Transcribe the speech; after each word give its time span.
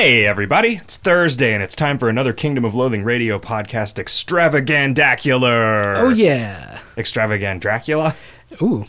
Hey, 0.00 0.24
everybody. 0.24 0.76
It's 0.76 0.96
Thursday, 0.96 1.52
and 1.52 1.62
it's 1.62 1.76
time 1.76 1.98
for 1.98 2.08
another 2.08 2.32
Kingdom 2.32 2.64
of 2.64 2.74
Loathing 2.74 3.04
radio 3.04 3.38
podcast 3.38 3.98
extravagandacular. 3.98 5.94
Oh 5.98 6.08
yeah. 6.08 6.78
Extravagant 6.96 7.60
Dracula? 7.60 8.16
Ooh. 8.62 8.86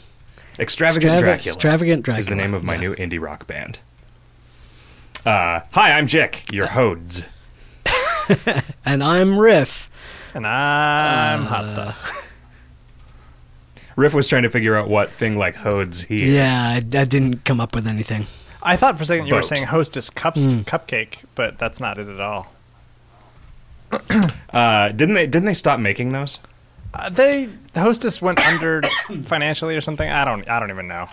Extravagant 0.58 1.16
Extrava- 1.16 1.20
Dracula. 1.20 1.56
Extravagant 1.56 2.08
Is 2.08 2.28
the 2.28 2.36
name 2.36 2.54
of 2.54 2.64
my 2.64 2.76
yeah. 2.76 2.80
new 2.80 2.96
indie 2.96 3.20
rock 3.20 3.46
band. 3.46 3.80
Uh, 5.26 5.60
hi, 5.74 5.92
I'm 5.98 6.08
Jick, 6.08 6.50
your 6.50 6.68
hodes. 6.68 7.26
And 8.86 9.04
I'm 9.04 9.38
Riff. 9.38 9.90
And 10.34 10.48
I'm 10.48 11.42
hot 11.42 11.68
stuff. 11.68 12.42
Riff 13.98 14.14
was 14.14 14.30
trying 14.30 14.44
to 14.44 14.50
figure 14.50 14.78
out 14.78 14.88
what 14.88 15.12
thing 15.12 15.38
like 15.38 15.56
hodes 15.56 16.06
he 16.06 16.24
is. 16.24 16.36
Yeah, 16.36 16.64
I, 16.66 16.78
I 16.78 17.04
didn't 17.04 17.44
come 17.44 17.60
up 17.60 17.76
with 17.76 17.86
anything. 17.86 18.28
I 18.64 18.76
thought 18.76 18.98
for 18.98 19.04
a 19.04 19.06
second 19.06 19.28
you 19.28 19.34
were 19.36 19.42
Boat. 19.42 19.48
saying 19.48 19.64
hostess 19.66 20.10
cups 20.10 20.46
Hmm. 20.46 20.60
cupcake, 20.62 21.24
but 21.36 21.58
that's 21.58 21.80
not 21.80 21.98
it 21.98 22.08
at 22.08 22.20
all. 22.20 22.48
Uh, 24.54 24.90
didn't 24.90 25.16
they? 25.16 25.26
Didn't 25.28 25.46
they 25.46 25.54
stop 25.54 25.80
making 25.80 26.12
those? 26.12 26.40
Uh, 26.94 27.10
they 27.10 27.48
the 27.74 27.80
hostess 27.80 28.22
went 28.22 28.38
under 28.40 28.82
financially 29.24 29.78
or 29.78 29.82
something. 29.82 30.10
I 30.10 30.26
don't 30.26 30.48
I 30.50 30.60
don't 30.60 30.70
even 30.70 30.90
know. 30.90 31.08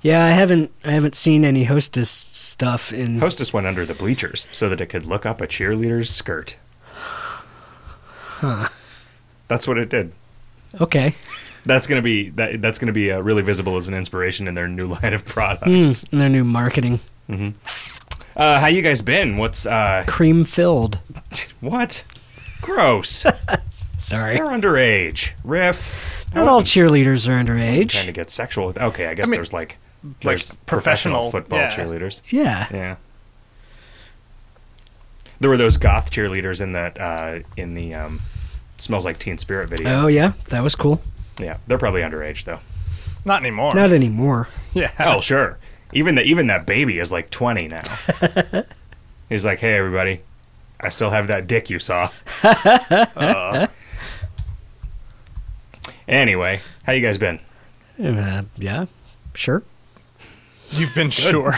Yeah, 0.00 0.24
I 0.24 0.28
haven't 0.28 0.70
I 0.84 0.90
haven't 0.92 1.16
seen 1.16 1.44
any 1.44 1.64
hostess 1.64 2.08
stuff 2.08 2.92
in 2.92 3.18
Hostess 3.18 3.52
went 3.52 3.66
under 3.66 3.84
the 3.84 3.94
bleachers 3.94 4.46
so 4.52 4.68
that 4.68 4.80
it 4.80 4.86
could 4.86 5.06
look 5.06 5.26
up 5.26 5.40
a 5.40 5.46
cheerleader's 5.48 6.08
skirt. 6.10 6.54
Huh. 8.40 8.68
That's 9.48 9.66
what 9.66 9.76
it 9.78 9.88
did. 9.88 10.12
Okay. 10.80 11.14
That's 11.64 11.86
gonna 11.86 12.02
be 12.02 12.30
that. 12.30 12.60
That's 12.60 12.78
gonna 12.78 12.92
be 12.92 13.12
uh, 13.12 13.20
really 13.20 13.42
visible 13.42 13.76
as 13.76 13.88
an 13.88 13.94
inspiration 13.94 14.48
in 14.48 14.54
their 14.54 14.68
new 14.68 14.86
line 15.02 15.14
of 15.14 15.24
products. 15.24 15.68
Mm, 15.68 16.12
and 16.12 16.20
their 16.20 16.28
new 16.28 16.44
marketing. 16.44 17.00
Uh, 18.34 18.58
how 18.60 18.66
you 18.66 18.82
guys 18.82 19.02
been? 19.02 19.36
What's 19.36 19.66
uh? 19.66 20.04
Cream 20.06 20.44
filled. 20.44 20.98
What? 21.60 22.02
Gross. 22.60 23.24
Sorry. 23.98 24.34
They're 24.34 24.46
underage. 24.48 25.30
Riff. 25.44 26.26
Not 26.34 26.48
all 26.48 26.62
cheerleaders 26.62 27.28
are 27.28 27.40
underage. 27.40 27.90
Trying 27.90 28.06
to 28.06 28.12
get 28.12 28.30
sexual. 28.30 28.66
with- 28.66 28.78
Okay, 28.78 29.06
I 29.06 29.14
guess 29.14 29.28
I 29.28 29.30
mean, 29.30 29.38
there's 29.38 29.52
like 29.52 29.78
like 30.24 30.38
professional, 30.38 30.56
professional, 30.66 31.30
football 31.30 31.58
yeah. 31.60 31.70
cheerleaders. 31.70 32.22
Yeah. 32.30 32.66
Yeah. 32.72 32.96
There 35.38 35.50
were 35.50 35.56
those 35.56 35.76
goth 35.76 36.10
cheerleaders 36.10 36.60
in 36.60 36.72
that 36.72 37.00
uh, 37.00 37.40
in 37.56 37.74
the 37.74 37.94
um, 37.94 38.20
smells 38.78 39.04
like 39.04 39.18
Teen 39.20 39.38
Spirit 39.38 39.68
video. 39.68 39.88
Oh 40.02 40.06
yeah, 40.08 40.32
that 40.48 40.62
was 40.64 40.74
cool. 40.74 41.00
Yeah, 41.40 41.58
they're 41.66 41.78
probably 41.78 42.02
underage 42.02 42.44
though. 42.44 42.60
Not 43.24 43.40
anymore. 43.42 43.72
Not 43.74 43.92
anymore. 43.92 44.48
yeah. 44.74 44.90
Oh 44.98 45.20
sure. 45.20 45.58
Even 45.92 46.14
the 46.14 46.22
even 46.24 46.46
that 46.48 46.66
baby 46.66 46.98
is 46.98 47.12
like 47.12 47.30
twenty 47.30 47.68
now. 47.68 47.82
He's 49.28 49.44
like, 49.46 49.60
hey 49.60 49.76
everybody, 49.76 50.20
I 50.80 50.88
still 50.90 51.10
have 51.10 51.28
that 51.28 51.46
dick 51.46 51.70
you 51.70 51.78
saw. 51.78 52.10
Uh, 52.42 53.66
Anyway, 56.08 56.60
how 56.84 56.92
you 56.92 57.00
guys 57.00 57.16
been? 57.18 57.38
Uh, 58.02 58.42
yeah. 58.58 58.86
Sure. 59.34 59.62
You've 60.70 60.94
been 60.94 61.10
sure. 61.10 61.54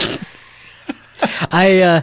I 1.51 1.79
uh, 1.81 2.01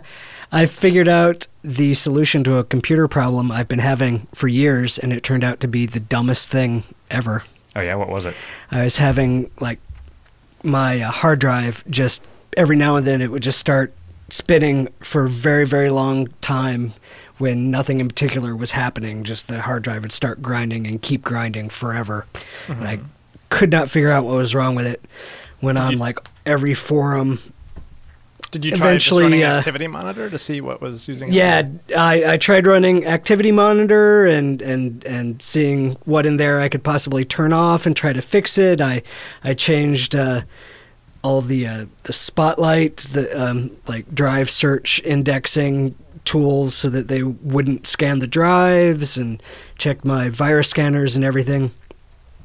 I 0.51 0.67
figured 0.67 1.09
out 1.09 1.47
the 1.63 1.95
solution 1.95 2.43
to 2.45 2.57
a 2.57 2.65
computer 2.65 3.07
problem 3.09 3.51
I've 3.53 3.69
been 3.69 3.79
having 3.79 4.27
for 4.35 4.49
years, 4.49 4.99
and 4.99 5.13
it 5.13 5.23
turned 5.23 5.45
out 5.45 5.61
to 5.61 5.69
be 5.69 5.87
the 5.87 6.01
dumbest 6.01 6.51
thing 6.51 6.83
ever. 7.11 7.45
Oh 7.77 7.81
yeah, 7.81 7.95
what 7.95 8.09
was 8.09 8.27
it? 8.27 8.35
I 8.71 8.85
was 8.85 8.97
having 8.99 9.51
like 9.61 9.79
my 10.63 11.01
uh, 11.01 11.11
hard 11.11 11.39
drive 11.39 11.85
just 11.91 12.25
every 12.57 12.77
now 12.77 12.97
and 12.97 13.07
then 13.07 13.21
it 13.23 13.31
would 13.31 13.43
just 13.43 13.59
start 13.59 13.93
spinning 14.29 14.89
for 15.01 15.25
a 15.25 15.29
very 15.29 15.67
very 15.67 15.91
long 15.91 16.27
time 16.41 16.93
when 17.39 17.71
nothing 17.71 17.99
in 18.01 18.09
particular 18.09 18.55
was 18.55 18.71
happening. 18.73 19.25
Just 19.25 19.49
the 19.49 19.61
hard 19.61 19.83
drive 19.83 20.03
would 20.03 20.13
start 20.13 20.43
grinding 20.43 20.87
and 20.87 21.01
keep 21.03 21.23
grinding 21.23 21.69
forever. 21.71 22.27
And 22.69 22.85
I 22.85 23.01
could 23.49 23.71
not 23.71 23.91
figure 23.91 24.11
out 24.11 24.25
what 24.25 24.37
was 24.37 24.55
wrong 24.55 24.75
with 24.75 24.87
it. 24.87 25.03
Went 25.61 25.79
on 25.79 25.93
you- 25.93 25.99
like 25.99 26.19
every 26.47 26.75
forum 26.75 27.41
Did 28.53 28.67
you 28.67 28.73
try 28.73 28.89
Eventually, 28.89 29.23
running 29.23 29.45
uh, 29.45 29.47
activity 29.47 29.87
monitor 29.87 30.29
to 30.29 30.39
see 30.39 30.61
what 30.61 30.83
was 30.83 31.09
using? 31.09 31.31
it? 31.31 31.35
Yeah, 31.35 31.63
I, 31.97 32.35
I 32.35 32.37
tried 32.37 32.67
running 32.67 33.07
Activity 33.07 33.51
Monitor 33.51 34.27
and, 34.27 34.61
and 34.61 35.03
and 35.07 35.41
seeing 35.41 35.93
what 36.05 36.27
in 36.27 36.37
there 36.37 36.61
I 36.61 36.69
could 36.69 36.85
possibly 36.85 37.25
turn 37.25 37.55
off 37.55 37.87
and 37.87 37.97
try 37.97 38.13
to 38.13 38.21
fix 38.21 38.59
it. 38.59 38.83
I 38.83 39.03
I 39.43 39.55
changed 39.55 40.15
uh, 40.15 40.43
all 41.25 41.41
the 41.41 41.67
uh, 41.67 41.87
the 42.03 42.13
Spotlight, 42.13 42.99
the 43.13 43.43
um, 43.43 43.75
like 43.89 44.15
drive 44.15 44.51
search 44.51 45.01
indexing 45.03 45.95
tools 46.27 46.75
so 46.75 46.91
that 46.91 47.09
they 47.09 47.23
wouldn't 47.23 47.87
scan 47.87 48.19
the 48.19 48.27
drives 48.27 49.17
and 49.17 49.43
checked 49.79 50.05
my 50.05 50.29
virus 50.29 50.69
scanners 50.69 51.17
and 51.17 51.25
everything. 51.25 51.71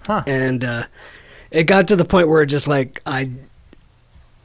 Huh. 0.06 0.24
And 0.26 0.64
uh, 0.64 0.84
it 1.52 1.66
got 1.66 1.90
to 1.90 1.98
the 1.98 2.06
point 2.06 2.30
where 2.30 2.42
it 2.44 2.48
just 2.48 2.68
like 2.68 3.02
I 3.06 3.32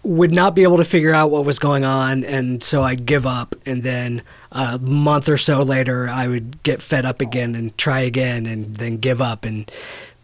would 0.04 0.32
not 0.32 0.54
be 0.54 0.64
able 0.64 0.78
to 0.78 0.84
figure 0.84 1.14
out 1.14 1.30
what 1.30 1.44
was 1.44 1.58
going 1.58 1.84
on, 1.84 2.24
and 2.24 2.62
so 2.62 2.82
I'd 2.82 3.06
give 3.06 3.26
up. 3.26 3.54
And 3.66 3.82
then 3.82 4.22
a 4.50 4.78
month 4.78 5.28
or 5.28 5.36
so 5.36 5.62
later, 5.62 6.08
I 6.08 6.26
would 6.26 6.62
get 6.62 6.82
fed 6.82 7.06
up 7.06 7.20
again 7.20 7.54
and 7.54 7.76
try 7.78 8.00
again, 8.00 8.46
and 8.46 8.76
then 8.76 8.96
give 8.96 9.20
up. 9.20 9.44
And 9.44 9.70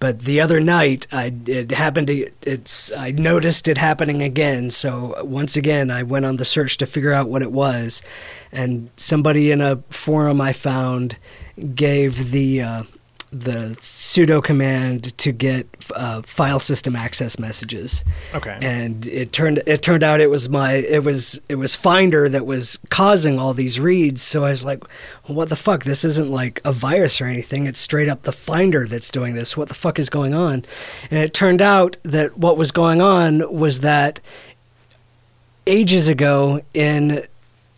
but 0.00 0.20
the 0.20 0.40
other 0.40 0.60
night, 0.60 1.06
I 1.12 1.32
it 1.46 1.70
happened 1.70 2.08
to 2.08 2.30
it's 2.42 2.92
I 2.92 3.12
noticed 3.12 3.68
it 3.68 3.78
happening 3.78 4.22
again. 4.22 4.70
So 4.70 5.22
once 5.24 5.56
again, 5.56 5.90
I 5.90 6.02
went 6.02 6.24
on 6.24 6.36
the 6.36 6.44
search 6.44 6.76
to 6.78 6.86
figure 6.86 7.12
out 7.12 7.28
what 7.28 7.42
it 7.42 7.52
was, 7.52 8.02
and 8.52 8.90
somebody 8.96 9.50
in 9.50 9.60
a 9.60 9.82
forum 9.90 10.40
I 10.40 10.52
found 10.52 11.18
gave 11.74 12.30
the 12.30 12.62
uh, 12.62 12.82
the 13.30 13.76
sudo 13.78 14.42
command 14.42 15.16
to 15.18 15.32
get 15.32 15.66
uh, 15.94 16.22
file 16.22 16.58
system 16.58 16.96
access 16.96 17.38
messages 17.38 18.02
Okay. 18.34 18.56
and 18.62 19.06
it 19.06 19.32
turned 19.32 19.62
it 19.66 19.82
turned 19.82 20.02
out 20.02 20.20
it 20.20 20.30
was 20.30 20.48
my 20.48 20.72
it 20.72 21.04
was 21.04 21.38
it 21.48 21.56
was 21.56 21.76
Finder 21.76 22.28
that 22.30 22.46
was 22.46 22.78
causing 22.88 23.38
all 23.38 23.52
these 23.52 23.78
reads. 23.78 24.22
So 24.22 24.44
I 24.44 24.50
was 24.50 24.64
like, 24.64 24.82
well, 25.26 25.36
"What 25.36 25.50
the 25.50 25.56
fuck? 25.56 25.84
This 25.84 26.04
isn't 26.06 26.30
like 26.30 26.62
a 26.64 26.72
virus 26.72 27.20
or 27.20 27.26
anything. 27.26 27.66
It's 27.66 27.78
straight 27.80 28.08
up 28.08 28.22
the 28.22 28.32
Finder 28.32 28.86
that's 28.86 29.10
doing 29.10 29.34
this. 29.34 29.56
What 29.58 29.68
the 29.68 29.74
fuck 29.74 29.98
is 29.98 30.08
going 30.08 30.32
on?" 30.32 30.64
And 31.10 31.20
it 31.20 31.34
turned 31.34 31.60
out 31.60 31.98
that 32.04 32.38
what 32.38 32.56
was 32.56 32.70
going 32.70 33.02
on 33.02 33.52
was 33.54 33.80
that 33.80 34.20
ages 35.66 36.08
ago 36.08 36.62
in 36.72 37.26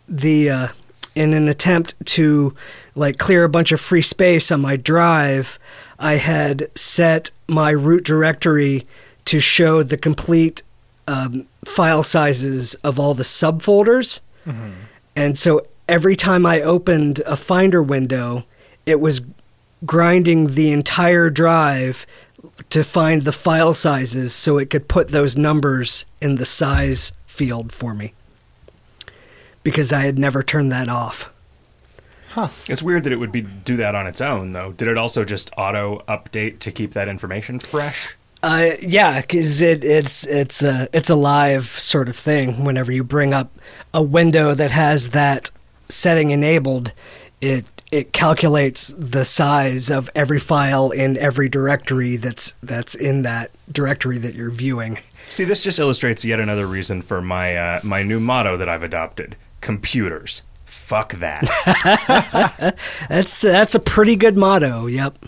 the 0.07 0.49
uh, 0.49 0.67
in 1.15 1.33
an 1.33 1.47
attempt 1.49 1.95
to 2.05 2.55
like 2.95 3.17
clear 3.17 3.43
a 3.43 3.49
bunch 3.49 3.71
of 3.71 3.79
free 3.79 4.01
space 4.01 4.51
on 4.51 4.61
my 4.61 4.75
drive, 4.75 5.57
I 5.99 6.13
had 6.15 6.69
set 6.75 7.31
my 7.47 7.71
root 7.71 8.03
directory 8.03 8.85
to 9.25 9.39
show 9.39 9.83
the 9.83 9.97
complete 9.97 10.61
um, 11.07 11.47
file 11.65 12.03
sizes 12.03 12.73
of 12.83 12.99
all 12.99 13.13
the 13.13 13.23
subfolders. 13.23 14.19
And 15.15 15.37
so 15.37 15.61
every 15.87 16.15
time 16.15 16.45
I 16.45 16.61
opened 16.61 17.19
a 17.25 17.37
Finder 17.37 17.83
window, 17.83 18.45
it 18.85 18.99
was 18.99 19.21
grinding 19.85 20.55
the 20.55 20.71
entire 20.71 21.29
drive 21.29 22.05
to 22.69 22.83
find 22.83 23.23
the 23.23 23.31
file 23.31 23.73
sizes 23.73 24.33
so 24.33 24.57
it 24.57 24.69
could 24.69 24.87
put 24.87 25.09
those 25.09 25.37
numbers 25.37 26.05
in 26.21 26.35
the 26.35 26.45
size 26.45 27.13
field 27.25 27.71
for 27.71 27.93
me. 27.93 28.13
Because 29.63 29.93
I 29.93 30.01
had 30.01 30.17
never 30.17 30.41
turned 30.41 30.71
that 30.71 30.89
off. 30.89 31.31
It's 32.69 32.81
weird 32.81 33.03
that 33.03 33.13
it 33.13 33.17
would 33.17 33.31
be 33.31 33.41
do 33.41 33.77
that 33.77 33.95
on 33.95 34.07
its 34.07 34.21
own 34.21 34.51
though. 34.51 34.71
Did 34.71 34.87
it 34.87 34.97
also 34.97 35.23
just 35.23 35.51
auto 35.57 36.03
update 36.07 36.59
to 36.59 36.71
keep 36.71 36.93
that 36.93 37.07
information 37.07 37.59
fresh? 37.59 38.15
Uh, 38.43 38.71
yeah, 38.81 39.21
because 39.21 39.61
it, 39.61 39.83
it's 39.83 40.25
it's 40.25 40.63
a 40.63 40.89
it's 40.93 41.09
a 41.09 41.15
live 41.15 41.65
sort 41.65 42.09
of 42.09 42.15
thing. 42.15 42.63
Whenever 42.63 42.91
you 42.91 43.03
bring 43.03 43.33
up 43.33 43.51
a 43.93 44.01
window 44.01 44.53
that 44.53 44.71
has 44.71 45.09
that 45.09 45.51
setting 45.89 46.31
enabled, 46.31 46.91
it 47.39 47.69
it 47.91 48.13
calculates 48.13 48.93
the 48.97 49.25
size 49.25 49.91
of 49.91 50.09
every 50.15 50.39
file 50.39 50.91
in 50.91 51.17
every 51.17 51.49
directory 51.49 52.15
that's 52.15 52.55
that's 52.63 52.95
in 52.95 53.21
that 53.23 53.51
directory 53.71 54.17
that 54.17 54.33
you're 54.33 54.49
viewing. 54.49 54.97
See, 55.29 55.43
this 55.43 55.61
just 55.61 55.77
illustrates 55.77 56.25
yet 56.25 56.39
another 56.39 56.65
reason 56.65 57.01
for 57.01 57.21
my 57.21 57.55
uh, 57.55 57.79
my 57.83 58.01
new 58.01 58.19
motto 58.19 58.57
that 58.57 58.67
I've 58.67 58.83
adopted: 58.83 59.35
computers. 59.59 60.41
Fuck 60.91 61.13
that. 61.19 62.75
That's 63.09 63.39
that's 63.41 63.75
a 63.75 63.79
pretty 63.79 64.17
good 64.17 64.35
motto. 64.35 64.87
Yep. 64.87 65.25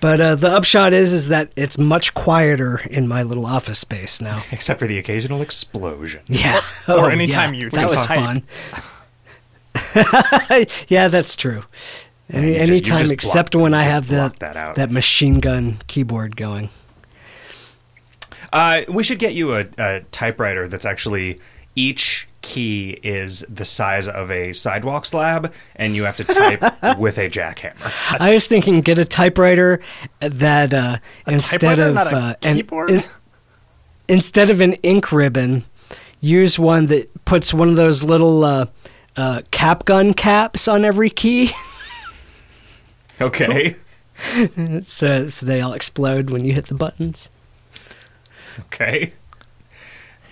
But 0.00 0.20
uh, 0.22 0.34
the 0.36 0.48
upshot 0.48 0.94
is 0.94 1.12
is 1.12 1.28
that 1.28 1.52
it's 1.54 1.76
much 1.76 2.14
quieter 2.14 2.80
in 2.88 3.06
my 3.08 3.24
little 3.24 3.44
office 3.44 3.78
space 3.78 4.22
now. 4.22 4.42
Except 4.50 4.78
for 4.80 4.86
the 4.86 4.96
occasional 4.96 5.42
explosion. 5.42 6.22
Yeah. 6.28 6.56
Or 6.88 6.94
Oh, 7.00 7.06
anytime 7.08 7.52
yeah. 7.52 7.60
you 7.64 7.70
That 7.70 7.90
was 7.90 8.06
type. 8.06 8.42
fun. 9.74 10.64
yeah, 10.88 11.08
that's 11.08 11.36
true. 11.36 11.62
Any, 12.30 12.48
you 12.48 12.52
ju- 12.54 12.58
you 12.58 12.62
anytime 12.72 12.98
just 13.00 13.12
except 13.12 13.52
block- 13.52 13.62
when 13.64 13.74
I 13.74 13.82
have 13.82 14.08
block 14.08 14.38
that 14.38 14.76
that 14.76 14.90
machine 14.90 15.40
gun 15.40 15.76
keyboard 15.88 16.36
going. 16.36 16.70
Uh, 18.50 18.80
we 18.88 19.02
should 19.04 19.18
get 19.18 19.34
you 19.34 19.54
a, 19.56 19.66
a 19.76 20.00
typewriter 20.10 20.66
that's 20.68 20.86
actually 20.86 21.38
each 21.76 22.27
key 22.42 22.98
is 23.02 23.44
the 23.48 23.64
size 23.64 24.08
of 24.08 24.30
a 24.30 24.52
sidewalk 24.52 25.06
slab, 25.06 25.52
and 25.76 25.94
you 25.96 26.04
have 26.04 26.16
to 26.18 26.24
type 26.24 26.60
with 26.98 27.18
a 27.18 27.28
jackhammer. 27.28 28.20
I 28.20 28.32
was 28.32 28.46
thinking 28.46 28.80
get 28.80 28.98
a 28.98 29.04
typewriter 29.04 29.80
that 30.20 30.72
uh, 30.72 30.98
instead 31.26 31.76
typewriter, 31.78 31.90
of 32.00 32.12
a 32.12 32.16
uh, 32.16 32.34
an- 32.42 32.68
in- 32.88 33.04
instead 34.08 34.50
of 34.50 34.60
an 34.60 34.74
ink 34.74 35.10
ribbon, 35.12 35.64
use 36.20 36.58
one 36.58 36.86
that 36.86 37.24
puts 37.24 37.52
one 37.52 37.68
of 37.68 37.76
those 37.76 38.02
little 38.02 38.44
uh, 38.44 38.66
uh, 39.16 39.42
cap 39.50 39.84
gun 39.84 40.14
caps 40.14 40.68
on 40.68 40.84
every 40.84 41.10
key, 41.10 41.50
Okay. 43.20 43.74
so, 44.82 45.28
so 45.28 45.46
they 45.46 45.60
all 45.60 45.72
explode 45.72 46.30
when 46.30 46.44
you 46.44 46.52
hit 46.52 46.66
the 46.66 46.74
buttons. 46.74 47.30
Okay. 48.60 49.12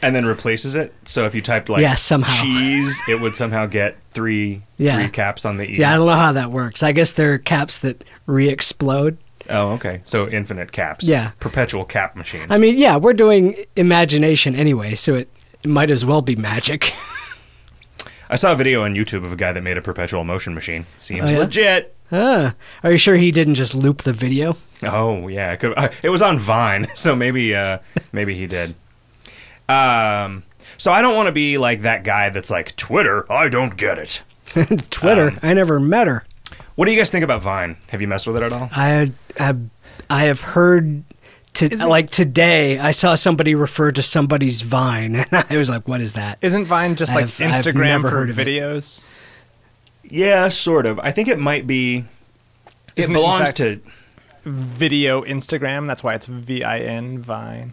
And 0.02 0.14
then 0.14 0.26
replaces 0.26 0.76
it. 0.76 0.92
So 1.04 1.24
if 1.24 1.34
you 1.34 1.40
typed 1.42 1.68
like 1.68 1.80
Yeah, 1.82 1.94
somehow. 1.94 2.42
cheese, 2.42 3.00
it 3.08 3.20
would 3.20 3.34
somehow 3.34 3.66
get 3.66 3.96
three 4.12 4.62
Yeah. 4.76 4.96
three 4.98 5.08
caps 5.08 5.44
on 5.44 5.56
the 5.56 5.64
e. 5.70 5.78
Yeah, 5.78 5.92
I 5.92 5.96
don't 5.96 6.06
know 6.06 6.14
how 6.14 6.32
that 6.32 6.50
works. 6.52 6.82
I 6.82 6.92
guess 6.92 7.12
they're 7.12 7.38
caps 7.38 7.78
that 7.78 8.04
re-explode. 8.26 9.16
Oh, 9.48 9.70
okay. 9.72 10.00
So 10.04 10.28
infinite 10.28 10.70
caps. 10.72 11.08
Yeah. 11.08 11.30
Perpetual 11.40 11.84
cap 11.84 12.14
machines. 12.16 12.46
I 12.50 12.58
mean, 12.58 12.76
yeah, 12.76 12.96
we're 12.96 13.14
doing 13.14 13.56
imagination 13.76 14.54
anyway, 14.54 14.94
so 14.96 15.14
it, 15.14 15.28
it 15.62 15.68
might 15.68 15.90
as 15.90 16.04
well 16.04 16.20
be 16.20 16.36
magic. 16.36 16.92
I 18.28 18.36
saw 18.36 18.52
a 18.52 18.56
video 18.56 18.82
on 18.84 18.94
YouTube 18.94 19.24
of 19.24 19.32
a 19.32 19.36
guy 19.36 19.52
that 19.52 19.62
made 19.62 19.78
a 19.78 19.82
perpetual 19.82 20.24
motion 20.24 20.52
machine. 20.54 20.84
Seems 20.98 21.30
Oh, 21.30 21.32
yeah? 21.32 21.38
legit. 21.38 21.94
ah, 22.12 22.54
are 22.82 22.90
you 22.90 22.96
sure 22.98 23.14
he 23.14 23.30
didn't 23.30 23.54
just 23.54 23.74
loop 23.74 24.02
the 24.02 24.12
video? 24.12 24.56
Oh 24.82 25.28
yeah, 25.28 25.52
it, 25.52 25.60
could, 25.60 25.74
uh, 25.78 25.88
it 26.02 26.08
was 26.10 26.22
on 26.22 26.38
Vine, 26.38 26.88
so 26.94 27.14
maybe 27.16 27.54
uh, 27.54 27.78
maybe 28.12 28.34
he 28.34 28.46
did. 28.46 28.74
Um, 29.68 30.42
so 30.76 30.92
I 30.92 31.02
don't 31.02 31.14
want 31.14 31.26
to 31.26 31.32
be 31.32 31.58
like 31.58 31.82
that 31.82 32.04
guy 32.04 32.28
that's 32.30 32.50
like 32.50 32.76
Twitter. 32.76 33.30
I 33.32 33.48
don't 33.48 33.76
get 33.76 33.98
it. 33.98 34.22
Twitter. 34.90 35.28
Um, 35.30 35.38
I 35.42 35.54
never 35.54 35.80
met 35.80 36.06
her. 36.06 36.24
What 36.76 36.84
do 36.86 36.92
you 36.92 36.98
guys 36.98 37.10
think 37.10 37.24
about 37.24 37.42
Vine? 37.42 37.76
Have 37.88 38.00
you 38.00 38.08
messed 38.08 38.26
with 38.26 38.36
it 38.36 38.42
at 38.42 38.52
all? 38.52 38.68
I 38.72 39.10
have, 39.38 39.58
I 40.10 40.24
have 40.24 40.40
heard 40.40 41.02
to 41.54 41.72
Is 41.72 41.80
it- 41.82 41.86
like 41.86 42.10
today. 42.10 42.78
I 42.78 42.90
saw 42.90 43.14
somebody 43.14 43.54
refer 43.54 43.90
to 43.92 44.02
somebody's 44.02 44.60
Vine, 44.62 45.16
and 45.30 45.46
I 45.50 45.56
was 45.56 45.70
like, 45.70 45.88
"What 45.88 46.00
is 46.02 46.12
that?" 46.12 46.36
Isn't 46.42 46.66
Vine 46.66 46.96
just 46.96 47.14
like 47.14 47.24
I've- 47.24 47.44
I've 47.44 47.64
Instagram 47.64 48.02
for 48.02 48.10
heard 48.10 48.28
of 48.30 48.38
it. 48.38 48.46
videos? 48.46 49.08
Yeah, 50.04 50.50
sort 50.50 50.84
of. 50.86 51.00
I 51.00 51.10
think 51.12 51.28
it 51.28 51.38
might 51.38 51.66
be. 51.66 52.04
It 52.94 53.02
Isn't 53.04 53.14
it, 53.14 53.18
belongs 53.18 53.48
fact- 53.48 53.56
to. 53.58 53.80
Video 54.44 55.22
Instagram. 55.22 55.86
That's 55.88 56.04
why 56.04 56.14
it's 56.14 56.26
V 56.26 56.62
I 56.62 56.78
N 56.78 57.18
Vine. 57.18 57.72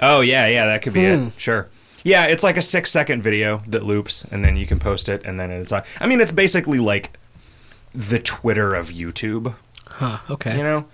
Oh 0.00 0.20
yeah, 0.20 0.46
yeah, 0.46 0.66
that 0.66 0.82
could 0.82 0.92
be 0.92 1.04
Hmm. 1.04 1.26
it. 1.28 1.32
Sure. 1.36 1.68
Yeah, 2.04 2.26
it's 2.26 2.42
like 2.44 2.56
a 2.56 2.62
six 2.62 2.90
second 2.90 3.22
video 3.22 3.62
that 3.66 3.82
loops, 3.84 4.24
and 4.30 4.44
then 4.44 4.56
you 4.56 4.66
can 4.66 4.78
post 4.78 5.08
it, 5.08 5.22
and 5.24 5.38
then 5.38 5.50
it's 5.50 5.72
on. 5.72 5.82
I 6.00 6.06
mean, 6.06 6.20
it's 6.20 6.32
basically 6.32 6.78
like 6.78 7.18
the 7.94 8.18
Twitter 8.18 8.74
of 8.74 8.90
YouTube. 8.90 9.54
Huh? 9.90 10.18
Okay. 10.30 10.56
you 10.56 10.62
know 10.62 10.84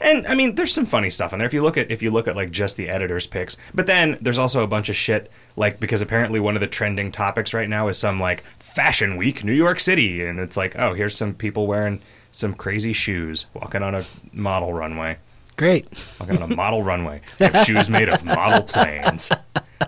and 0.00 0.26
i 0.26 0.34
mean 0.34 0.54
there's 0.54 0.72
some 0.72 0.86
funny 0.86 1.10
stuff 1.10 1.32
in 1.32 1.38
there 1.38 1.46
if 1.46 1.52
you 1.54 1.62
look 1.62 1.76
at 1.76 1.90
if 1.90 2.02
you 2.02 2.10
look 2.10 2.26
at 2.28 2.34
like 2.36 2.50
just 2.50 2.76
the 2.76 2.88
editor's 2.88 3.26
picks 3.26 3.56
but 3.74 3.86
then 3.86 4.16
there's 4.20 4.38
also 4.38 4.62
a 4.62 4.66
bunch 4.66 4.88
of 4.88 4.96
shit 4.96 5.30
like 5.56 5.78
because 5.80 6.00
apparently 6.00 6.40
one 6.40 6.54
of 6.56 6.60
the 6.60 6.66
trending 6.66 7.10
topics 7.12 7.52
right 7.54 7.68
now 7.68 7.88
is 7.88 7.98
some 7.98 8.18
like 8.20 8.42
fashion 8.58 9.16
week 9.16 9.44
new 9.44 9.52
york 9.52 9.78
city 9.80 10.24
and 10.24 10.38
it's 10.40 10.56
like 10.56 10.74
oh 10.78 10.94
here's 10.94 11.16
some 11.16 11.34
people 11.34 11.66
wearing 11.66 12.00
some 12.32 12.54
crazy 12.54 12.92
shoes 12.92 13.46
walking 13.54 13.82
on 13.82 13.94
a 13.94 14.02
model 14.32 14.72
runway 14.72 15.16
Great. 15.56 15.86
walking 16.18 16.36
on 16.40 16.50
a 16.50 16.54
model 16.54 16.82
runway 16.82 17.20
they 17.38 17.48
have 17.48 17.64
shoes 17.64 17.88
made 17.88 18.08
of 18.08 18.24
model 18.24 18.62
planes 18.62 19.30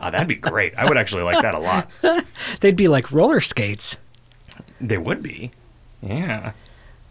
oh, 0.01 0.11
that'd 0.11 0.29
be 0.29 0.37
great 0.37 0.75
i 0.77 0.89
would 0.89 0.97
actually 0.97 1.23
like 1.23 1.43
that 1.43 1.55
a 1.55 1.59
lot 1.59 1.91
They'd 2.61 2.77
be 2.77 2.89
like 2.89 3.13
roller 3.13 3.41
skates. 3.41 3.99
They 4.81 4.99
would 4.99 5.23
be. 5.23 5.51
Yeah. 6.03 6.53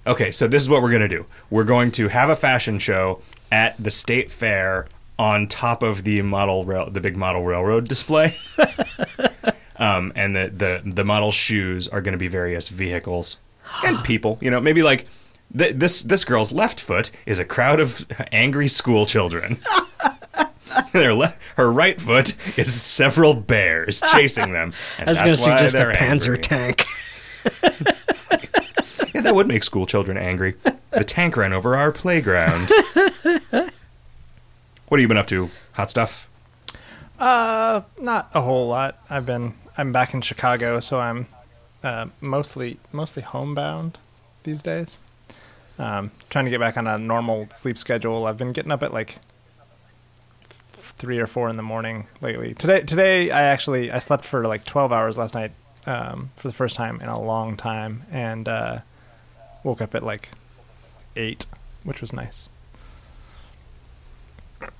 Okay, 0.07 0.31
so 0.31 0.47
this 0.47 0.61
is 0.61 0.69
what 0.69 0.81
we're 0.81 0.91
going 0.91 1.01
to 1.01 1.07
do. 1.07 1.25
We're 1.49 1.63
going 1.63 1.91
to 1.91 2.07
have 2.09 2.29
a 2.29 2.35
fashion 2.35 2.79
show 2.79 3.21
at 3.51 3.75
the 3.81 3.91
state 3.91 4.31
fair 4.31 4.87
on 5.17 5.47
top 5.47 5.81
of 5.81 6.03
the 6.03 6.21
model 6.21 6.65
rail, 6.65 6.89
the 6.89 7.01
big 7.01 7.17
model 7.17 7.43
railroad 7.43 7.87
display. 7.87 8.37
um, 9.77 10.11
and 10.15 10.35
the, 10.35 10.51
the 10.55 10.81
the 10.85 11.03
model 11.03 11.31
shoes 11.31 11.87
are 11.87 12.01
going 12.01 12.13
to 12.13 12.19
be 12.19 12.27
various 12.27 12.69
vehicles 12.69 13.37
and 13.83 13.97
people. 14.03 14.37
You 14.41 14.51
know, 14.51 14.61
maybe 14.61 14.83
like 14.83 15.07
th- 15.57 15.75
this 15.75 16.03
this 16.03 16.23
girl's 16.25 16.51
left 16.51 16.79
foot 16.79 17.11
is 17.25 17.39
a 17.39 17.45
crowd 17.45 17.79
of 17.79 18.05
angry 18.31 18.67
school 18.67 19.05
children. 19.05 19.57
Their 20.93 21.13
le- 21.13 21.33
her 21.55 21.71
right 21.71 21.99
foot 21.99 22.35
is 22.57 22.73
several 22.73 23.33
bears 23.33 24.01
chasing 24.11 24.51
them. 24.53 24.73
And 24.99 25.07
I 25.07 25.11
was 25.11 25.19
going 25.19 25.31
to 25.31 25.37
that's 25.37 25.47
why 25.47 25.55
suggest 25.55 25.75
a 25.75 25.77
they're 25.77 25.93
Panzer 25.93 26.29
angry. 26.31 26.37
tank. 26.43 26.85
Yeah, 29.13 29.21
that 29.21 29.33
would 29.35 29.47
make 29.47 29.63
school 29.63 29.85
children 29.85 30.17
angry. 30.17 30.55
The 30.91 31.05
tank 31.05 31.37
ran 31.37 31.53
over 31.53 31.77
our 31.77 31.93
playground. 31.93 32.69
what 33.43 33.71
have 34.91 34.99
you 34.99 35.07
been 35.07 35.15
up 35.17 35.27
to? 35.27 35.49
Hot 35.73 35.89
stuff? 35.89 36.27
Uh, 37.17 37.81
not 37.97 38.29
a 38.33 38.41
whole 38.41 38.67
lot. 38.67 38.97
I've 39.09 39.25
been 39.25 39.53
I'm 39.77 39.93
back 39.93 40.13
in 40.13 40.19
Chicago, 40.19 40.81
so 40.81 40.99
I'm 40.99 41.27
uh, 41.81 42.07
mostly 42.19 42.77
mostly 42.91 43.23
homebound 43.23 43.97
these 44.43 44.61
days. 44.61 44.99
Um, 45.77 46.11
trying 46.29 46.45
to 46.45 46.51
get 46.51 46.59
back 46.59 46.77
on 46.77 46.87
a 46.87 46.97
normal 46.97 47.47
sleep 47.51 47.77
schedule. 47.77 48.25
I've 48.25 48.37
been 48.37 48.53
getting 48.53 48.71
up 48.71 48.83
at 48.83 48.93
like 48.93 49.17
three 50.71 51.19
or 51.19 51.27
four 51.27 51.49
in 51.49 51.57
the 51.57 51.63
morning 51.63 52.07
lately. 52.21 52.53
Today 52.53 52.81
today 52.81 53.31
I 53.31 53.43
actually 53.43 53.91
I 53.91 53.99
slept 53.99 54.23
for 54.23 54.47
like 54.47 54.63
twelve 54.63 54.91
hours 54.93 55.17
last 55.17 55.33
night 55.33 55.51
um, 55.85 56.31
for 56.37 56.47
the 56.47 56.53
first 56.53 56.75
time 56.75 56.99
in 57.01 57.07
a 57.07 57.21
long 57.21 57.57
time, 57.57 58.03
and 58.11 58.47
uh, 58.47 58.79
woke 59.63 59.81
up 59.81 59.95
at 59.95 60.03
like 60.03 60.29
eight, 61.15 61.45
which 61.83 62.01
was 62.01 62.13
nice. 62.13 62.49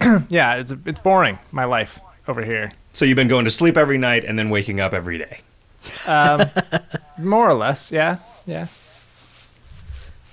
yeah, 0.30 0.56
it's 0.56 0.74
it's 0.86 1.00
boring 1.00 1.38
my 1.51 1.65
life 1.65 2.00
over 2.27 2.44
here. 2.44 2.71
So 2.92 3.06
you've 3.06 3.18
been 3.18 3.27
going 3.27 3.45
to 3.45 3.51
sleep 3.51 3.77
every 3.77 3.97
night 3.97 4.24
and 4.24 4.39
then 4.39 4.50
waking 4.50 4.80
up 4.80 4.94
every 4.94 5.18
day. 5.18 5.42
Um, 6.07 6.50
more 7.18 7.50
or 7.50 7.53
less, 7.53 7.92
yeah, 7.92 8.18
yeah. 8.45 8.68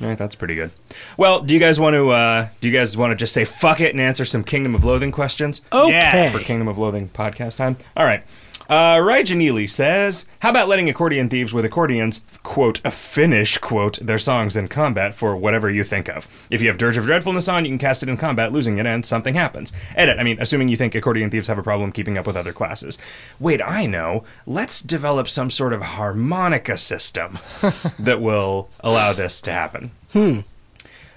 Right, 0.01 0.19
that's 0.19 0.35
pretty 0.35 0.55
good. 0.57 0.71
Well, 1.17 1.43
do 1.43 1.55
you 1.55 1.61
guys 1.61 1.79
want 1.79 1.95
to? 1.95 2.11
Uh, 2.11 2.49
do 2.61 2.69
you 2.69 2.75
guys 2.75 2.97
want 2.97 3.13
to 3.13 3.15
just 3.17 3.33
say 3.33 3.45
fuck 3.45 3.81
it 3.81 3.93
and 3.93 4.01
answer 4.01 4.25
some 4.25 4.43
Kingdom 4.43 4.75
of 4.75 4.85
Loathing 4.85 5.13
questions 5.13 5.63
Okay. 5.73 6.29
for 6.33 6.41
Kingdom 6.41 6.67
of 6.67 6.77
Loathing 6.79 7.09
podcast 7.09 7.57
time? 7.57 7.77
All 7.97 8.05
right. 8.05 8.25
Uh, 8.69 8.97
Rajanili 8.97 9.69
says, 9.69 10.25
"How 10.41 10.51
about 10.51 10.69
letting 10.69 10.89
accordion 10.89 11.29
thieves 11.29 11.53
with 11.53 11.65
accordions 11.65 12.23
quote 12.43 12.79
finish 12.93 13.59
quote 13.59 13.99
their 14.01 14.19
songs 14.19 14.57
in 14.57 14.69
combat 14.69 15.15
for 15.15 15.37
whatever 15.37 15.69
you 15.71 15.85
think 15.85 16.09
of? 16.09 16.27
If 16.51 16.63
you 16.63 16.69
have 16.69 16.79
Dirge 16.79 16.97
of 16.97 17.05
Dreadfulness 17.07 17.49
on, 17.49 17.65
you 17.65 17.71
can 17.71 17.79
cast 17.79 18.03
it 18.03 18.09
in 18.09 18.17
combat, 18.17 18.53
losing 18.53 18.79
it, 18.79 18.87
and 18.87 19.05
something 19.05 19.35
happens. 19.35 19.73
Edit. 19.97 20.19
I 20.19 20.23
mean, 20.23 20.39
assuming 20.41 20.69
you 20.69 20.77
think 20.77 20.95
accordion 20.95 21.29
thieves 21.31 21.49
have 21.49 21.59
a 21.59 21.63
problem 21.63 21.93
keeping 21.93 22.17
up 22.17 22.27
with 22.27 22.37
other 22.37 22.53
classes. 22.53 22.99
Wait, 23.39 23.61
I 23.63 23.87
know. 23.87 24.25
Let's 24.47 24.81
develop 24.81 25.29
some 25.29 25.51
sort 25.51 25.73
of 25.73 25.83
harmonica 25.83 26.79
system 26.79 27.39
that 27.99 28.21
will 28.21 28.69
allow 28.81 29.13
this 29.13 29.41
to 29.43 29.53
happen. 29.53 29.91
Hmm. 30.13 30.41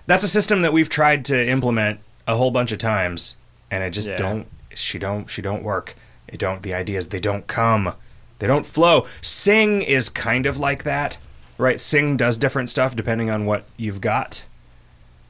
That's 0.07 0.23
a 0.23 0.27
system 0.27 0.61
that 0.61 0.73
we've 0.73 0.89
tried 0.89 1.25
to 1.25 1.47
implement 1.49 1.99
a 2.27 2.35
whole 2.35 2.51
bunch 2.51 2.71
of 2.71 2.77
times, 2.79 3.37
and 3.71 3.83
it 3.83 3.91
just 3.91 4.09
Yeah. 4.09 4.17
don't. 4.17 4.47
She 4.73 4.99
don't. 4.99 5.29
She 5.29 5.41
don't 5.41 5.63
work. 5.63 5.95
It 6.27 6.39
don't. 6.39 6.61
The 6.61 6.73
ideas 6.73 7.07
they 7.07 7.19
don't 7.19 7.47
come. 7.47 7.93
They 8.39 8.47
don't 8.47 8.65
flow. 8.65 9.07
Sing 9.21 9.81
is 9.81 10.09
kind 10.09 10.45
of 10.45 10.57
like 10.59 10.83
that, 10.83 11.17
right? 11.57 11.79
Sing 11.79 12.17
does 12.17 12.37
different 12.37 12.69
stuff 12.69 12.95
depending 12.95 13.29
on 13.29 13.45
what 13.45 13.65
you've 13.77 14.01
got. 14.01 14.45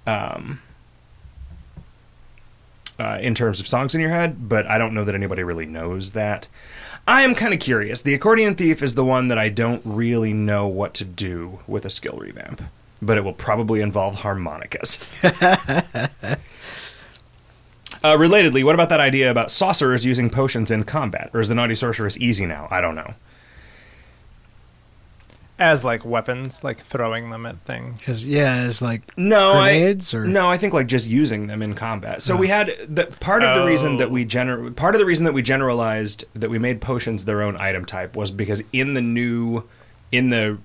Um. 0.07 0.61
Uh, 2.97 3.17
in 3.21 3.35
terms 3.35 3.59
of 3.59 3.67
songs 3.67 3.93
in 3.93 3.99
your 3.99 4.09
head, 4.09 4.47
but 4.47 4.65
I 4.67 4.77
don't 4.77 4.93
know 4.93 5.03
that 5.03 5.15
anybody 5.15 5.43
really 5.43 5.65
knows 5.65 6.13
that. 6.13 6.47
I 7.05 7.23
am 7.23 7.35
kind 7.35 7.53
of 7.53 7.59
curious. 7.59 8.01
The 8.01 8.13
accordion 8.13 8.55
thief 8.55 8.81
is 8.81 8.95
the 8.95 9.03
one 9.03 9.27
that 9.27 9.37
I 9.37 9.49
don't 9.49 9.81
really 9.83 10.31
know 10.31 10.65
what 10.65 10.93
to 10.95 11.05
do 11.05 11.59
with 11.67 11.85
a 11.85 11.89
skill 11.89 12.17
revamp, 12.17 12.61
but 13.01 13.17
it 13.17 13.25
will 13.25 13.33
probably 13.33 13.81
involve 13.81 14.21
harmonicas. 14.21 15.05
Uh, 18.05 18.15
relatedly, 18.17 18.63
what 18.63 18.75
about 18.75 18.89
that 18.89 18.99
idea 18.99 19.31
about 19.31 19.49
sorcerers 19.49 20.05
using 20.05 20.29
potions 20.29 20.69
in 20.69 20.83
combat? 20.83 21.31
Or 21.33 21.39
is 21.39 21.47
the 21.47 21.55
naughty 21.55 21.73
sorceress 21.73 22.17
easy 22.19 22.45
now? 22.45 22.67
I 22.69 22.79
don't 22.79 22.93
know. 22.93 23.15
As 25.57 25.83
like 25.83 26.05
weapons, 26.05 26.63
like 26.63 26.77
throwing 26.79 27.31
them 27.31 27.47
at 27.47 27.57
things. 27.61 28.23
Yeah, 28.27 28.67
it's 28.67 28.79
like 28.79 29.01
No, 29.17 29.53
Grenades, 29.53 30.13
I, 30.13 30.17
or- 30.19 30.25
no, 30.25 30.51
I 30.51 30.57
think 30.57 30.73
like 30.73 30.85
just 30.85 31.09
using 31.09 31.47
them 31.47 31.63
in 31.63 31.73
combat. 31.73 32.21
So 32.21 32.35
we 32.35 32.47
had 32.47 32.73
the 32.87 33.05
part 33.21 33.41
of 33.41 33.55
the 33.55 33.65
reason 33.65 33.97
that 33.97 34.09
Oh. 34.09 34.11
we 34.11 34.23
gener- 34.23 34.75
part 34.75 34.93
of 34.93 34.99
the 34.99 35.05
reason 35.05 35.25
that 35.25 35.33
we 35.33 35.41
generalized 35.41 36.25
that 36.35 36.51
we 36.51 36.59
made 36.59 36.81
potions 36.81 37.25
their 37.25 37.41
own 37.41 37.55
item 37.57 37.85
type 37.85 38.15
was 38.15 38.29
because 38.29 38.61
in 38.71 38.93
the 38.93 39.01
new 39.01 39.63
in 40.11 40.29
the 40.29 40.59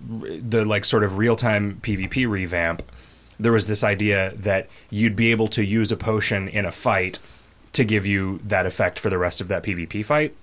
the 0.47 0.65
like 0.67 0.85
sort 0.85 1.05
of 1.05 1.17
real 1.17 1.37
time 1.37 1.79
PvP 1.83 2.29
revamp, 2.29 2.83
there 3.43 3.53
was 3.53 3.67
this 3.67 3.83
idea 3.83 4.33
that 4.37 4.69
you'd 4.91 5.17
be 5.17 5.31
able 5.31 5.49
to 5.49 5.65
use 5.65 5.91
a 5.91 5.97
potion 5.97 6.49
in 6.49 6.65
a 6.65 6.71
fight 6.71 7.19
to 7.73 7.85
give 7.85 8.05
you 8.07 8.41
that 8.45 8.67
effect 8.67 8.99
for 8.99 9.11
the 9.11 9.19
rest 9.19 9.41
of 9.41 9.49
that 9.49 9.63
PvP 9.63 10.05
fight. 10.05 10.35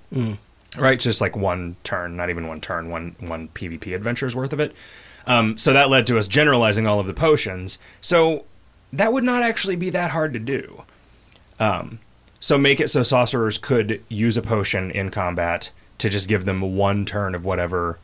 right? 0.77 0.99
Just 0.99 1.21
like 1.21 1.35
one 1.35 1.75
turn, 1.83 2.15
not 2.15 2.29
even 2.29 2.47
one 2.47 2.61
turn, 2.61 2.89
one 2.89 3.15
one 3.19 3.47
PvP 3.49 3.95
adventure's 3.95 4.35
worth 4.35 4.53
of 4.53 4.59
it. 4.59 4.75
Um, 5.25 5.57
so 5.57 5.73
that 5.73 5.89
led 5.89 6.07
to 6.07 6.17
us 6.17 6.27
generalizing 6.27 6.87
all 6.87 6.99
of 6.99 7.07
the 7.07 7.13
potions. 7.13 7.79
So 8.01 8.45
that 8.93 9.11
would 9.11 9.23
not 9.23 9.43
actually 9.43 9.75
be 9.75 9.89
that 9.89 10.11
hard 10.11 10.33
to 10.33 10.39
do. 10.39 10.83
Um, 11.59 11.99
so 12.39 12.57
make 12.57 12.79
it 12.79 12.89
so 12.89 13.03
sorcerers 13.03 13.57
could 13.57 14.01
use 14.07 14.37
a 14.37 14.41
potion 14.41 14.91
in 14.91 15.11
combat 15.11 15.71
to 15.97 16.09
just 16.09 16.29
give 16.29 16.45
them 16.45 16.61
one 16.77 17.05
turn 17.05 17.35
of 17.35 17.43
whatever 17.43 17.97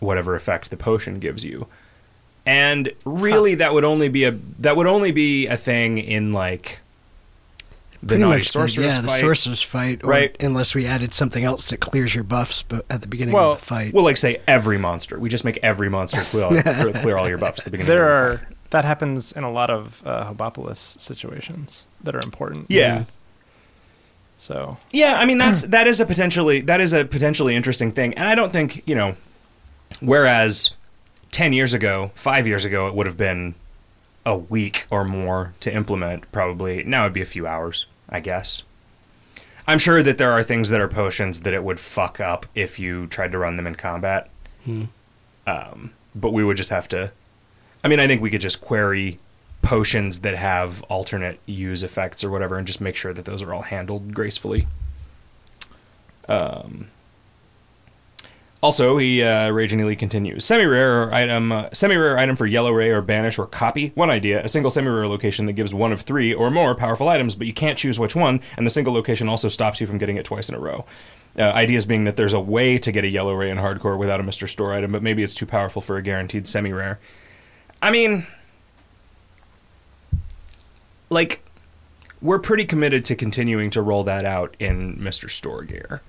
whatever 0.00 0.34
effect 0.34 0.70
the 0.70 0.76
potion 0.76 1.18
gives 1.18 1.44
you. 1.44 1.66
And 2.46 2.92
really 3.04 3.54
that 3.56 3.72
would 3.72 3.84
only 3.84 4.08
be 4.08 4.24
a 4.24 4.32
that 4.58 4.76
would 4.76 4.86
only 4.86 5.12
be 5.12 5.46
a 5.46 5.56
thing 5.56 5.98
in 5.98 6.32
like 6.32 6.80
the 8.02 8.08
Pretty 8.08 8.20
naughty 8.22 8.36
much, 8.40 8.46
the, 8.48 8.52
sorceress 8.52 8.94
yeah, 8.96 9.00
the 9.00 9.08
fight. 9.08 9.20
sorcerer's 9.20 9.62
fight, 9.62 10.04
or 10.04 10.08
Right. 10.10 10.36
Unless 10.40 10.74
we 10.74 10.84
added 10.86 11.14
something 11.14 11.42
else 11.42 11.68
that 11.68 11.80
clears 11.80 12.14
your 12.14 12.22
buffs 12.24 12.62
but 12.62 12.84
at 12.90 13.00
the 13.00 13.08
beginning 13.08 13.34
Well, 13.34 13.52
of 13.52 13.60
the 13.60 13.64
fight. 13.64 13.94
Well, 13.94 14.04
like 14.04 14.18
say 14.18 14.42
every 14.46 14.76
monster. 14.76 15.18
We 15.18 15.30
just 15.30 15.42
make 15.44 15.58
every 15.62 15.88
monster 15.88 16.20
clear, 16.20 16.44
all- 16.44 16.92
clear 16.92 17.16
all 17.16 17.26
your 17.28 17.38
buffs 17.38 17.60
at 17.60 17.64
the 17.64 17.70
beginning. 17.70 17.88
There 17.88 18.10
of 18.32 18.40
the 18.40 18.44
are 18.44 18.48
that 18.70 18.84
happens 18.84 19.32
in 19.32 19.42
a 19.44 19.50
lot 19.50 19.70
of 19.70 20.02
uh, 20.04 20.30
Hobopolis 20.34 21.00
situations 21.00 21.86
that 22.02 22.14
are 22.14 22.20
important. 22.20 22.66
Yeah, 22.68 23.04
So 24.36 24.76
yeah. 24.92 25.14
I 25.18 25.24
mean, 25.24 25.38
that's 25.38 25.62
that 25.62 25.86
is 25.86 25.98
a 26.00 26.04
potentially 26.04 26.60
that 26.62 26.80
is 26.82 26.92
a 26.92 27.04
potentially 27.06 27.54
interesting 27.56 27.90
thing, 27.90 28.12
and 28.14 28.28
I 28.28 28.34
don't 28.34 28.52
think 28.52 28.82
you 28.86 28.94
know. 28.96 29.16
Whereas 30.00 30.70
ten 31.34 31.52
years 31.52 31.74
ago, 31.74 32.12
five 32.14 32.46
years 32.46 32.64
ago, 32.64 32.86
it 32.86 32.94
would 32.94 33.06
have 33.06 33.16
been 33.16 33.56
a 34.24 34.38
week 34.38 34.86
or 34.88 35.04
more 35.04 35.52
to 35.58 35.74
implement. 35.74 36.30
Probably 36.30 36.84
now 36.84 37.02
it'd 37.02 37.12
be 37.12 37.22
a 37.22 37.26
few 37.26 37.44
hours, 37.44 37.86
I 38.08 38.20
guess. 38.20 38.62
I'm 39.66 39.80
sure 39.80 40.00
that 40.00 40.16
there 40.16 40.30
are 40.30 40.44
things 40.44 40.68
that 40.68 40.80
are 40.80 40.86
potions 40.86 41.40
that 41.40 41.52
it 41.52 41.64
would 41.64 41.80
fuck 41.80 42.20
up 42.20 42.46
if 42.54 42.78
you 42.78 43.08
tried 43.08 43.32
to 43.32 43.38
run 43.38 43.56
them 43.56 43.66
in 43.66 43.74
combat. 43.74 44.30
Um, 45.46 45.92
but 46.14 46.32
we 46.32 46.44
would 46.44 46.56
just 46.56 46.70
have 46.70 46.88
to. 46.90 47.10
I 47.82 47.88
mean, 47.88 47.98
I 47.98 48.06
think 48.06 48.22
we 48.22 48.30
could 48.30 48.40
just 48.40 48.60
query 48.60 49.18
potions 49.60 50.20
that 50.20 50.36
have 50.36 50.82
alternate 50.84 51.40
use 51.46 51.82
effects 51.82 52.22
or 52.22 52.30
whatever, 52.30 52.56
and 52.58 52.66
just 52.66 52.80
make 52.80 52.94
sure 52.94 53.12
that 53.12 53.24
those 53.24 53.42
are 53.42 53.52
all 53.52 53.62
handled 53.62 54.14
gracefully. 54.14 54.68
Um. 56.28 56.90
Also, 58.64 58.96
he 58.96 59.22
uh, 59.22 59.50
Raging 59.50 59.80
Elite 59.80 59.98
continues. 59.98 60.42
Semi-rare 60.42 61.12
item, 61.12 61.52
uh, 61.52 61.68
semi-rare 61.74 62.16
item 62.16 62.34
for 62.34 62.46
Yellow 62.46 62.72
Ray 62.72 62.88
or 62.88 63.02
Banish 63.02 63.38
or 63.38 63.46
Copy. 63.46 63.92
One 63.94 64.08
idea: 64.08 64.42
a 64.42 64.48
single 64.48 64.70
semi-rare 64.70 65.06
location 65.06 65.44
that 65.44 65.52
gives 65.52 65.74
one 65.74 65.92
of 65.92 66.00
three 66.00 66.32
or 66.32 66.50
more 66.50 66.74
powerful 66.74 67.10
items, 67.10 67.34
but 67.34 67.46
you 67.46 67.52
can't 67.52 67.76
choose 67.76 67.98
which 67.98 68.16
one, 68.16 68.40
and 68.56 68.64
the 68.64 68.70
single 68.70 68.94
location 68.94 69.28
also 69.28 69.50
stops 69.50 69.82
you 69.82 69.86
from 69.86 69.98
getting 69.98 70.16
it 70.16 70.24
twice 70.24 70.48
in 70.48 70.54
a 70.54 70.58
row. 70.58 70.86
Uh, 71.38 71.42
ideas 71.42 71.84
being 71.84 72.04
that 72.04 72.16
there's 72.16 72.32
a 72.32 72.40
way 72.40 72.78
to 72.78 72.90
get 72.90 73.04
a 73.04 73.08
Yellow 73.08 73.34
Ray 73.34 73.50
in 73.50 73.58
Hardcore 73.58 73.98
without 73.98 74.18
a 74.18 74.22
Mister 74.22 74.46
Store 74.46 74.72
item, 74.72 74.92
but 74.92 75.02
maybe 75.02 75.22
it's 75.22 75.34
too 75.34 75.44
powerful 75.44 75.82
for 75.82 75.98
a 75.98 76.02
guaranteed 76.02 76.46
semi-rare. 76.46 76.98
I 77.82 77.90
mean, 77.90 78.26
like, 81.10 81.44
we're 82.22 82.38
pretty 82.38 82.64
committed 82.64 83.04
to 83.04 83.14
continuing 83.14 83.68
to 83.72 83.82
roll 83.82 84.04
that 84.04 84.24
out 84.24 84.56
in 84.58 84.96
Mister 85.04 85.28
Store 85.28 85.64
gear, 85.64 86.00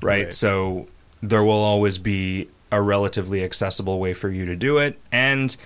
right? 0.00 0.26
Right. 0.26 0.32
So 0.32 0.86
there 1.28 1.42
will 1.44 1.52
always 1.60 1.98
be 1.98 2.48
a 2.70 2.80
relatively 2.82 3.42
accessible 3.44 3.98
way 3.98 4.12
for 4.12 4.28
you 4.30 4.44
to 4.46 4.56
do 4.56 4.78
it, 4.78 4.98
and 5.12 5.56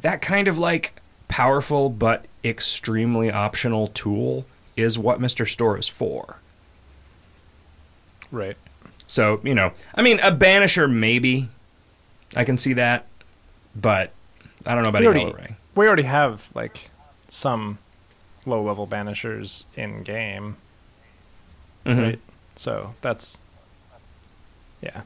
that 0.00 0.20
kind 0.22 0.48
of 0.48 0.58
like 0.58 0.94
powerful 1.28 1.88
but 1.90 2.24
extremely 2.44 3.30
optional 3.30 3.86
tool 3.88 4.46
is 4.76 4.98
what 4.98 5.20
Mister 5.20 5.44
Store 5.46 5.78
is 5.78 5.88
for. 5.88 6.36
right. 8.30 8.56
So, 9.06 9.40
you 9.42 9.54
know, 9.54 9.72
I 9.94 10.02
mean, 10.02 10.20
a 10.20 10.30
banisher 10.30 10.92
maybe. 10.92 11.48
I 12.36 12.44
can 12.44 12.58
see 12.58 12.74
that. 12.74 13.06
But 13.74 14.12
I 14.66 14.74
don't 14.74 14.82
know 14.82 14.90
about 14.90 15.00
we 15.00 15.06
a 15.06 15.08
already, 15.08 15.24
yellow 15.24 15.34
ray. 15.36 15.56
we 15.74 15.86
already 15.86 16.02
have 16.02 16.50
like 16.54 16.90
some 17.28 17.78
low 18.44 18.60
level 18.62 18.86
banishers 18.86 19.64
in 19.76 20.02
game, 20.02 20.56
Mhm. 21.86 22.02
right? 22.02 22.18
So 22.56 22.94
that's 23.00 23.40
yeah. 24.80 25.02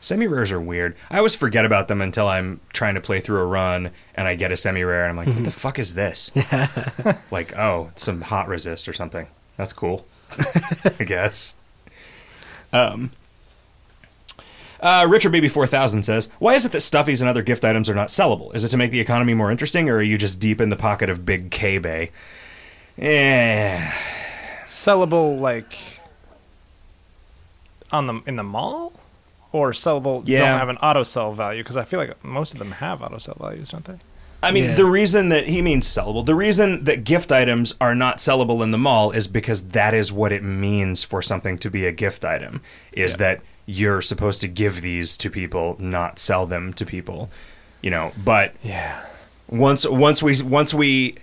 Semi 0.00 0.26
rares 0.26 0.50
are 0.50 0.60
weird. 0.60 0.96
I 1.10 1.18
always 1.18 1.34
forget 1.34 1.66
about 1.66 1.88
them 1.88 2.00
until 2.00 2.26
I'm 2.26 2.60
trying 2.72 2.94
to 2.94 3.00
play 3.02 3.20
through 3.20 3.40
a 3.40 3.44
run 3.44 3.90
and 4.14 4.26
I 4.26 4.34
get 4.34 4.50
a 4.50 4.56
semi 4.56 4.82
rare 4.82 5.04
and 5.04 5.10
I'm 5.10 5.26
like, 5.26 5.34
what 5.34 5.44
the 5.44 5.50
fuck 5.50 5.78
is 5.78 5.94
this? 5.94 6.32
like, 7.30 7.56
oh, 7.56 7.88
it's 7.92 8.02
some 8.02 8.22
hot 8.22 8.48
resist 8.48 8.88
or 8.88 8.94
something. 8.94 9.26
That's 9.58 9.74
cool. 9.74 10.06
I 10.98 11.04
guess. 11.04 11.54
Um, 12.72 13.10
uh, 14.80 15.06
Richard 15.08 15.32
Baby 15.32 15.48
4000 15.48 16.02
says, 16.02 16.30
Why 16.38 16.54
is 16.54 16.64
it 16.64 16.72
that 16.72 16.78
stuffies 16.78 17.20
and 17.20 17.28
other 17.28 17.42
gift 17.42 17.64
items 17.64 17.90
are 17.90 17.94
not 17.94 18.08
sellable? 18.08 18.54
Is 18.54 18.64
it 18.64 18.70
to 18.70 18.78
make 18.78 18.92
the 18.92 19.00
economy 19.00 19.34
more 19.34 19.50
interesting, 19.50 19.90
or 19.90 19.96
are 19.96 20.02
you 20.02 20.16
just 20.16 20.40
deep 20.40 20.60
in 20.60 20.70
the 20.70 20.76
pocket 20.76 21.10
of 21.10 21.26
Big 21.26 21.50
K 21.50 21.76
Bay? 21.76 22.10
Eh. 22.96 23.78
Sellable 24.64 25.38
like 25.38 25.99
on 27.92 28.06
the 28.06 28.20
in 28.26 28.36
the 28.36 28.42
mall, 28.42 28.92
or 29.52 29.72
sellable 29.72 30.22
Yeah. 30.26 30.40
don't 30.50 30.58
have 30.58 30.68
an 30.68 30.76
auto 30.78 31.02
sell 31.02 31.32
value 31.32 31.62
because 31.62 31.76
I 31.76 31.84
feel 31.84 31.98
like 32.00 32.22
most 32.24 32.52
of 32.52 32.58
them 32.58 32.72
have 32.72 33.02
auto 33.02 33.18
sell 33.18 33.36
values, 33.40 33.68
don't 33.70 33.84
they? 33.84 33.98
I 34.42 34.52
mean, 34.52 34.64
Yeah. 34.70 34.74
the 34.74 34.86
reason 34.86 35.28
that 35.28 35.48
he 35.48 35.60
means 35.60 35.86
sellable, 35.86 36.24
the 36.24 36.34
reason 36.34 36.84
that 36.84 37.04
gift 37.04 37.30
items 37.30 37.74
are 37.80 37.94
not 37.94 38.16
sellable 38.18 38.62
in 38.62 38.70
the 38.70 38.78
mall 38.78 39.10
is 39.10 39.28
because 39.28 39.62
that 39.68 39.92
is 39.92 40.10
what 40.10 40.32
it 40.32 40.42
means 40.42 41.04
for 41.04 41.20
something 41.20 41.58
to 41.58 41.70
be 41.70 41.84
a 41.86 41.92
gift 41.92 42.24
item. 42.24 42.62
Is 42.92 43.12
Yeah. 43.12 43.16
that 43.18 43.40
you're 43.66 44.00
supposed 44.00 44.40
to 44.40 44.48
give 44.48 44.80
these 44.80 45.16
to 45.18 45.30
people, 45.30 45.76
not 45.78 46.18
sell 46.18 46.46
them 46.46 46.72
to 46.74 46.86
people. 46.86 47.28
You 47.82 47.90
know, 47.90 48.12
but 48.16 48.54
Yeah. 48.62 49.00
once 49.48 49.86
once 49.86 50.22
we 50.22 50.40
once 50.42 50.72
we 50.72 51.16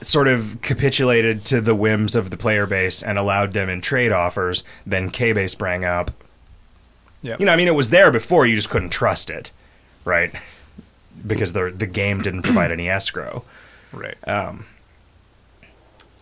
sort 0.00 0.28
of 0.28 0.58
capitulated 0.62 1.44
to 1.46 1.60
the 1.60 1.74
whims 1.74 2.14
of 2.14 2.30
the 2.30 2.36
player 2.36 2.66
base 2.66 3.02
and 3.02 3.18
allowed 3.18 3.52
them 3.52 3.68
in 3.68 3.80
trade 3.80 4.12
offers, 4.12 4.62
then 4.84 5.10
K-Bay 5.10 5.46
sprang 5.46 5.84
up. 5.84 6.10
Yeah. 7.22 7.36
You 7.38 7.46
know, 7.46 7.52
I 7.52 7.56
mean, 7.56 7.68
it 7.68 7.74
was 7.74 7.90
there 7.90 8.10
before. 8.10 8.46
You 8.46 8.54
just 8.54 8.70
couldn't 8.70 8.90
trust 8.90 9.30
it, 9.30 9.50
right? 10.04 10.32
Because 11.26 11.52
the 11.54 11.72
the 11.74 11.86
game 11.86 12.22
didn't 12.22 12.42
provide 12.42 12.70
any 12.70 12.88
escrow. 12.88 13.42
right. 13.92 14.16
Um, 14.28 14.66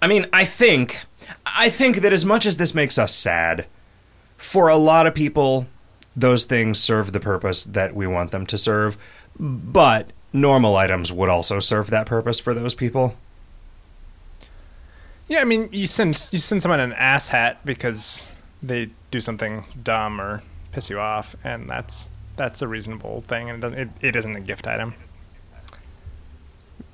I 0.01 0.07
mean, 0.07 0.27
I 0.33 0.45
think 0.45 1.05
I 1.45 1.69
think 1.69 1.99
that 1.99 2.13
as 2.13 2.25
much 2.25 2.47
as 2.47 2.57
this 2.57 2.75
makes 2.75 2.99
us 2.99 3.15
sad, 3.15 3.67
for 4.37 4.69
a 4.69 4.77
lot 4.77 5.07
of 5.07 5.15
people, 5.15 5.67
those 6.17 6.45
things 6.45 6.79
serve 6.79 7.13
the 7.13 7.21
purpose 7.21 7.65
that 7.65 7.95
we 7.95 8.07
want 8.07 8.31
them 8.31 8.47
to 8.47 8.57
serve. 8.57 8.97
But 9.39 10.11
normal 10.33 10.77
items 10.77 11.13
would 11.13 11.29
also 11.29 11.61
serve 11.61 11.91
that 11.91 12.07
purpose 12.07 12.41
for 12.41 12.55
those 12.55 12.75
people. 12.75 13.17
Yeah, 15.35 15.41
I 15.41 15.45
mean, 15.47 15.69
you 15.73 15.89
send 15.89 16.15
you 16.31 16.39
send 16.39 16.63
someone 16.63 16.79
an 16.79 16.93
ass 16.93 17.27
hat 17.27 17.59
because 17.65 18.37
they 18.63 18.91
do 19.11 19.21
something 19.21 19.65
dumb 19.83 20.21
or 20.21 20.45
piss 20.71 20.89
you 20.89 21.01
off, 21.01 21.35
and 21.43 21.69
that's 21.69 22.09
that's 22.37 22.63
a 22.63 22.69
reasonable 22.69 23.23
thing, 23.23 23.51
and 23.51 23.65
it, 23.65 23.81
it, 23.81 23.89
it 24.01 24.15
isn't 24.15 24.37
a 24.37 24.41
gift 24.41 24.69
item. 24.69 24.95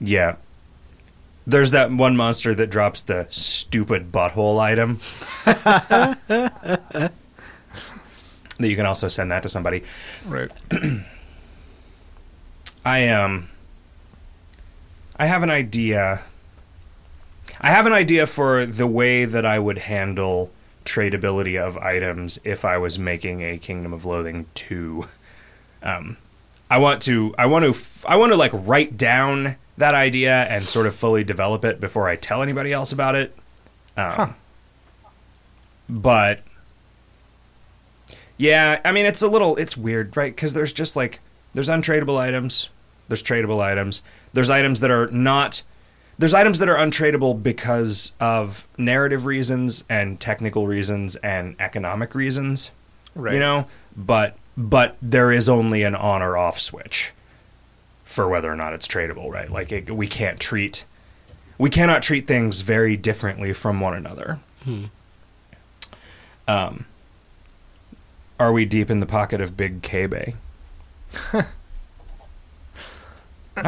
Yeah. 0.00 0.36
There's 1.46 1.70
that 1.72 1.92
one 1.92 2.16
monster 2.16 2.54
that 2.54 2.68
drops 2.68 3.02
the 3.02 3.26
stupid 3.28 4.10
butthole 4.10 4.58
item. 4.58 5.00
that 5.44 7.12
you 8.58 8.74
can 8.74 8.86
also 8.86 9.08
send 9.08 9.30
that 9.32 9.42
to 9.42 9.50
somebody. 9.50 9.82
Right. 10.24 10.50
I 12.86 13.08
um 13.08 13.50
I 15.18 15.26
have 15.26 15.42
an 15.42 15.50
idea. 15.50 16.22
I 17.60 17.70
have 17.70 17.86
an 17.86 17.92
idea 17.92 18.26
for 18.26 18.64
the 18.64 18.86
way 18.86 19.24
that 19.24 19.44
I 19.44 19.58
would 19.58 19.78
handle 19.78 20.50
tradability 20.84 21.60
of 21.60 21.76
items 21.78 22.38
if 22.42 22.64
I 22.64 22.78
was 22.78 22.98
making 22.98 23.42
a 23.42 23.58
Kingdom 23.58 23.92
of 23.92 24.04
Loathing 24.04 24.46
2. 24.54 25.06
Um 25.82 26.16
I 26.70 26.78
want 26.78 27.02
to 27.02 27.34
I 27.36 27.46
want 27.46 27.64
to 27.74 27.82
I 28.08 28.16
want 28.16 28.32
to 28.32 28.38
like 28.38 28.52
write 28.54 28.96
down 28.96 29.56
that 29.76 29.94
idea 29.94 30.44
and 30.44 30.64
sort 30.64 30.86
of 30.86 30.94
fully 30.94 31.24
develop 31.24 31.64
it 31.64 31.80
before 31.80 32.08
I 32.08 32.16
tell 32.16 32.42
anybody 32.42 32.72
else 32.72 32.92
about 32.92 33.14
it. 33.14 33.34
Um, 33.96 34.12
Huh. 34.12 34.28
But 35.88 36.40
yeah, 38.36 38.80
I 38.84 38.92
mean 38.92 39.04
it's 39.06 39.22
a 39.22 39.28
little 39.28 39.56
it's 39.56 39.76
weird, 39.76 40.16
right? 40.16 40.34
Because 40.34 40.52
there's 40.54 40.72
just 40.72 40.96
like 40.96 41.18
there's 41.54 41.68
untradeable 41.68 42.16
items, 42.16 42.68
there's 43.08 43.22
tradable 43.22 43.60
items, 43.60 44.02
there's 44.32 44.48
items 44.50 44.80
that 44.80 44.90
are 44.90 45.08
not 45.08 45.62
there's 46.20 46.34
items 46.34 46.58
that 46.58 46.68
are 46.68 46.76
untradeable 46.76 47.42
because 47.42 48.14
of 48.20 48.68
narrative 48.76 49.24
reasons 49.24 49.84
and 49.88 50.20
technical 50.20 50.66
reasons 50.66 51.16
and 51.16 51.56
economic 51.58 52.14
reasons. 52.14 52.70
Right. 53.14 53.32
You 53.32 53.40
know, 53.40 53.66
but 53.96 54.36
but 54.54 54.98
there 55.00 55.32
is 55.32 55.48
only 55.48 55.82
an 55.82 55.94
on 55.94 56.20
or 56.20 56.36
off 56.36 56.60
switch 56.60 57.12
for 58.04 58.28
whether 58.28 58.52
or 58.52 58.56
not 58.56 58.74
it's 58.74 58.86
tradable, 58.86 59.30
right? 59.30 59.50
Like 59.50 59.72
it, 59.72 59.90
we 59.90 60.06
can't 60.06 60.38
treat 60.38 60.84
we 61.56 61.70
cannot 61.70 62.02
treat 62.02 62.26
things 62.26 62.60
very 62.60 62.98
differently 62.98 63.54
from 63.54 63.80
one 63.80 63.94
another. 63.94 64.40
Um 66.46 66.84
are 68.38 68.52
we 68.52 68.66
deep 68.66 68.90
in 68.90 69.00
the 69.00 69.06
pocket 69.06 69.40
of 69.40 69.56
Big 69.56 69.80
K 69.80 70.04
Bay? 70.04 70.34
I'm 71.32 71.46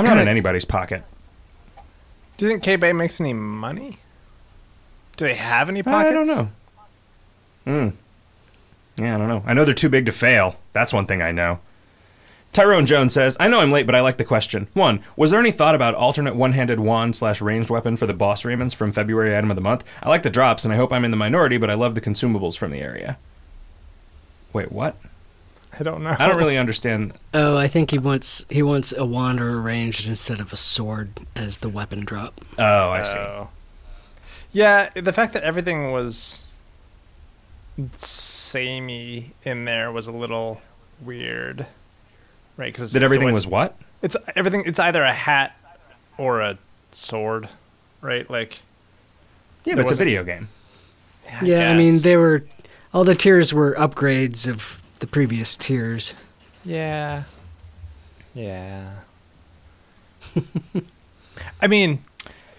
not 0.05 0.19
in 0.19 0.29
anybody's 0.29 0.67
pocket. 0.67 1.03
Do 2.43 2.49
you 2.49 2.55
think 2.55 2.65
K 2.65 2.75
Bay 2.75 2.93
makes 2.93 3.21
any 3.21 3.33
money? 3.35 3.99
Do 5.17 5.27
they 5.27 5.35
have 5.35 5.69
any 5.69 5.81
pockets? 5.81 6.11
I 6.11 6.13
don't 6.13 6.27
know. 6.27 6.49
Hmm. 7.65 9.01
Yeah, 9.01 9.15
I 9.15 9.19
don't 9.19 9.29
know. 9.29 9.45
I 9.47 9.55
know 9.55 9.65
they're 9.65 9.73
too 9.73 9.89
big 9.89 10.07
to 10.07 10.11
fail. 10.11 10.57
That's 10.73 10.93
one 10.93 11.07
thing 11.07 11.23
I 11.23 11.31
know. 11.31 11.61
Tyrone 12.53 12.85
Jones 12.85 13.15
says, 13.15 13.37
I 13.39 13.47
know 13.47 13.61
I'm 13.61 13.71
late, 13.71 13.87
but 13.87 13.95
I 13.95 14.01
like 14.01 14.17
the 14.17 14.25
question. 14.25 14.67
One, 14.75 15.05
was 15.17 15.31
there 15.31 15.39
any 15.39 15.53
thought 15.53 15.77
about 15.77 15.95
alternate 15.95 16.35
one 16.35 16.51
handed 16.51 16.81
wand 16.81 17.15
slash 17.15 17.41
ranged 17.41 17.71
weapon 17.71 17.97
for 17.97 18.09
the 18.09 18.13
boss 18.13 18.43
Raymonds 18.43 18.75
from 18.75 18.91
February 18.91 19.37
item 19.37 19.53
of 19.53 19.55
the 19.55 19.63
month? 19.63 19.85
I 20.03 20.09
like 20.09 20.25
the 20.25 20.29
drops, 20.29 20.65
and 20.65 20.75
I 20.75 20.77
hope 20.77 20.93
I'm 20.93 21.05
in 21.05 21.13
the 21.13 21.17
minority, 21.17 21.59
but 21.59 21.71
I 21.71 21.75
love 21.75 21.95
the 21.95 22.01
consumables 22.01 22.59
from 22.59 22.73
the 22.73 22.81
area. 22.81 23.19
Wait, 24.53 24.73
what? 24.73 24.97
I 25.83 25.85
don't 25.85 26.05
know. 26.05 26.15
I 26.17 26.29
don't 26.29 26.39
really 26.39 26.57
understand. 26.57 27.13
Oh, 27.35 27.57
I 27.57 27.67
think 27.67 27.91
he 27.91 27.99
wants 27.99 28.47
he 28.49 28.63
wants 28.63 28.93
a 28.93 29.05
wand 29.05 29.41
or 29.41 29.51
a 29.51 29.57
ranged 29.61 30.09
instead 30.09 30.39
of 30.39 30.53
a 30.53 30.57
sword 30.57 31.11
as 31.35 31.59
the 31.59 31.69
weapon 31.69 32.05
drop. 32.05 32.41
Oh, 32.57 32.91
I 32.91 33.03
see. 33.03 33.19
Oh. 33.19 33.49
Yeah, 34.53 34.91
the 34.95 35.13
fact 35.13 35.33
that 35.33 35.43
everything 35.43 35.91
was 35.91 36.51
samey 37.97 39.33
in 39.43 39.65
there 39.65 39.91
was 39.91 40.07
a 40.07 40.13
little 40.13 40.63
weird, 41.01 41.67
right? 42.57 42.73
Because 42.73 42.93
That 42.93 43.03
everything 43.03 43.33
was 43.33 43.45
what? 43.47 43.77
It's 44.03 44.17
everything. 44.37 44.63
It's 44.67 44.79
either 44.79 45.03
a 45.03 45.13
hat 45.13 45.57
or 46.17 46.43
a 46.43 46.59
sword, 46.93 47.49
right? 48.01 48.29
Like 48.31 48.61
Yeah, 49.65 49.75
but 49.75 49.81
it's 49.81 49.91
a 49.93 49.97
video 49.97 50.23
game. 50.23 50.49
yeah, 51.43 51.73
I 51.73 51.77
mean 51.77 51.99
they 52.03 52.17
were 52.17 52.45
all 52.95 53.03
the 53.03 53.15
tiers 53.17 53.53
were 53.53 53.75
upgrades 53.75 54.49
of 54.49 54.81
the 55.03 55.07
previous 55.09 55.57
tiers. 55.57 56.15
Yeah. 56.65 57.25
Yeah. 58.35 58.99
I 61.61 61.67
mean, 61.67 62.05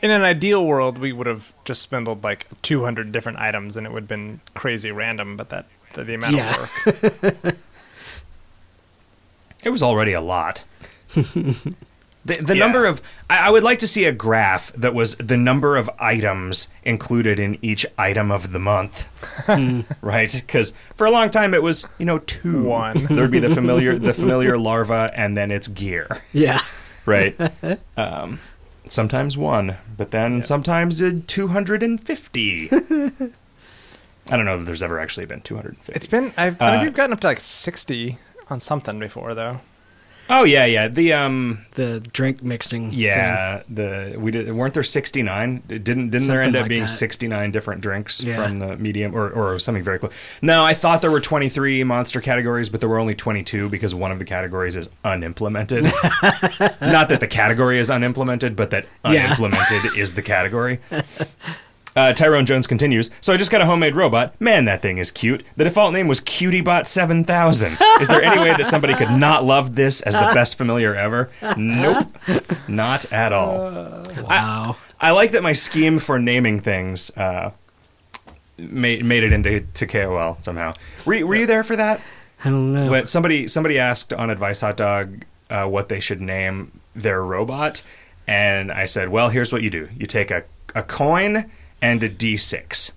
in 0.01 0.11
an 0.11 0.23
ideal 0.23 0.65
world, 0.65 0.97
we 0.97 1.13
would 1.13 1.25
have 1.25 1.53
just 1.63 1.81
spindled 1.81 2.21
like 2.21 2.47
200 2.61 3.13
different 3.13 3.39
items 3.39 3.77
and 3.77 3.87
it 3.87 3.93
would 3.93 4.03
have 4.03 4.07
been 4.09 4.41
crazy 4.55 4.91
random, 4.91 5.37
but 5.37 5.49
that 5.51 5.67
the, 5.93 6.03
the 6.03 6.15
amount 6.15 6.35
Yeah. 6.35 6.51
of 6.85 7.23
work. 7.43 7.55
It 9.63 9.69
was 9.69 9.81
already 9.81 10.11
a 10.11 10.19
lot. 10.19 10.63
The, 12.25 12.35
the 12.35 12.55
Yeah. 12.55 12.63
number 12.63 12.85
of 12.85 13.01
I, 13.29 13.47
I 13.47 13.49
would 13.49 13.63
like 13.63 13.79
to 13.79 13.87
see 13.87 14.05
a 14.05 14.11
graph 14.13 14.71
that 14.73 14.93
was 14.93 15.15
the 15.15 15.35
number 15.35 15.75
of 15.75 15.89
items 15.99 16.69
included 16.85 17.37
in 17.39 17.57
each 17.61 17.85
item 17.97 18.31
of 18.31 18.51
the 18.53 18.59
month, 18.59 19.07
right? 20.01 20.33
Because 20.33 20.73
for 20.95 21.05
a 21.05 21.11
long 21.11 21.29
time 21.29 21.53
it 21.53 21.61
was 21.61 21.85
you 21.97 22.05
know 22.05 22.19
two. 22.19 22.63
One. 22.63 23.05
There'd 23.09 23.31
be 23.31 23.39
the 23.39 23.49
familiar 23.49 23.97
the 23.99 24.13
familiar 24.13 24.57
larva 24.57 25.11
and 25.15 25.35
then 25.35 25.51
its 25.51 25.67
gear, 25.67 26.07
Yeah. 26.31 26.61
right? 27.05 27.35
um, 27.97 28.39
sometimes 28.85 29.35
one, 29.37 29.75
but 29.97 30.11
then 30.11 30.43
sometimes 30.43 31.01
uh, 31.01 31.19
two 31.27 31.49
hundred 31.49 31.83
and 31.83 31.99
fifty. 32.01 32.69
I 32.71 34.37
don't 34.37 34.45
know 34.45 34.57
that 34.57 34.63
there's 34.63 34.81
ever 34.83 34.99
actually 34.99 35.25
been 35.25 35.41
two 35.41 35.55
hundred 35.55 35.73
and 35.73 35.77
fifty. 35.79 35.93
It's 35.97 36.07
been, 36.07 36.33
I've, 36.37 36.61
I 36.61 36.71
think 36.71 36.81
Uh, 36.81 36.83
we've 36.83 36.93
gotten 36.93 37.11
up 37.11 37.19
to 37.21 37.27
like 37.27 37.41
60 37.41 38.17
on 38.49 38.59
something 38.61 38.97
before, 38.97 39.33
though. 39.33 39.59
Oh 40.29 40.43
yeah, 40.43 40.65
yeah. 40.65 40.87
The 40.87 41.13
um, 41.13 41.65
The 41.75 41.99
drink 42.13 42.41
mixing. 42.43 42.91
thing. 42.91 42.99
Yeah, 42.99 43.63
the 43.69 44.15
we 44.17 44.31
did 44.31 44.51
weren't 44.51 44.73
there 44.73 44.83
sixty 44.83 45.23
nine? 45.23 45.61
Didn't 45.67 46.09
didn't 46.09 46.27
there 46.27 46.41
end 46.41 46.47
Something 46.53 46.55
up 46.55 46.61
like 46.63 46.69
being 46.69 46.87
sixty 46.87 47.27
nine 47.27 47.51
different 47.51 47.81
drinks 47.81 48.23
Yeah. 48.23 48.35
from 48.45 48.59
the 48.59 48.77
medium 48.77 49.15
or 49.15 49.29
or 49.29 49.59
something 49.59 49.83
very 49.83 49.99
close? 49.99 50.13
No, 50.41 50.63
I 50.65 50.73
thought 50.73 51.01
there 51.01 51.11
were 51.11 51.21
twenty 51.21 51.49
three 51.49 51.83
monster 51.83 52.21
categories, 52.21 52.69
but 52.69 52.79
there 52.79 52.89
were 52.89 52.99
only 52.99 53.15
twenty 53.15 53.43
two 53.43 53.69
because 53.69 53.93
one 53.95 54.11
of 54.11 54.19
the 54.19 54.25
categories 54.25 54.75
is 54.75 54.89
unimplemented. 55.03 55.83
Not 56.81 57.09
that 57.09 57.19
the 57.19 57.27
category 57.27 57.79
is 57.79 57.89
unimplemented, 57.91 58.55
but 58.55 58.69
that 58.71 58.85
Yeah. 59.05 59.25
unimplemented 59.25 59.97
is 59.97 60.13
the 60.13 60.21
category. 60.21 60.79
Uh, 61.95 62.11
Tyrone 62.13 62.45
Jones 62.47 62.65
continues. 62.65 63.11
So 63.21 63.33
I 63.33 63.37
just 63.37 63.51
got 63.51 63.61
a 63.61 63.65
homemade 63.67 63.95
robot. 63.95 64.39
Man, 64.41 64.65
that 64.65 64.81
thing 64.81 64.97
is 64.97 65.11
cute. 65.11 65.43
The 65.57 65.63
default 65.63 65.93
name 65.93 66.07
was 66.07 66.19
CutieBot 66.21 66.87
seven 66.87 67.23
thousand. 67.23 67.77
Is 68.01 68.07
there 68.07 68.23
any 68.23 68.39
way 68.41 68.55
that 68.55 68.65
somebody 68.65 68.95
could 68.95 69.11
not 69.11 69.43
love 69.45 69.75
this 69.75 70.01
as 70.01 70.13
the 70.15 70.31
best 70.33 70.57
familiar 70.57 70.95
ever? 70.95 71.29
Nope, 71.55 72.07
not 72.67 73.11
at 73.11 73.31
all. 73.31 74.03
Wow. 74.27 74.77
I 74.99 75.11
like 75.11 75.31
that 75.31 75.43
my 75.43 75.53
scheme 75.53 75.99
for 75.99 76.17
naming 76.17 76.61
things 76.61 77.11
uh, 77.17 77.51
made 78.57 79.03
made 79.05 79.23
it 79.23 79.33
into 79.33 79.61
to 79.61 79.85
KOL 79.87 80.37
somehow. 80.39 80.73
Were, 81.05 81.13
you- 81.13 81.27
were 81.27 81.35
you 81.35 81.45
there 81.45 81.63
for 81.63 81.75
that? 81.75 82.01
I 82.45 82.49
don't 82.49 82.73
know. 82.73 82.89
When 82.91 83.05
somebody 83.05 83.47
somebody 83.47 83.79
asked 83.79 84.13
on 84.13 84.29
Advice 84.29 84.61
Hot 84.61 84.77
Dog 84.77 85.25
uh, 85.49 85.65
what 85.65 85.89
they 85.89 85.99
should 85.99 86.21
name 86.21 86.79
their 86.95 87.23
robot, 87.23 87.83
and 88.27 88.71
I 88.71 88.85
said, 88.85 89.09
"Well, 89.09 89.29
here's 89.29 89.51
what 89.53 89.61
you 89.61 89.69
do: 89.69 89.89
you 89.97 90.05
take 90.07 90.29
a 90.31 90.43
a 90.75 90.83
coin 90.83 91.49
and 91.83 92.01
a 92.03 92.09
d6, 92.09 92.91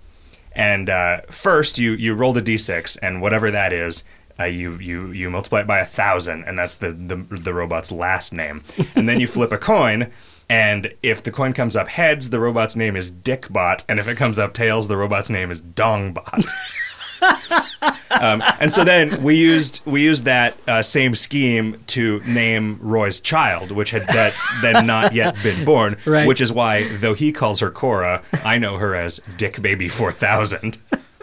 and 0.53 0.89
uh, 0.89 1.21
first 1.29 1.79
you 1.79 1.93
you 1.93 2.15
roll 2.15 2.33
the 2.33 2.41
d6, 2.41 2.99
and 3.03 3.21
whatever 3.21 3.51
that 3.51 3.73
is." 3.75 4.05
Uh, 4.39 4.45
you 4.45 4.79
you 4.79 5.11
you 5.13 5.31
multiply 5.31 5.61
it 5.61 5.67
by 5.67 5.79
a 5.79 5.87
thousand, 5.87 6.45
and 6.45 6.59
that's 6.59 6.77
the, 6.77 6.93
the 6.93 7.17
the 7.17 7.55
robot's 7.55 7.91
last 7.91 8.35
name. 8.35 8.63
And 8.95 9.09
then 9.09 9.19
you 9.19 9.27
flip 9.27 9.51
a 9.51 9.57
coin, 9.57 10.13
and 10.49 10.93
if 11.03 11.23
the 11.23 11.33
coin 11.33 11.55
comes 11.55 11.75
up 11.75 11.89
heads, 11.89 12.29
the 12.29 12.39
robot's 12.39 12.77
name 12.77 12.97
is 12.97 13.11
Dickbot, 13.11 13.85
and 13.89 13.99
if 13.99 14.09
it 14.09 14.17
comes 14.17 14.39
up 14.39 14.53
tails, 14.53 14.89
the 14.89 14.97
robot's 14.97 15.31
name 15.31 15.51
is 15.51 15.63
Dongbot. 15.63 16.47
Um, 18.21 18.43
and 18.61 18.73
so 18.73 18.85
then 18.85 19.23
we 19.23 19.37
used 19.37 19.83
we 19.85 20.03
used 20.03 20.25
that 20.25 20.57
uh, 20.67 20.81
same 20.81 21.15
scheme 21.15 21.83
to 21.89 22.21
name 22.21 22.79
Roy's 22.81 23.21
child, 23.21 23.71
which 23.71 23.91
had 23.91 24.07
that 24.09 24.33
then 24.63 24.87
not 24.87 25.13
yet 25.13 25.37
been 25.43 25.65
born. 25.65 25.97
Right. 26.07 26.27
Which 26.27 26.41
is 26.41 26.53
why, 26.53 26.89
though 26.97 27.15
he 27.15 27.33
calls 27.33 27.61
her 27.61 27.71
Cora, 27.71 28.23
I 28.45 28.59
know 28.59 28.77
her 28.79 28.95
as 28.95 29.21
Dick 29.37 29.61
Baby 29.61 29.89
Four 29.89 30.13
Thousand. 30.13 30.79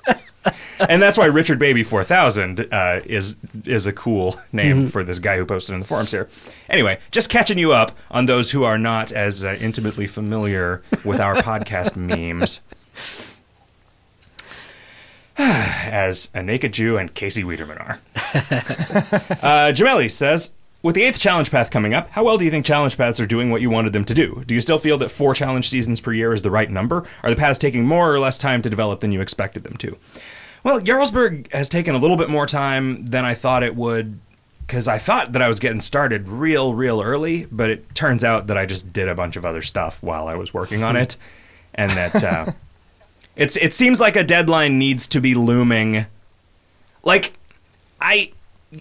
and 0.79 1.01
that's 1.01 1.17
why 1.17 1.25
Richard 1.25 1.57
Baby 1.57 1.83
Four 1.83 2.03
Thousand 2.03 2.67
uh, 2.71 3.01
is 3.05 3.37
is 3.65 3.87
a 3.87 3.93
cool 3.93 4.39
name 4.51 4.87
for 4.87 5.03
this 5.03 5.19
guy 5.19 5.37
who 5.37 5.45
posted 5.45 5.73
in 5.73 5.79
the 5.79 5.87
forums 5.87 6.11
here. 6.11 6.27
Anyway, 6.69 6.99
just 7.11 7.29
catching 7.29 7.57
you 7.57 7.71
up 7.71 7.97
on 8.11 8.25
those 8.25 8.51
who 8.51 8.63
are 8.63 8.77
not 8.77 9.11
as 9.11 9.43
uh, 9.43 9.57
intimately 9.59 10.05
familiar 10.05 10.81
with 11.05 11.19
our 11.19 11.35
podcast 11.37 11.95
memes. 11.95 12.59
as 15.37 16.29
a 16.33 16.41
naked 16.41 16.73
Jew 16.73 16.97
and 16.97 17.13
Casey 17.13 17.43
Wiederman 17.43 17.77
are. 17.77 17.99
uh, 18.15 19.71
Jameli 19.73 20.11
says, 20.11 20.51
with 20.81 20.95
the 20.95 21.03
eighth 21.03 21.19
challenge 21.19 21.49
path 21.49 21.71
coming 21.71 21.93
up, 21.93 22.09
how 22.11 22.23
well 22.23 22.37
do 22.37 22.45
you 22.45 22.51
think 22.51 22.65
challenge 22.65 22.97
paths 22.97 23.19
are 23.19 23.25
doing 23.25 23.49
what 23.49 23.61
you 23.61 23.69
wanted 23.69 23.93
them 23.93 24.03
to 24.05 24.13
do? 24.13 24.43
Do 24.45 24.53
you 24.53 24.61
still 24.61 24.77
feel 24.77 24.97
that 24.97 25.09
four 25.09 25.33
challenge 25.33 25.69
seasons 25.69 26.01
per 26.01 26.11
year 26.11 26.33
is 26.33 26.41
the 26.41 26.51
right 26.51 26.69
number? 26.69 27.07
Are 27.23 27.29
the 27.29 27.35
paths 27.35 27.57
taking 27.57 27.85
more 27.85 28.13
or 28.13 28.19
less 28.19 28.37
time 28.37 28.61
to 28.61 28.69
develop 28.69 28.99
than 28.99 29.11
you 29.11 29.21
expected 29.21 29.63
them 29.63 29.77
to? 29.77 29.97
Well, 30.63 30.81
Jarlsberg 30.81 31.51
has 31.53 31.69
taken 31.69 31.95
a 31.95 31.97
little 31.97 32.17
bit 32.17 32.29
more 32.29 32.45
time 32.45 33.05
than 33.05 33.25
I 33.25 33.33
thought 33.33 33.63
it 33.63 33.75
would 33.75 34.19
because 34.67 34.87
I 34.87 34.97
thought 34.97 35.33
that 35.33 35.41
I 35.41 35.47
was 35.47 35.59
getting 35.59 35.81
started 35.81 36.27
real, 36.27 36.73
real 36.73 37.01
early, 37.01 37.47
but 37.51 37.69
it 37.69 37.93
turns 37.95 38.23
out 38.23 38.47
that 38.47 38.57
I 38.57 38.65
just 38.65 38.93
did 38.93 39.07
a 39.07 39.15
bunch 39.15 39.35
of 39.35 39.45
other 39.45 39.61
stuff 39.61 40.01
while 40.01 40.27
I 40.27 40.35
was 40.35 40.53
working 40.53 40.83
on 40.83 40.95
it, 40.95 41.17
and 41.75 41.91
that 41.91 42.23
uh, 42.23 42.45
it's 43.35 43.57
it 43.57 43.73
seems 43.73 43.99
like 43.99 44.15
a 44.15 44.23
deadline 44.23 44.77
needs 44.77 45.07
to 45.09 45.21
be 45.21 45.35
looming. 45.35 46.05
Like, 47.03 47.33
I, 47.99 48.31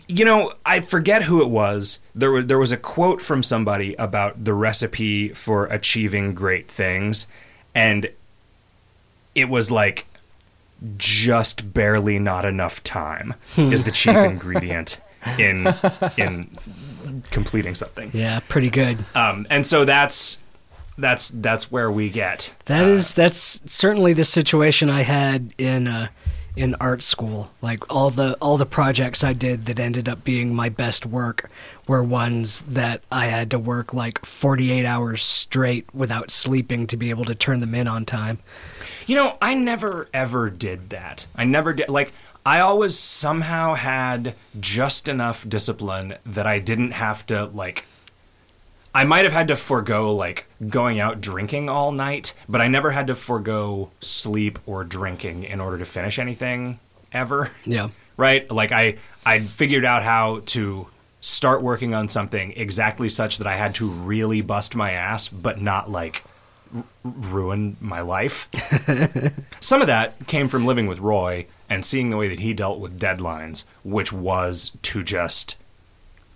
you 0.06 0.24
know, 0.24 0.52
I 0.64 0.80
forget 0.80 1.24
who 1.24 1.42
it 1.42 1.48
was. 1.48 2.00
There 2.14 2.30
was 2.30 2.46
there 2.46 2.58
was 2.58 2.72
a 2.72 2.76
quote 2.76 3.22
from 3.22 3.42
somebody 3.42 3.94
about 3.94 4.44
the 4.44 4.54
recipe 4.54 5.30
for 5.30 5.66
achieving 5.66 6.34
great 6.34 6.70
things, 6.70 7.26
and 7.74 8.08
it 9.34 9.48
was 9.48 9.70
like 9.70 10.06
just 10.96 11.72
barely 11.72 12.18
not 12.18 12.44
enough 12.44 12.82
time 12.82 13.34
is 13.56 13.84
the 13.84 13.90
chief 13.90 14.16
ingredient 14.16 15.00
in 15.38 15.72
in 16.16 16.50
completing 17.30 17.74
something. 17.74 18.10
Yeah, 18.12 18.40
pretty 18.48 18.70
good. 18.70 18.98
Um, 19.14 19.46
and 19.50 19.66
so 19.66 19.84
that's 19.84 20.38
that's 20.98 21.30
that's 21.30 21.70
where 21.70 21.90
we 21.90 22.10
get 22.10 22.54
That 22.66 22.86
is 22.86 23.14
that's 23.14 23.60
certainly 23.66 24.12
the 24.12 24.24
situation 24.24 24.90
I 24.90 25.02
had 25.02 25.54
in 25.58 25.86
uh, 25.86 26.08
in 26.56 26.74
art 26.76 27.02
school. 27.02 27.50
Like 27.60 27.94
all 27.94 28.10
the 28.10 28.36
all 28.40 28.58
the 28.58 28.66
projects 28.66 29.24
I 29.24 29.32
did 29.32 29.66
that 29.66 29.78
ended 29.80 30.08
up 30.08 30.24
being 30.24 30.54
my 30.54 30.68
best 30.68 31.06
work 31.06 31.50
were 31.86 32.02
ones 32.02 32.60
that 32.62 33.02
I 33.10 33.26
had 33.26 33.50
to 33.50 33.58
work 33.58 33.94
like 33.94 34.24
48 34.24 34.84
hours 34.84 35.22
straight 35.22 35.92
without 35.94 36.30
sleeping 36.30 36.86
to 36.88 36.96
be 36.96 37.10
able 37.10 37.24
to 37.24 37.34
turn 37.34 37.60
them 37.60 37.74
in 37.74 37.88
on 37.88 38.04
time. 38.04 38.38
You 39.06 39.16
know, 39.16 39.36
I 39.40 39.54
never 39.54 40.08
ever 40.12 40.50
did 40.50 40.90
that. 40.90 41.26
I 41.34 41.44
never 41.44 41.72
did. 41.72 41.88
Like, 41.88 42.12
I 42.44 42.60
always 42.60 42.98
somehow 42.98 43.74
had 43.74 44.34
just 44.58 45.08
enough 45.08 45.48
discipline 45.48 46.14
that 46.26 46.46
I 46.46 46.58
didn't 46.58 46.90
have 46.92 47.24
to, 47.26 47.44
like, 47.46 47.84
I 48.94 49.04
might 49.04 49.24
have 49.24 49.32
had 49.32 49.48
to 49.48 49.56
forego, 49.56 50.14
like, 50.14 50.46
going 50.68 51.00
out 51.00 51.20
drinking 51.20 51.68
all 51.68 51.92
night, 51.92 52.34
but 52.48 52.60
I 52.60 52.68
never 52.68 52.90
had 52.90 53.06
to 53.06 53.14
forego 53.14 53.90
sleep 54.00 54.58
or 54.66 54.84
drinking 54.84 55.44
in 55.44 55.60
order 55.60 55.78
to 55.78 55.84
finish 55.84 56.18
anything 56.18 56.78
ever. 57.12 57.50
Yeah. 57.64 57.88
right? 58.16 58.50
Like 58.50 58.72
I 58.72 58.96
I 59.24 59.40
figured 59.40 59.84
out 59.84 60.02
how 60.02 60.42
to 60.46 60.88
start 61.20 61.62
working 61.62 61.94
on 61.94 62.08
something 62.08 62.52
exactly 62.56 63.08
such 63.08 63.38
that 63.38 63.46
I 63.46 63.56
had 63.56 63.74
to 63.76 63.88
really 63.88 64.40
bust 64.40 64.74
my 64.74 64.92
ass, 64.92 65.28
but 65.28 65.60
not 65.60 65.90
like 65.90 66.24
r- 66.74 66.84
ruin 67.04 67.76
my 67.80 68.00
life. 68.00 68.48
Some 69.60 69.80
of 69.80 69.86
that 69.86 70.26
came 70.26 70.48
from 70.48 70.66
living 70.66 70.86
with 70.86 70.98
Roy 70.98 71.46
and 71.70 71.84
seeing 71.84 72.10
the 72.10 72.16
way 72.16 72.28
that 72.28 72.40
he 72.40 72.52
dealt 72.52 72.80
with 72.80 73.00
deadlines, 73.00 73.64
which 73.84 74.12
was 74.12 74.72
to 74.82 75.02
just 75.02 75.56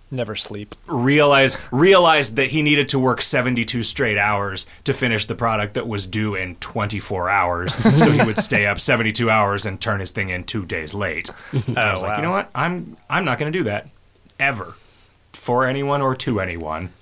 Never 0.09 0.35
sleep. 0.35 0.73
realize 0.87 1.57
realized 1.71 2.37
that 2.37 2.49
he 2.49 2.61
needed 2.61 2.87
to 2.89 2.99
work 2.99 3.21
72 3.21 3.83
straight 3.83 4.17
hours 4.17 4.65
to 4.85 4.93
finish 4.93 5.25
the 5.25 5.35
product 5.35 5.73
that 5.73 5.85
was 5.87 6.07
due 6.07 6.33
in 6.35 6.55
24 6.55 7.29
hours 7.29 7.73
so 7.99 8.11
he 8.11 8.23
would 8.23 8.37
stay 8.37 8.65
up 8.67 8.79
72 8.79 9.29
hours 9.29 9.65
and 9.65 9.81
turn 9.81 9.99
his 9.99 10.11
thing 10.11 10.29
in 10.29 10.45
2 10.45 10.65
days 10.65 10.93
late. 10.93 11.29
And 11.51 11.77
I 11.77 11.91
was 11.91 12.03
like, 12.03 12.11
wow. 12.11 12.15
"You 12.17 12.21
know 12.23 12.31
what? 12.31 12.49
I'm 12.55 12.95
I'm 13.09 13.25
not 13.25 13.37
going 13.37 13.51
to 13.51 13.57
do 13.57 13.63
that 13.65 13.89
ever 14.39 14.75
for 15.33 15.65
anyone 15.65 16.01
or 16.01 16.15
to 16.15 16.39
anyone." 16.39 16.93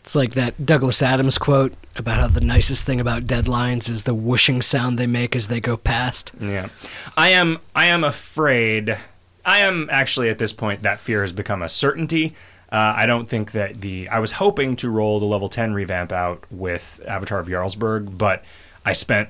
It's 0.00 0.14
like 0.14 0.34
that 0.34 0.64
Douglas 0.64 1.02
Adams 1.02 1.36
quote 1.36 1.74
about 1.96 2.18
how 2.20 2.28
the 2.28 2.40
nicest 2.40 2.86
thing 2.86 3.00
about 3.00 3.24
deadlines 3.24 3.90
is 3.90 4.04
the 4.04 4.14
whooshing 4.14 4.62
sound 4.62 4.98
they 4.98 5.06
make 5.08 5.34
as 5.34 5.48
they 5.48 5.60
go 5.60 5.76
past. 5.76 6.32
Yeah. 6.40 6.68
I 7.16 7.30
am 7.30 7.58
I 7.74 7.86
am 7.86 8.04
afraid 8.04 8.96
I 9.46 9.60
am 9.60 9.88
actually 9.90 10.28
at 10.28 10.36
this 10.38 10.52
point 10.52 10.82
that 10.82 11.00
fear 11.00 11.22
has 11.22 11.32
become 11.32 11.62
a 11.62 11.68
certainty. 11.68 12.34
Uh, 12.70 12.92
I 12.96 13.06
don't 13.06 13.28
think 13.28 13.52
that 13.52 13.80
the 13.80 14.08
I 14.08 14.18
was 14.18 14.32
hoping 14.32 14.74
to 14.76 14.90
roll 14.90 15.20
the 15.20 15.24
level 15.26 15.48
10 15.48 15.72
revamp 15.72 16.10
out 16.12 16.42
with 16.50 17.00
Avatar 17.06 17.38
of 17.38 17.46
Jarlsberg, 17.46 18.18
but 18.18 18.44
I 18.84 18.92
spent 18.92 19.28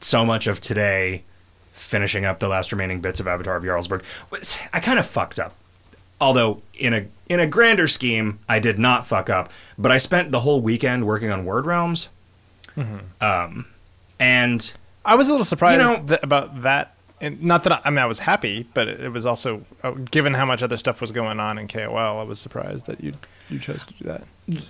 so 0.00 0.24
much 0.24 0.46
of 0.46 0.60
today 0.60 1.24
finishing 1.72 2.24
up 2.24 2.38
the 2.38 2.46
last 2.48 2.70
remaining 2.70 3.00
bits 3.00 3.18
of 3.18 3.26
Avatar 3.26 3.56
of 3.56 3.64
Jarlsberg. 3.64 4.04
I 4.72 4.78
kind 4.80 4.98
of 4.98 5.06
fucked 5.06 5.40
up. 5.40 5.54
Although 6.20 6.62
in 6.74 6.94
a 6.94 7.06
in 7.28 7.40
a 7.40 7.46
grander 7.48 7.86
scheme, 7.88 8.38
I 8.48 8.60
did 8.60 8.78
not 8.78 9.04
fuck 9.06 9.28
up, 9.28 9.50
but 9.76 9.90
I 9.90 9.98
spent 9.98 10.30
the 10.30 10.40
whole 10.40 10.60
weekend 10.60 11.04
working 11.06 11.30
on 11.30 11.44
Word 11.44 11.66
Realms. 11.66 12.08
Um, 13.20 13.66
and 14.20 14.72
I 15.04 15.16
was 15.16 15.28
a 15.28 15.32
little 15.32 15.44
surprised 15.44 15.80
You 15.80 15.86
know- 15.88 16.02
th- 16.06 16.20
about 16.22 16.62
that. 16.62 16.94
And 17.20 17.42
not 17.42 17.64
that 17.64 17.72
I, 17.72 17.80
I 17.84 17.90
mean 17.90 17.98
I 17.98 18.06
was 18.06 18.20
happy, 18.20 18.66
but 18.74 18.88
it, 18.88 19.12
was 19.12 19.26
also 19.26 19.64
uh, 19.82 19.92
given 19.92 20.34
how 20.34 20.46
much 20.46 20.62
other 20.62 20.76
stuff 20.76 21.00
was 21.00 21.10
going 21.10 21.40
on 21.40 21.58
in 21.58 21.68
KOL. 21.68 22.20
I 22.20 22.22
was 22.22 22.40
surprised 22.40 22.86
that 22.86 23.02
you 23.02 23.12
you 23.50 23.58
chose 23.58 23.84
to 23.84 23.94
do 23.94 24.04
that. 24.04 24.24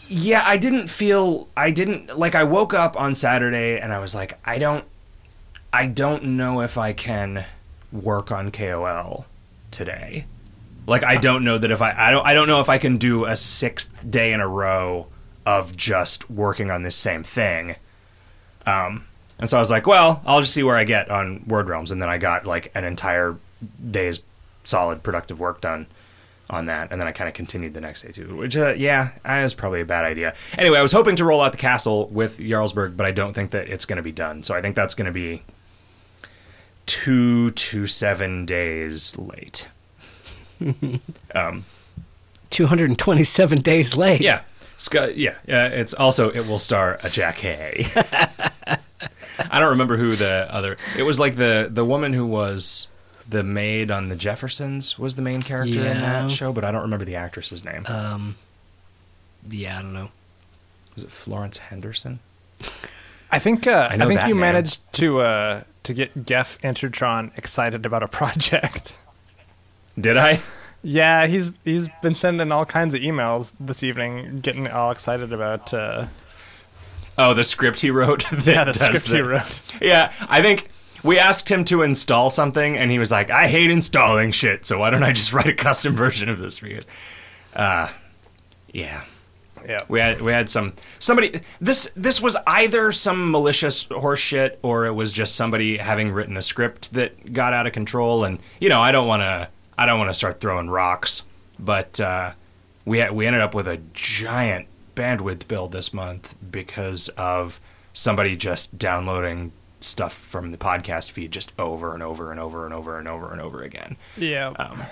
Yeah, 0.08 0.42
I 0.44 0.56
didn't 0.56 0.88
feel 0.88 1.48
I 1.56 1.70
didn't 1.70 2.18
like 2.18 2.34
I 2.34 2.44
woke 2.44 2.74
up 2.74 2.98
on 2.98 3.14
Saturday 3.14 3.78
and 3.78 3.92
I 3.92 3.98
was 3.98 4.14
like 4.14 4.38
I 4.44 4.58
don't 4.58 4.84
I 5.72 5.86
don't 5.86 6.24
know 6.24 6.60
if 6.60 6.78
I 6.78 6.92
can 6.92 7.44
work 7.92 8.32
on 8.32 8.50
KOL 8.50 9.26
today. 9.70 10.24
Like 10.86 11.04
I 11.04 11.16
don't 11.16 11.44
know 11.44 11.58
that 11.58 11.70
if 11.70 11.82
I 11.82 11.92
I 11.92 12.10
don't 12.10 12.26
I 12.26 12.34
don't 12.34 12.48
know 12.48 12.60
if 12.60 12.68
I 12.68 12.78
can 12.78 12.96
do 12.96 13.24
a 13.26 13.36
sixth 13.36 14.10
day 14.10 14.32
in 14.32 14.40
a 14.40 14.48
row 14.48 15.08
of 15.44 15.76
just 15.76 16.30
working 16.30 16.70
on 16.70 16.82
this 16.82 16.96
same 16.96 17.24
thing. 17.24 17.76
Um 18.64 19.07
and 19.38 19.48
so 19.48 19.56
I 19.56 19.60
was 19.60 19.70
like, 19.70 19.86
well, 19.86 20.22
I'll 20.26 20.40
just 20.40 20.54
see 20.54 20.62
where 20.62 20.76
I 20.76 20.84
get 20.84 21.10
on 21.10 21.44
Word 21.46 21.68
Realms 21.68 21.90
and 21.90 22.00
then 22.00 22.08
I 22.08 22.18
got 22.18 22.46
like 22.46 22.70
an 22.74 22.84
entire 22.84 23.36
day's 23.90 24.20
solid 24.64 25.02
productive 25.02 25.40
work 25.40 25.60
done 25.60 25.86
on 26.50 26.66
that, 26.66 26.90
and 26.90 27.00
then 27.00 27.06
I 27.06 27.12
kind 27.12 27.28
of 27.28 27.34
continued 27.34 27.74
the 27.74 27.80
next 27.80 28.02
day 28.02 28.12
too. 28.12 28.36
Which, 28.36 28.56
uh, 28.56 28.74
yeah, 28.76 29.10
is 29.44 29.54
probably 29.54 29.80
a 29.80 29.84
bad 29.84 30.04
idea. 30.04 30.34
Anyway, 30.56 30.78
I 30.78 30.82
was 30.82 30.92
hoping 30.92 31.16
to 31.16 31.24
roll 31.24 31.40
out 31.40 31.52
the 31.52 31.58
castle 31.58 32.08
with 32.08 32.38
Jarlsberg, 32.38 32.96
but 32.96 33.06
I 33.06 33.10
don't 33.10 33.34
think 33.34 33.50
that 33.50 33.68
it's 33.68 33.84
going 33.84 33.98
to 33.98 34.02
be 34.02 34.12
done. 34.12 34.42
So 34.42 34.54
I 34.54 34.62
think 34.62 34.74
that's 34.74 34.94
going 34.94 35.06
to 35.06 35.12
be 35.12 35.42
two 36.86 37.50
to 37.50 37.86
seven 37.86 38.46
days 38.46 39.18
late. 39.18 39.68
um, 41.34 41.64
227 42.50 43.60
days 43.60 43.94
late. 43.94 44.20
yeah, 44.22 44.40
Sc- 44.78 45.14
yeah, 45.14 45.34
yeah. 45.46 45.68
It's 45.68 45.92
also 45.92 46.30
it 46.30 46.46
will 46.46 46.58
star 46.58 46.94
a 46.94 47.08
Jackée. 47.08 48.52
I 49.50 49.60
don't 49.60 49.70
remember 49.70 49.96
who 49.96 50.16
the 50.16 50.46
other. 50.50 50.76
It 50.96 51.02
was 51.04 51.18
like 51.20 51.36
the 51.36 51.68
the 51.70 51.84
woman 51.84 52.12
who 52.12 52.26
was 52.26 52.88
the 53.28 53.42
maid 53.42 53.90
on 53.90 54.08
the 54.08 54.16
Jeffersons 54.16 54.98
was 54.98 55.14
the 55.16 55.22
main 55.22 55.42
character 55.42 55.78
in 55.80 55.84
Yeah. 55.84 56.22
that 56.22 56.30
show, 56.30 56.52
but 56.52 56.64
I 56.64 56.70
don't 56.72 56.82
remember 56.82 57.04
the 57.04 57.16
actress's 57.16 57.64
name. 57.64 57.84
Um, 57.86 58.36
yeah, 59.50 59.78
I 59.78 59.82
don't 59.82 59.92
know. 59.92 60.10
was 60.94 61.04
it 61.04 61.10
Florence 61.10 61.58
Henderson? 61.58 62.20
I 63.30 63.38
think 63.38 63.66
uh, 63.66 63.88
I 63.90 63.94
I, 63.94 63.96
know 63.96 64.08
think 64.08 64.20
that 64.20 64.28
you 64.28 64.34
name. 64.34 64.40
managed 64.40 64.80
to 64.94 65.20
uh, 65.20 65.62
to 65.82 65.92
get 65.94 66.24
Geff 66.26 66.58
Intertron 66.62 67.36
excited 67.36 67.84
about 67.84 68.02
a 68.02 68.08
project. 68.18 68.96
Did 70.00 70.16
I? 70.16 70.40
yeah, 70.82 71.26
he's 71.26 71.50
he's 71.64 71.88
been 72.02 72.14
sending 72.14 72.50
all 72.52 72.64
kinds 72.64 72.94
of 72.94 73.02
emails 73.02 73.52
this 73.60 73.82
evening, 73.82 74.38
getting 74.40 74.66
all 74.68 74.90
excited 74.90 75.32
about 75.32 75.74
uh, 75.74 76.06
Oh, 77.18 77.34
the 77.34 77.44
script 77.44 77.80
he 77.80 77.90
wrote. 77.90 78.24
That 78.30 78.46
yeah 78.46 78.64
the 78.64 78.72
does 78.72 79.02
script 79.02 79.08
he 79.08 79.20
wrote. 79.20 79.60
Yeah, 79.80 80.12
I 80.28 80.40
think 80.40 80.68
we 81.02 81.18
asked 81.18 81.50
him 81.50 81.64
to 81.64 81.82
install 81.82 82.30
something, 82.30 82.76
and 82.78 82.90
he 82.90 82.98
was 82.98 83.10
like, 83.10 83.30
"I 83.30 83.48
hate 83.48 83.70
installing 83.70 84.30
shit, 84.32 84.64
so 84.64 84.78
why 84.78 84.90
don't 84.90 85.02
I 85.02 85.12
just 85.12 85.32
write 85.34 85.48
a 85.48 85.54
custom 85.54 85.94
version 85.94 86.28
of 86.28 86.38
this 86.38 86.58
for 86.58 86.68
you?" 86.68 86.80
Uh, 87.54 87.88
yeah. 88.72 89.02
Yeah, 89.68 89.80
We 89.88 89.98
had 89.98 90.20
we 90.22 90.30
had 90.30 90.48
some 90.48 90.72
somebody 91.00 91.40
this 91.60 91.90
this 91.96 92.22
was 92.22 92.36
either 92.46 92.92
some 92.92 93.32
malicious 93.32 93.84
horse 93.86 94.20
shit 94.20 94.58
or 94.62 94.86
it 94.86 94.92
was 94.92 95.10
just 95.10 95.34
somebody 95.34 95.78
having 95.78 96.12
written 96.12 96.36
a 96.36 96.42
script 96.42 96.92
that 96.92 97.32
got 97.32 97.52
out 97.52 97.66
of 97.66 97.72
control 97.72 98.22
and 98.22 98.38
you 98.60 98.68
know 98.68 98.80
I 98.80 98.92
don't 98.92 99.08
want 99.08 99.22
to 99.22 99.48
I 99.76 99.84
don't 99.84 99.98
want 99.98 100.10
to 100.10 100.14
start 100.14 100.38
throwing 100.38 100.70
rocks 100.70 101.24
but 101.58 102.00
uh, 102.00 102.32
we 102.84 102.98
had, 102.98 103.10
we 103.10 103.26
ended 103.26 103.42
up 103.42 103.52
with 103.52 103.66
a 103.66 103.78
giant 103.92 104.68
bandwidth 104.98 105.46
bill 105.46 105.68
this 105.68 105.94
month 105.94 106.34
because 106.50 107.08
of 107.10 107.60
somebody 107.92 108.34
just 108.34 108.76
downloading 108.76 109.52
stuff 109.80 110.12
from 110.12 110.50
the 110.50 110.58
podcast 110.58 111.12
feed 111.12 111.30
just 111.30 111.52
over 111.56 111.94
and 111.94 112.02
over 112.02 112.32
and 112.32 112.40
over 112.40 112.64
and 112.64 112.74
over 112.74 112.98
and 112.98 113.06
over 113.06 113.30
and 113.30 113.40
over 113.40 113.62
again. 113.62 113.96
Yeah. 114.16 114.48
Um, 114.58 114.82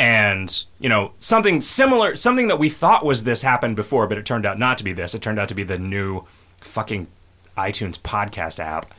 and 0.00 0.64
you 0.78 0.88
know 0.88 1.12
something 1.18 1.60
similar 1.60 2.16
something 2.16 2.48
that 2.48 2.58
we 2.58 2.70
thought 2.70 3.04
was 3.04 3.24
this 3.24 3.42
happened 3.42 3.76
before 3.76 4.06
but 4.06 4.16
it 4.16 4.24
turned 4.24 4.46
out 4.46 4.58
not 4.58 4.78
to 4.78 4.84
be 4.84 4.92
this. 4.92 5.14
It 5.14 5.22
turned 5.22 5.38
out 5.38 5.48
to 5.50 5.54
be 5.54 5.62
the 5.62 5.78
new 5.78 6.24
fucking 6.60 7.06
itunes 7.56 8.00
podcast 8.00 8.58
app. 8.58 8.92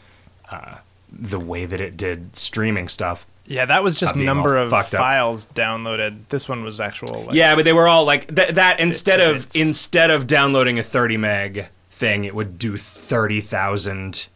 Uh, 0.50 0.78
the 1.12 1.40
way 1.40 1.66
that 1.66 1.82
it 1.82 1.98
did 1.98 2.36
streaming 2.36 2.88
stuff 2.88 3.26
yeah, 3.48 3.66
that 3.66 3.84
was 3.84 3.98
just 3.98 4.16
number 4.16 4.56
of 4.56 4.70
fucked 4.70 4.94
up. 4.94 5.00
files 5.00 5.46
downloaded. 5.48 6.20
This 6.30 6.48
one 6.48 6.64
was 6.64 6.80
actual. 6.80 7.24
Like, 7.26 7.36
yeah 7.36 7.56
but 7.56 7.66
they 7.66 7.74
were 7.74 7.88
all 7.88 8.06
like 8.06 8.34
th- 8.34 8.50
that 8.52 8.80
instead 8.80 9.20
of 9.20 9.36
it's- 9.38 9.56
instead 9.56 10.10
of 10.10 10.26
downloading 10.28 10.80
a 10.80 10.84
30 10.84 11.18
meg 11.18 11.68
thing 11.90 12.24
it 12.24 12.34
would 12.34 12.58
do 12.58 12.78
30,000 12.78 14.28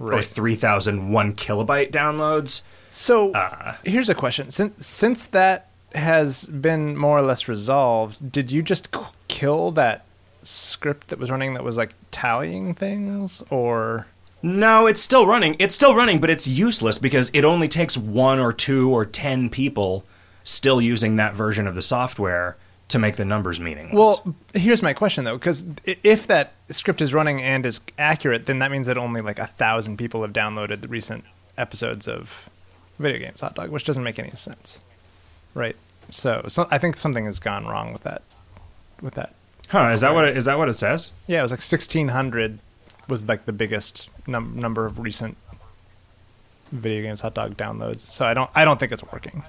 or 0.00 0.06
right. 0.10 0.24
3,001 0.24 1.34
kilobyte 1.34 1.90
downloads 1.90 2.62
So 2.90 3.32
Uh, 3.32 3.74
here's 3.84 4.08
a 4.08 4.14
question: 4.14 4.50
since 4.50 4.86
since 4.86 5.26
that 5.26 5.68
has 5.94 6.46
been 6.46 6.96
more 6.96 7.18
or 7.18 7.22
less 7.22 7.48
resolved, 7.48 8.30
did 8.32 8.50
you 8.52 8.62
just 8.62 8.90
k- 8.92 9.00
kill 9.28 9.70
that 9.72 10.04
script 10.42 11.08
that 11.08 11.18
was 11.18 11.30
running 11.30 11.54
that 11.54 11.64
was 11.64 11.76
like 11.76 11.94
tallying 12.10 12.74
things, 12.74 13.42
or 13.50 14.06
No, 14.46 14.86
it's 14.86 15.00
still 15.00 15.26
running. 15.26 15.56
It's 15.58 15.74
still 15.74 15.94
running, 15.96 16.20
but 16.20 16.30
it's 16.30 16.46
useless 16.46 16.98
because 16.98 17.30
it 17.34 17.44
only 17.44 17.66
takes 17.66 17.96
one 17.96 18.38
or 18.38 18.52
two 18.52 18.92
or 18.92 19.04
ten 19.04 19.50
people 19.50 20.04
still 20.44 20.80
using 20.80 21.16
that 21.16 21.34
version 21.34 21.66
of 21.66 21.74
the 21.74 21.82
software 21.82 22.56
to 22.88 22.98
make 23.00 23.16
the 23.16 23.24
numbers 23.24 23.58
meaningless. 23.58 23.94
Well, 24.24 24.36
here's 24.54 24.84
my 24.84 24.92
question 24.92 25.24
though, 25.24 25.36
because 25.36 25.64
if 25.84 26.28
that 26.28 26.52
script 26.70 27.02
is 27.02 27.12
running 27.12 27.42
and 27.42 27.66
is 27.66 27.80
accurate, 27.98 28.46
then 28.46 28.60
that 28.60 28.70
means 28.70 28.86
that 28.86 28.96
only 28.96 29.20
like 29.20 29.40
a 29.40 29.48
thousand 29.48 29.96
people 29.96 30.22
have 30.22 30.32
downloaded 30.32 30.80
the 30.80 30.86
recent 30.86 31.24
episodes 31.58 32.06
of 32.06 32.48
Video 33.00 33.18
Games 33.18 33.40
Hot 33.40 33.56
Dog, 33.56 33.70
which 33.70 33.82
doesn't 33.82 34.04
make 34.04 34.20
any 34.20 34.30
sense, 34.30 34.80
right? 35.54 35.74
So, 36.08 36.44
so 36.46 36.68
I 36.70 36.78
think 36.78 36.96
something 36.96 37.24
has 37.24 37.40
gone 37.40 37.66
wrong 37.66 37.92
with 37.92 38.04
that. 38.04 38.22
With 39.02 39.14
that, 39.14 39.34
huh? 39.70 39.88
Is 39.88 40.02
that 40.02 40.14
what 40.14 40.24
it, 40.26 40.36
is 40.36 40.44
that 40.44 40.56
what 40.56 40.68
it 40.68 40.74
says? 40.74 41.10
yeah, 41.26 41.40
it 41.40 41.42
was 41.42 41.50
like 41.50 41.62
sixteen 41.62 42.08
hundred 42.08 42.60
was 43.08 43.28
like 43.28 43.44
the 43.44 43.52
biggest 43.52 44.10
num- 44.26 44.58
number 44.58 44.86
of 44.86 44.98
recent 44.98 45.36
Video 46.72 47.02
Games 47.02 47.20
Hot 47.20 47.34
Dog 47.34 47.56
downloads. 47.56 48.00
So 48.00 48.24
I 48.26 48.34
don't 48.34 48.50
I 48.54 48.64
don't 48.64 48.78
think 48.78 48.92
it's 48.92 49.04
working 49.12 49.42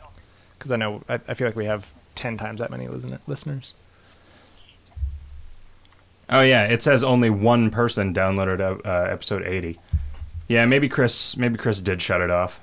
because 0.58 0.72
I 0.72 0.76
know 0.76 1.02
I, 1.10 1.16
I 1.28 1.34
feel 1.34 1.48
like 1.48 1.56
we 1.56 1.66
have 1.66 1.92
ten 2.16 2.38
times 2.38 2.60
that 2.60 2.72
many 2.72 2.88
listen- 2.88 3.20
listeners. 3.28 3.74
Oh 6.30 6.42
yeah, 6.42 6.66
it 6.66 6.84
says 6.84 7.04
only 7.04 7.30
one 7.30 7.72
person 7.72 8.14
downloaded 8.14 8.60
uh, 8.60 8.90
episode 9.12 9.44
eighty. 9.44 9.80
Yeah, 10.48 10.66
maybe 10.66 10.90
Chris. 10.90 11.38
Maybe 11.38 11.58
Chris 11.58 11.82
did 11.82 12.02
shut 12.02 12.22
it 12.22 12.32
off. 12.32 12.60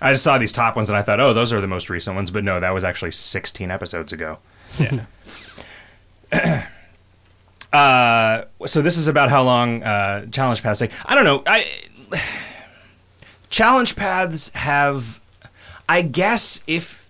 I 0.00 0.12
just 0.12 0.24
saw 0.24 0.36
these 0.36 0.52
top 0.52 0.76
ones 0.76 0.90
and 0.90 0.98
I 0.98 1.02
thought, 1.02 1.20
oh, 1.20 1.32
those 1.32 1.52
are 1.54 1.60
the 1.60 1.66
most 1.66 1.88
recent 1.88 2.14
ones. 2.16 2.30
But 2.30 2.44
no, 2.44 2.60
that 2.60 2.74
was 2.74 2.84
actually 2.84 3.12
16 3.12 3.70
episodes 3.70 4.12
ago. 4.12 4.38
Yeah. 4.78 5.06
Uh, 7.76 8.46
so 8.66 8.80
this 8.80 8.96
is 8.96 9.06
about 9.06 9.28
how 9.28 9.42
long 9.42 9.82
uh, 9.82 10.24
challenge 10.26 10.62
paths 10.62 10.80
take. 10.80 10.92
I 11.04 11.14
don't 11.14 11.24
know. 11.24 11.42
I 11.46 11.66
challenge 13.50 13.96
paths 13.96 14.50
have. 14.54 15.20
I 15.88 16.02
guess 16.02 16.62
if 16.66 17.06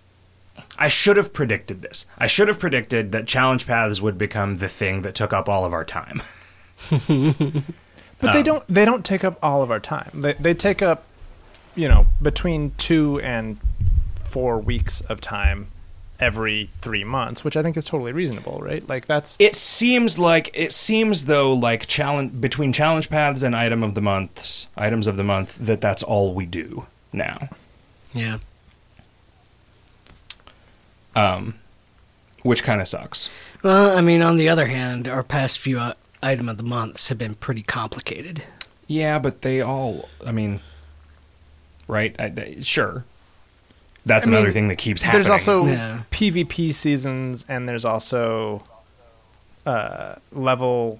I 0.77 0.89
should 0.89 1.15
have 1.15 1.31
predicted 1.31 1.81
this, 1.81 2.05
I 2.17 2.27
should 2.27 2.49
have 2.49 2.59
predicted 2.59 3.13
that 3.13 3.27
challenge 3.27 3.65
paths 3.65 4.01
would 4.01 4.17
become 4.17 4.57
the 4.57 4.67
thing 4.67 5.03
that 5.03 5.15
took 5.15 5.31
up 5.31 5.47
all 5.47 5.63
of 5.63 5.73
our 5.73 5.85
time. 5.85 6.21
But 8.19 8.33
they 8.33 8.41
don't. 8.41 8.63
They 8.67 8.83
don't 8.83 9.05
take 9.05 9.23
up 9.23 9.37
all 9.43 9.61
of 9.61 9.69
our 9.69 9.79
time. 9.79 10.09
They 10.11 10.33
they 10.33 10.55
take 10.55 10.81
up, 10.81 11.03
you 11.75 11.87
know, 11.87 12.07
between 12.19 12.71
two 12.77 13.19
and 13.19 13.59
four 14.23 14.57
weeks 14.57 15.01
of 15.01 15.21
time 15.21 15.67
every 16.19 16.69
three 16.79 17.03
months, 17.03 17.43
which 17.43 17.55
I 17.55 17.61
think 17.61 17.77
is 17.77 17.85
totally 17.85 18.11
reasonable, 18.11 18.59
right? 18.61 18.87
Like 18.89 19.05
that's 19.05 19.37
It 19.39 19.55
seems 19.55 20.17
like 20.17 20.49
it 20.53 20.73
seems 20.73 21.25
though 21.25 21.53
like 21.53 21.85
challenge 21.87 22.41
between 22.41 22.73
challenge 22.73 23.09
paths 23.09 23.43
and 23.43 23.55
item 23.55 23.83
of 23.83 23.93
the 23.93 24.01
months, 24.01 24.67
items 24.75 25.07
of 25.07 25.17
the 25.17 25.23
month 25.23 25.57
that 25.59 25.79
that's 25.81 26.01
all 26.03 26.33
we 26.33 26.45
do 26.45 26.85
now. 27.13 27.49
Yeah. 28.13 28.39
Um 31.15 31.55
which 32.43 32.63
kind 32.63 32.79
of 32.81 32.87
sucks. 32.87 33.29
Well, 33.63 33.97
I 33.97 34.01
mean, 34.01 34.21
on 34.21 34.37
the 34.37 34.47
other 34.47 34.67
hand, 34.67 35.07
our 35.07 35.23
past 35.23 35.59
few 35.59 35.79
uh, 35.79 35.93
item 36.23 36.47
of 36.47 36.57
the 36.57 36.63
months 36.63 37.09
have 37.09 37.17
been 37.17 37.35
pretty 37.35 37.63
complicated. 37.63 38.43
Yeah, 38.87 39.19
but 39.19 39.41
they 39.41 39.61
all 39.61 40.07
I 40.25 40.31
mean 40.31 40.61
right? 41.87 42.15
I, 42.19 42.25
I- 42.25 42.57
sure. 42.61 43.05
That's 44.07 44.25
I 44.27 44.31
mean, 44.31 44.37
another 44.39 44.51
thing 44.51 44.67
that 44.69 44.77
keeps 44.77 45.01
happening. 45.01 45.23
there's 45.23 45.29
also 45.31 45.65
Yeah. 45.67 46.01
PvP 46.11 46.73
seasons, 46.73 47.45
and 47.47 47.67
there's 47.69 47.85
also 47.85 48.63
uh, 49.65 50.15
level 50.31 50.99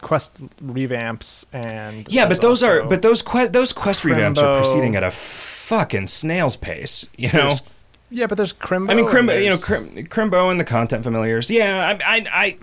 quest 0.00 0.32
revamps 0.64 1.44
and 1.52 2.06
Yeah, 2.12 2.26
but 2.28 2.40
those 2.40 2.62
are 2.62 2.82
but 2.84 3.02
those 3.02 3.22
quest 3.22 3.52
those 3.52 3.72
quest 3.72 4.02
revamps 4.02 4.38
are 4.42 4.56
proceeding 4.58 4.96
at 4.96 5.04
a 5.04 5.10
fucking 5.10 6.06
snail's 6.08 6.56
pace. 6.56 7.06
You 7.16 7.28
know, 7.28 7.32
There's- 7.32 7.62
yeah, 8.10 8.26
but 8.26 8.36
there's 8.36 8.52
Crimbo. 8.52 8.90
I 8.90 8.94
mean, 8.94 9.00
and 9.00 9.08
Crimbo, 9.08 9.34
you 9.42 9.50
know, 9.50 9.56
there's- 9.56 9.64
Crim, 9.64 9.88
Crimbo 10.06 10.50
and 10.50 10.58
the 10.60 10.64
content 10.64 11.02
familiars. 11.02 11.50
Yeah, 11.50 11.98
I, 12.04 12.16
I, 12.16 12.26
I, 12.32 12.58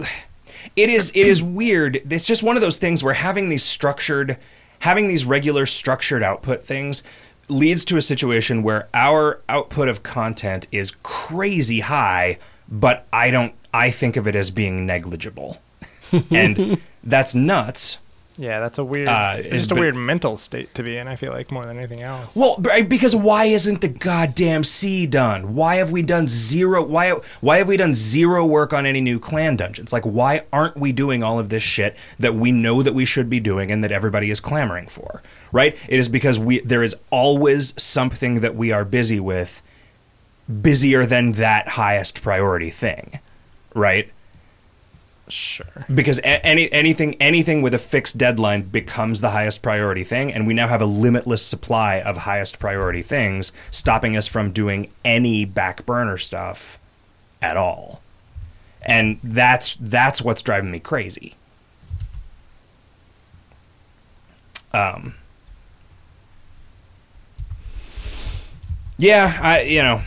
it 0.75 0.89
is 0.89 1.11
it 1.15 1.27
is 1.27 1.41
weird. 1.43 2.01
It's 2.11 2.25
just 2.25 2.43
one 2.43 2.55
of 2.55 2.61
those 2.61 2.77
things 2.77 3.03
where 3.03 3.13
having 3.13 3.49
these 3.49 3.63
structured, 3.63 4.37
having 4.79 5.07
these 5.07 5.25
regular 5.25 5.65
structured 5.65 6.23
output 6.23 6.63
things 6.63 7.03
leads 7.53 7.85
to 7.85 7.97
a 7.97 8.01
situation 8.01 8.63
where 8.63 8.87
our 8.93 9.39
output 9.47 9.87
of 9.87 10.03
content 10.03 10.67
is 10.71 10.91
crazy 11.03 11.81
high, 11.81 12.37
but 12.67 13.05
I 13.13 13.31
don't. 13.31 13.53
I 13.73 13.89
think 13.89 14.17
of 14.17 14.27
it 14.27 14.35
as 14.35 14.51
being 14.51 14.85
negligible, 14.85 15.61
and 16.31 16.79
that's 17.03 17.33
nuts. 17.33 17.97
Yeah, 18.35 18.59
that's 18.59 18.79
a 18.79 18.83
weird. 18.83 19.07
Uh, 19.07 19.35
it's 19.37 19.49
just 19.57 19.71
a 19.71 19.75
but- 19.75 19.81
weird 19.81 19.95
mental 19.95 20.37
state 20.37 20.73
to 20.73 20.83
be 20.83 20.97
in. 20.97 21.07
I 21.07 21.15
feel 21.15 21.31
like 21.31 21.51
more 21.51 21.65
than 21.65 21.77
anything 21.77 22.01
else. 22.01 22.35
Well, 22.35 22.57
because 22.57 23.15
why 23.15 23.45
isn't 23.45 23.81
the 23.81 23.87
goddamn 23.87 24.63
C 24.63 25.05
done? 25.05 25.53
Why 25.53 25.75
have 25.75 25.91
we 25.91 26.01
done 26.01 26.27
zero? 26.27 26.81
Why 26.83 27.11
why 27.41 27.59
have 27.59 27.67
we 27.67 27.77
done 27.77 27.93
zero 27.93 28.43
work 28.45 28.73
on 28.73 28.85
any 28.87 29.01
new 29.01 29.19
clan 29.19 29.55
dungeons? 29.55 29.93
Like, 29.93 30.03
why 30.03 30.41
aren't 30.51 30.77
we 30.77 30.91
doing 30.91 31.21
all 31.23 31.37
of 31.37 31.49
this 31.49 31.61
shit 31.63 31.95
that 32.17 32.33
we 32.33 32.51
know 32.51 32.81
that 32.81 32.95
we 32.95 33.05
should 33.05 33.29
be 33.29 33.39
doing 33.39 33.71
and 33.71 33.83
that 33.83 33.91
everybody 33.91 34.31
is 34.31 34.39
clamoring 34.39 34.87
for? 34.87 35.21
Right? 35.53 35.77
It 35.87 35.99
is 35.99 36.09
because 36.09 36.37
we 36.37 36.59
there 36.59 36.83
is 36.83 36.95
always 37.11 37.81
something 37.81 38.41
that 38.41 38.55
we 38.55 38.73
are 38.73 38.83
busy 38.83 39.21
with, 39.21 39.61
busier 40.61 41.05
than 41.05 41.33
that 41.33 41.69
highest 41.69 42.21
priority 42.21 42.69
thing, 42.71 43.19
right? 43.73 44.11
sure. 45.29 45.65
because 45.93 46.19
a- 46.19 46.45
any 46.45 46.71
anything 46.73 47.15
anything 47.19 47.61
with 47.61 47.73
a 47.73 47.77
fixed 47.77 48.17
deadline 48.17 48.61
becomes 48.63 49.21
the 49.21 49.29
highest 49.29 49.61
priority 49.61 50.03
thing 50.03 50.31
and 50.33 50.45
we 50.45 50.53
now 50.53 50.67
have 50.67 50.81
a 50.81 50.85
limitless 50.85 51.43
supply 51.45 51.99
of 52.01 52.17
highest 52.17 52.59
priority 52.59 53.01
things 53.01 53.53
stopping 53.71 54.17
us 54.17 54.27
from 54.27 54.51
doing 54.51 54.91
any 55.05 55.45
back 55.45 55.85
burner 55.85 56.17
stuff 56.17 56.77
at 57.41 57.55
all 57.55 58.01
and 58.81 59.17
that's 59.23 59.77
that's 59.79 60.21
what's 60.21 60.41
driving 60.41 60.71
me 60.71 60.79
crazy 60.79 61.35
um 64.73 65.15
yeah 69.03 69.39
i 69.41 69.61
you 69.61 69.81
know 69.83 70.01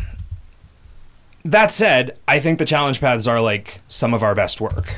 that 1.51 1.71
said, 1.71 2.19
I 2.27 2.41
think 2.41 2.59
the 2.59 2.65
challenge 2.65 3.01
paths 3.01 3.29
are 3.29 3.41
like 3.41 3.81
some 3.87 4.13
of 4.13 4.23
our 4.25 4.35
best 4.35 4.61
work. 4.61 4.97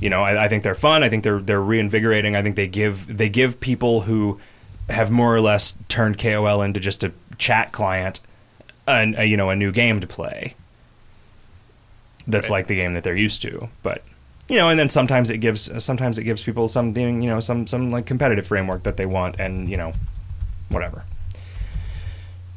You 0.00 0.10
know, 0.10 0.22
I, 0.22 0.44
I 0.44 0.48
think 0.48 0.62
they're 0.62 0.74
fun. 0.74 1.02
I 1.02 1.08
think 1.08 1.24
they're 1.24 1.40
they're 1.40 1.62
reinvigorating. 1.62 2.36
I 2.36 2.42
think 2.42 2.56
they 2.56 2.68
give 2.68 3.16
they 3.16 3.28
give 3.28 3.60
people 3.60 4.02
who 4.02 4.38
have 4.90 5.10
more 5.10 5.34
or 5.34 5.40
less 5.40 5.78
turned 5.88 6.18
KOL 6.18 6.62
into 6.62 6.78
just 6.78 7.02
a 7.02 7.12
chat 7.38 7.72
client, 7.72 8.20
a, 8.86 9.14
a, 9.16 9.24
you 9.24 9.36
know, 9.36 9.48
a 9.50 9.56
new 9.56 9.72
game 9.72 10.00
to 10.00 10.06
play. 10.06 10.54
That's 12.26 12.50
Right. 12.50 12.58
like 12.58 12.66
the 12.66 12.76
game 12.76 12.92
that 12.94 13.02
they're 13.02 13.16
used 13.16 13.40
to, 13.42 13.70
but 13.82 14.02
you 14.48 14.58
know, 14.58 14.68
and 14.68 14.78
then 14.78 14.90
sometimes 14.90 15.30
it 15.30 15.38
gives 15.38 15.70
sometimes 15.82 16.18
it 16.18 16.24
gives 16.24 16.42
people 16.42 16.68
something 16.68 17.22
you 17.22 17.30
know 17.30 17.40
some 17.40 17.66
some 17.66 17.90
like 17.90 18.04
competitive 18.04 18.46
framework 18.46 18.82
that 18.82 18.98
they 18.98 19.06
want, 19.06 19.36
and 19.38 19.70
you 19.70 19.78
know, 19.78 19.94
whatever. 20.68 21.04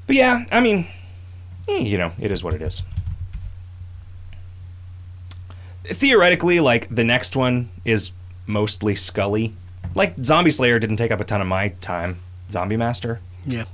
But 0.07 0.15
yeah, 0.15 0.45
I 0.51 0.59
mean, 0.59 0.87
eh, 1.67 1.77
you 1.79 1.97
know, 1.97 2.11
it 2.19 2.31
is 2.31 2.43
what 2.43 2.53
it 2.53 2.61
is. 2.61 2.81
Theoretically, 5.85 6.59
like 6.59 6.93
the 6.93 7.03
next 7.03 7.35
one 7.35 7.69
is 7.85 8.11
mostly 8.45 8.95
Skully. 8.95 9.53
Like 9.95 10.15
Zombie 10.23 10.51
Slayer 10.51 10.79
didn't 10.79 10.97
take 10.97 11.11
up 11.11 11.19
a 11.19 11.23
ton 11.23 11.41
of 11.41 11.47
my 11.47 11.69
time. 11.81 12.19
Zombie 12.51 12.77
Master. 12.77 13.19
Yeah. 13.45 13.65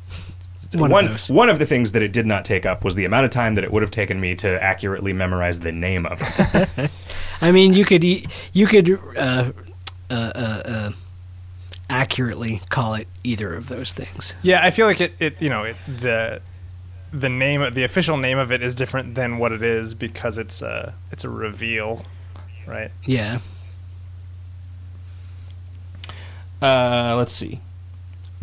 One 0.76 0.92
One 0.92 1.08
of 1.08 1.30
one 1.30 1.50
of 1.50 1.58
the 1.58 1.66
things 1.66 1.94
that 1.94 2.04
it 2.04 2.12
did 2.12 2.28
not 2.28 2.46
take 2.46 2.66
up 2.66 2.84
was 2.84 2.94
the 2.94 3.06
amount 3.06 3.26
of 3.26 3.32
time 3.32 3.56
that 3.56 3.64
it 3.64 3.72
would 3.72 3.82
have 3.82 3.92
taken 3.92 4.20
me 4.20 4.36
to 4.36 4.62
accurately 4.64 5.14
memorize 5.14 5.60
the 5.62 5.72
name 5.72 6.06
of 6.06 6.22
it. 6.22 6.92
I 7.42 7.52
mean, 7.52 7.74
you 7.74 7.86
could 7.86 8.04
you 8.04 8.68
could 8.68 8.92
uh, 9.18 9.52
uh, 10.12 10.14
uh, 10.14 10.62
uh, 10.66 10.92
accurately 11.90 12.62
call 12.70 12.94
it 12.94 13.08
either 13.24 13.54
of 13.56 13.68
those 13.68 13.94
things. 13.94 14.34
Yeah, 14.42 14.64
I 14.64 14.72
feel 14.72 14.86
like 14.88 15.02
it. 15.02 15.14
It 15.20 15.42
you 15.42 15.50
know 15.50 15.64
it 15.64 15.76
the 15.88 16.42
the 17.12 17.30
name 17.30 17.74
the 17.74 17.84
official 17.84 18.18
name 18.18 18.38
of 18.38 18.52
it 18.52 18.62
is 18.62 18.76
different 18.76 19.16
than 19.16 19.38
what 19.40 19.52
it 19.52 19.64
is 19.64 19.94
because 19.96 20.38
it's 20.38 20.62
a 20.62 20.94
it's 21.12 21.24
a 21.24 21.30
reveal, 21.30 22.06
right? 22.68 22.92
Yeah. 23.04 23.40
uh, 26.62 27.16
let's 27.18 27.32
see. 27.34 27.62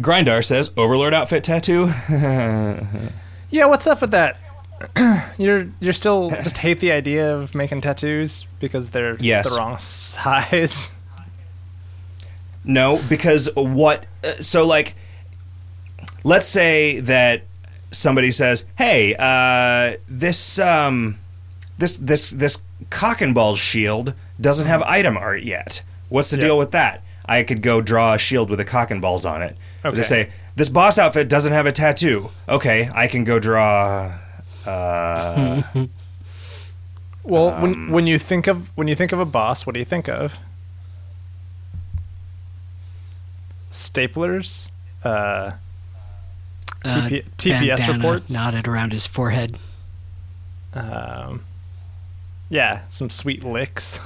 Grindar 0.00 0.44
says 0.44 0.70
Overlord 0.76 1.14
outfit 1.14 1.44
tattoo. 1.44 1.90
Yeah, 3.48 3.66
what's 3.66 3.87
up 3.87 4.00
with 4.00 4.11
that? 4.11 4.38
you're 5.38 5.68
you're 5.78 5.92
still 5.92 6.30
just 6.30 6.59
hate 6.59 6.80
the 6.80 6.90
idea 6.90 7.35
of 7.35 7.54
making 7.54 7.80
tattoos 7.80 8.44
because 8.59 8.90
they're 8.90 9.16
Yes. 9.20 9.48
the 9.48 9.56
wrong 9.56 9.78
size. 9.78 10.92
No, 12.66 13.00
because 13.09 13.48
what? 13.55 14.05
Uh, 14.22 14.33
so 14.40 14.66
like, 14.66 14.94
let's 16.24 16.46
say 16.48 17.00
that 17.00 17.42
somebody 17.92 18.31
says, 18.33 18.66
"Hey, 18.76 19.14
uh, 19.18 19.96
this 20.09 20.59
um, 20.59 21.18
this 21.79 21.96
this 21.96 22.31
this 22.31 22.61
cock 22.90 23.20
and 23.20 23.35
ball 23.35 23.55
shield 23.57 24.12
doesn't 24.40 24.66
have 24.66 24.83
item 24.83 25.16
art 25.16 25.42
yet. 25.44 25.83
What's 26.09 26.31
the 26.31 26.37
Yeah. 26.37 26.42
deal 26.44 26.59
with 26.59 26.72
that?" 26.72 27.02
I 27.29 27.42
could 27.42 27.61
go 27.62 27.81
draw 27.81 28.14
a 28.14 28.18
shield 28.18 28.50
with 28.50 28.61
a 28.61 28.64
cock 28.64 28.90
and 28.92 29.00
balls 29.02 29.26
on 29.26 29.42
it. 29.42 29.57
But 29.83 29.94
They 29.96 30.02
say 30.02 30.29
this 30.55 30.68
boss 30.68 30.96
outfit 30.98 31.29
doesn't 31.29 31.52
have 31.52 31.66
a 31.66 31.72
tattoo. 31.72 32.31
Okay, 32.48 32.88
I 32.94 33.07
can 33.09 33.24
go 33.24 33.38
draw. 33.38 34.12
Uh, 34.66 35.62
Well, 37.24 37.48
Um, 37.48 37.61
when 37.62 37.90
when 37.90 38.07
you 38.07 38.18
think 38.20 38.46
of 38.46 38.70
when 38.76 38.87
you 38.87 38.94
think 38.94 39.11
of 39.12 39.18
a 39.18 39.24
boss, 39.24 39.66
what 39.66 39.72
do 39.74 39.81
you 39.81 39.85
think 39.85 40.09
of? 40.09 40.37
Staplers, 43.70 44.70
uh, 45.05 45.52
TP 46.85 47.24
TPS 47.37 47.79
bandana 47.79 47.92
reports. 47.94 48.33
knotted 48.33 48.66
around 48.68 48.92
his 48.92 49.07
forehead. 49.07 49.57
um, 50.74 51.44
yeah, 52.48 52.83
some 52.88 53.11
sweet 53.11 53.44
licks. 53.44 54.00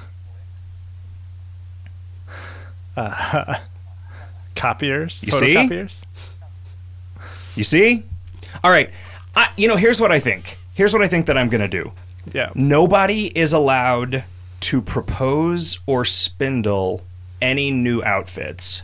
Uh, 2.96 3.58
copiers, 4.54 5.22
You 5.24 5.32
see? 5.32 5.54
photocopiers. 5.54 6.04
you 7.54 7.64
see? 7.64 8.02
All 8.64 8.70
right. 8.70 8.90
I, 9.36 9.48
you 9.56 9.68
know, 9.68 9.76
here's 9.76 10.00
what 10.00 10.10
I 10.12 10.18
think. 10.20 10.58
Here's 10.74 10.92
what 10.92 11.02
I 11.02 11.08
think 11.08 11.26
that 11.26 11.36
I'm 11.38 11.48
gonna 11.48 11.68
do. 11.68 11.92
Yeah, 12.32 12.50
nobody 12.54 13.26
is 13.38 13.52
allowed 13.52 14.24
to 14.60 14.82
propose 14.82 15.78
or 15.86 16.04
spindle 16.04 17.02
any 17.40 17.70
new 17.70 18.02
outfits 18.02 18.82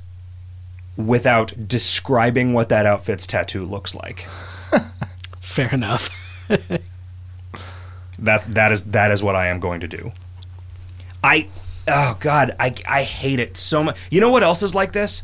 without 0.96 1.68
describing 1.68 2.52
what 2.52 2.68
that 2.68 2.86
outfit's 2.86 3.26
tattoo 3.26 3.64
looks 3.64 3.94
like. 3.94 4.26
Fair 5.40 5.72
enough. 5.72 6.10
That 8.18 8.54
that 8.54 8.72
is 8.72 8.84
that 8.84 9.10
is 9.10 9.22
what 9.22 9.36
I 9.36 9.48
am 9.48 9.60
going 9.60 9.80
to 9.80 9.88
do. 9.88 10.12
I 11.22 11.48
oh 11.86 12.16
god, 12.18 12.56
I 12.58 12.74
I 12.86 13.02
hate 13.02 13.38
it 13.38 13.56
so 13.56 13.84
much. 13.84 13.98
You 14.10 14.20
know 14.20 14.30
what 14.30 14.42
else 14.42 14.62
is 14.62 14.74
like 14.74 14.92
this? 14.92 15.22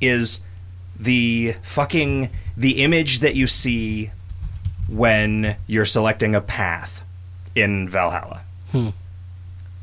Is 0.00 0.40
the 0.98 1.56
fucking 1.62 2.30
the 2.56 2.82
image 2.82 3.18
that 3.18 3.34
you 3.34 3.46
see 3.46 4.12
when 4.88 5.56
you're 5.66 5.84
selecting 5.84 6.34
a 6.34 6.40
path 6.40 7.02
in 7.54 7.88
Valhalla. 7.88 8.42
Hmm. 8.70 8.90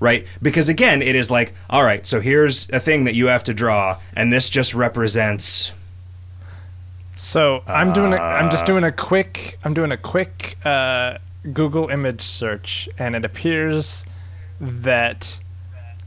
Right? 0.02 0.26
Because 0.42 0.68
again, 0.68 1.02
it 1.02 1.16
is 1.16 1.32
like, 1.32 1.54
all 1.70 1.84
right, 1.84 2.06
so 2.06 2.20
here's 2.20 2.68
a 2.72 2.80
thing 2.80 3.06
that 3.06 3.16
you 3.16 3.28
have 3.28 3.46
to 3.46 3.54
draw, 3.54 4.00
and 4.14 4.34
this 4.34 4.50
just 4.50 4.74
represents. 4.74 5.72
So 7.16 7.62
I'm 7.68 7.94
doing. 7.94 8.14
A, 8.14 8.18
I'm 8.18 8.50
just 8.52 8.66
doing 8.66 8.84
a 8.84 8.92
quick. 8.92 9.60
I'm 9.64 9.74
doing 9.74 9.92
a 9.92 9.98
quick 9.98 10.58
uh, 10.66 11.20
Google 11.54 11.90
image 11.90 12.22
search, 12.22 12.90
and 12.98 13.16
it 13.16 13.24
appears 13.24 14.06
that 14.60 15.40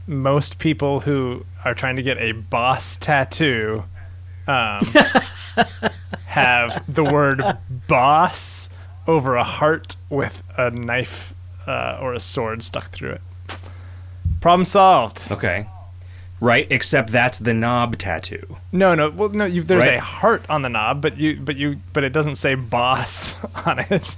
most 0.07 0.59
people 0.59 0.99
who 0.99 1.45
are 1.63 1.73
trying 1.73 1.95
to 1.95 2.03
get 2.03 2.17
a 2.17 2.33
boss 2.33 2.97
tattoo 2.97 3.85
um, 4.47 4.81
have 6.25 6.83
the 6.93 7.03
word 7.03 7.41
boss 7.87 8.69
over 9.07 9.35
a 9.35 9.43
heart 9.43 9.95
with 10.09 10.43
a 10.57 10.69
knife 10.71 11.33
uh, 11.65 11.97
or 12.01 12.13
a 12.13 12.19
sword 12.19 12.61
stuck 12.63 12.89
through 12.89 13.11
it. 13.11 13.21
Problem 14.41 14.65
solved. 14.65 15.31
Okay. 15.31 15.67
Right? 16.39 16.67
Except 16.69 17.11
that's 17.11 17.39
the 17.39 17.53
knob 17.53 17.97
tattoo. 17.97 18.57
No, 18.71 18.93
no. 18.93 19.09
Well, 19.09 19.29
no. 19.29 19.45
You, 19.45 19.63
there's 19.63 19.85
Right. 19.85 19.95
a 19.97 20.01
heart 20.01 20.43
on 20.49 20.61
the 20.61 20.69
knob, 20.69 21.01
but 21.01 21.17
you, 21.17 21.37
but 21.37 21.55
you, 21.55 21.77
but 21.93 22.03
it 22.03 22.13
doesn't 22.13 22.35
say 22.35 22.55
boss 22.55 23.37
on 23.65 23.79
it. 23.79 24.15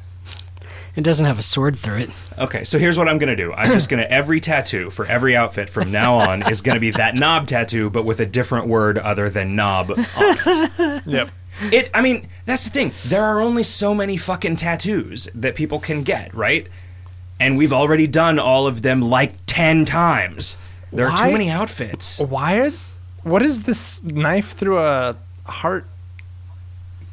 It 0.96 1.04
doesn't 1.04 1.28
have 1.28 1.38
a 1.38 1.44
sword 1.44 1.78
through 1.78 1.98
it. 1.98 2.10
Okay, 2.40 2.64
so 2.64 2.80
here's 2.80 2.98
what 2.98 3.08
I'm 3.08 3.20
gonna 3.20 3.36
do. 3.36 3.54
I'm 3.54 3.72
just 3.72 3.88
gonna 3.88 4.08
every 4.10 4.40
tattoo 4.40 4.90
for 4.90 5.06
every 5.06 5.36
outfit 5.36 5.70
from 5.70 5.92
now 5.92 6.16
on 6.16 6.50
is 6.50 6.62
gonna 6.64 6.80
be 6.80 6.90
that 6.90 7.14
knob 7.14 7.46
tattoo, 7.46 7.92
but 7.92 8.04
with 8.04 8.20
a 8.20 8.26
different 8.26 8.68
word 8.68 8.98
other 8.98 9.30
than 9.30 9.56
knob 9.56 9.92
on 9.92 10.06
it. 10.18 11.04
Yep. 11.06 11.30
It. 11.72 11.92
I 11.94 12.02
mean, 12.02 12.28
that's 12.46 12.64
the 12.66 12.72
thing. 12.72 12.92
There 13.06 13.24
are 13.24 13.40
only 13.40 13.62
so 13.62 13.94
many 13.94 14.18
fucking 14.18 14.56
tattoos 14.56 15.30
that 15.36 15.54
people 15.54 15.80
can 15.80 16.02
get, 16.02 16.34
right? 16.34 16.68
And 17.40 17.58
we've 17.60 17.74
already 17.74 18.08
done 18.08 18.40
all 18.40 18.66
of 18.66 18.82
them 18.82 19.02
like 19.02 19.34
ten 19.58 19.86
times. 19.86 20.58
There 20.94 21.08
are 21.08 21.12
Why- 21.12 21.28
too 21.28 21.32
many 21.34 21.50
outfits. 21.50 22.20
Why 22.20 22.60
are? 22.60 22.72
What 23.24 23.42
is 23.42 23.64
this 23.64 24.04
knife 24.04 24.52
through 24.52 24.80
a 24.80 25.16
heart 25.46 25.86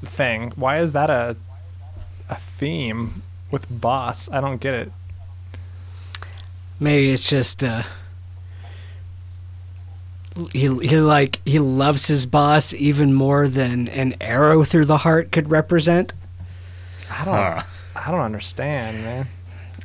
thing? 0.04 0.52
Why 0.56 0.78
is 0.78 0.92
that 0.92 1.10
a 1.10 1.36
a 2.28 2.36
theme 2.36 3.22
with 3.50 3.66
boss? 3.70 4.30
I 4.30 4.40
don't 4.40 4.60
get 4.60 4.74
it. 4.74 4.92
Maybe 6.78 7.10
it's 7.10 7.28
just 7.28 7.64
uh 7.64 7.82
he 10.52 10.68
he 10.78 10.96
like 10.98 11.40
he 11.44 11.58
loves 11.58 12.06
his 12.06 12.26
boss 12.26 12.74
even 12.74 13.12
more 13.14 13.48
than 13.48 13.88
an 13.88 14.16
arrow 14.20 14.64
through 14.64 14.84
the 14.84 14.98
heart 14.98 15.32
could 15.32 15.50
represent. 15.50 16.12
I 17.10 17.24
don't. 17.24 17.34
Huh. 17.34 17.62
I 17.96 18.10
don't 18.10 18.20
understand, 18.20 19.02
man. 19.04 19.28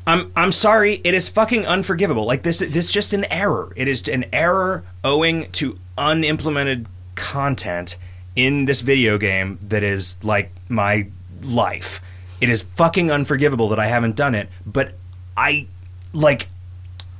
I'm 0.10 0.32
I'm 0.36 0.52
sorry. 0.52 1.02
It 1.04 1.14
is 1.14 1.30
fucking 1.30 1.68
unforgivable. 1.68 2.26
Like 2.26 2.42
this. 2.42 2.60
This 2.60 2.88
is 2.88 2.92
just 2.92 3.14
an 3.14 3.26
error. 3.32 3.72
It 3.76 3.88
is 3.88 4.08
an 4.08 4.26
error 4.34 4.84
owing 5.04 5.52
to 5.52 5.78
unimplemented 6.00 6.88
content 7.14 7.96
in 8.36 8.66
this 8.66 8.82
video 8.82 9.20
game 9.20 9.60
that 9.62 9.84
is 9.84 10.22
like 10.24 10.52
my 10.68 11.10
life. 11.44 12.02
It 12.42 12.50
is 12.50 12.64
fucking 12.64 13.12
unforgivable 13.12 13.70
that 13.70 13.80
I 13.80 13.86
haven't 13.86 14.16
done 14.16 14.34
it. 14.34 14.50
But 14.66 14.96
I 15.38 15.68
like. 16.12 16.48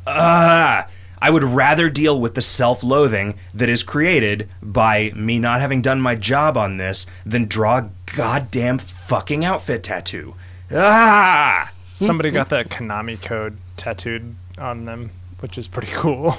Ah. 0.08 0.88
I 1.22 1.30
would 1.30 1.44
rather 1.44 1.90
deal 1.90 2.20
with 2.20 2.34
the 2.34 2.42
self-loathing 2.42 3.38
that 3.54 3.68
is 3.68 3.84
created 3.84 4.50
by 4.64 5.12
me 5.14 5.38
not 5.38 5.60
having 5.60 5.82
done 5.82 6.00
my 6.00 6.16
job 6.16 6.56
on 6.58 6.78
this 6.78 7.06
than 7.26 7.46
draw 7.46 7.80
a 7.80 7.90
goddamn 8.16 8.80
fucking 8.80 9.44
outfit 9.44 9.84
tattoo. 9.84 10.36
Ah! 10.72 11.74
Somebody 12.06 12.32
got 12.32 12.50
the 12.50 12.64
Konami 12.64 13.22
code 13.22 13.58
tattooed 13.78 14.36
on 14.58 14.86
them, 14.86 15.12
which 15.40 15.58
is 15.58 15.68
pretty 15.68 15.92
cool. 15.92 16.36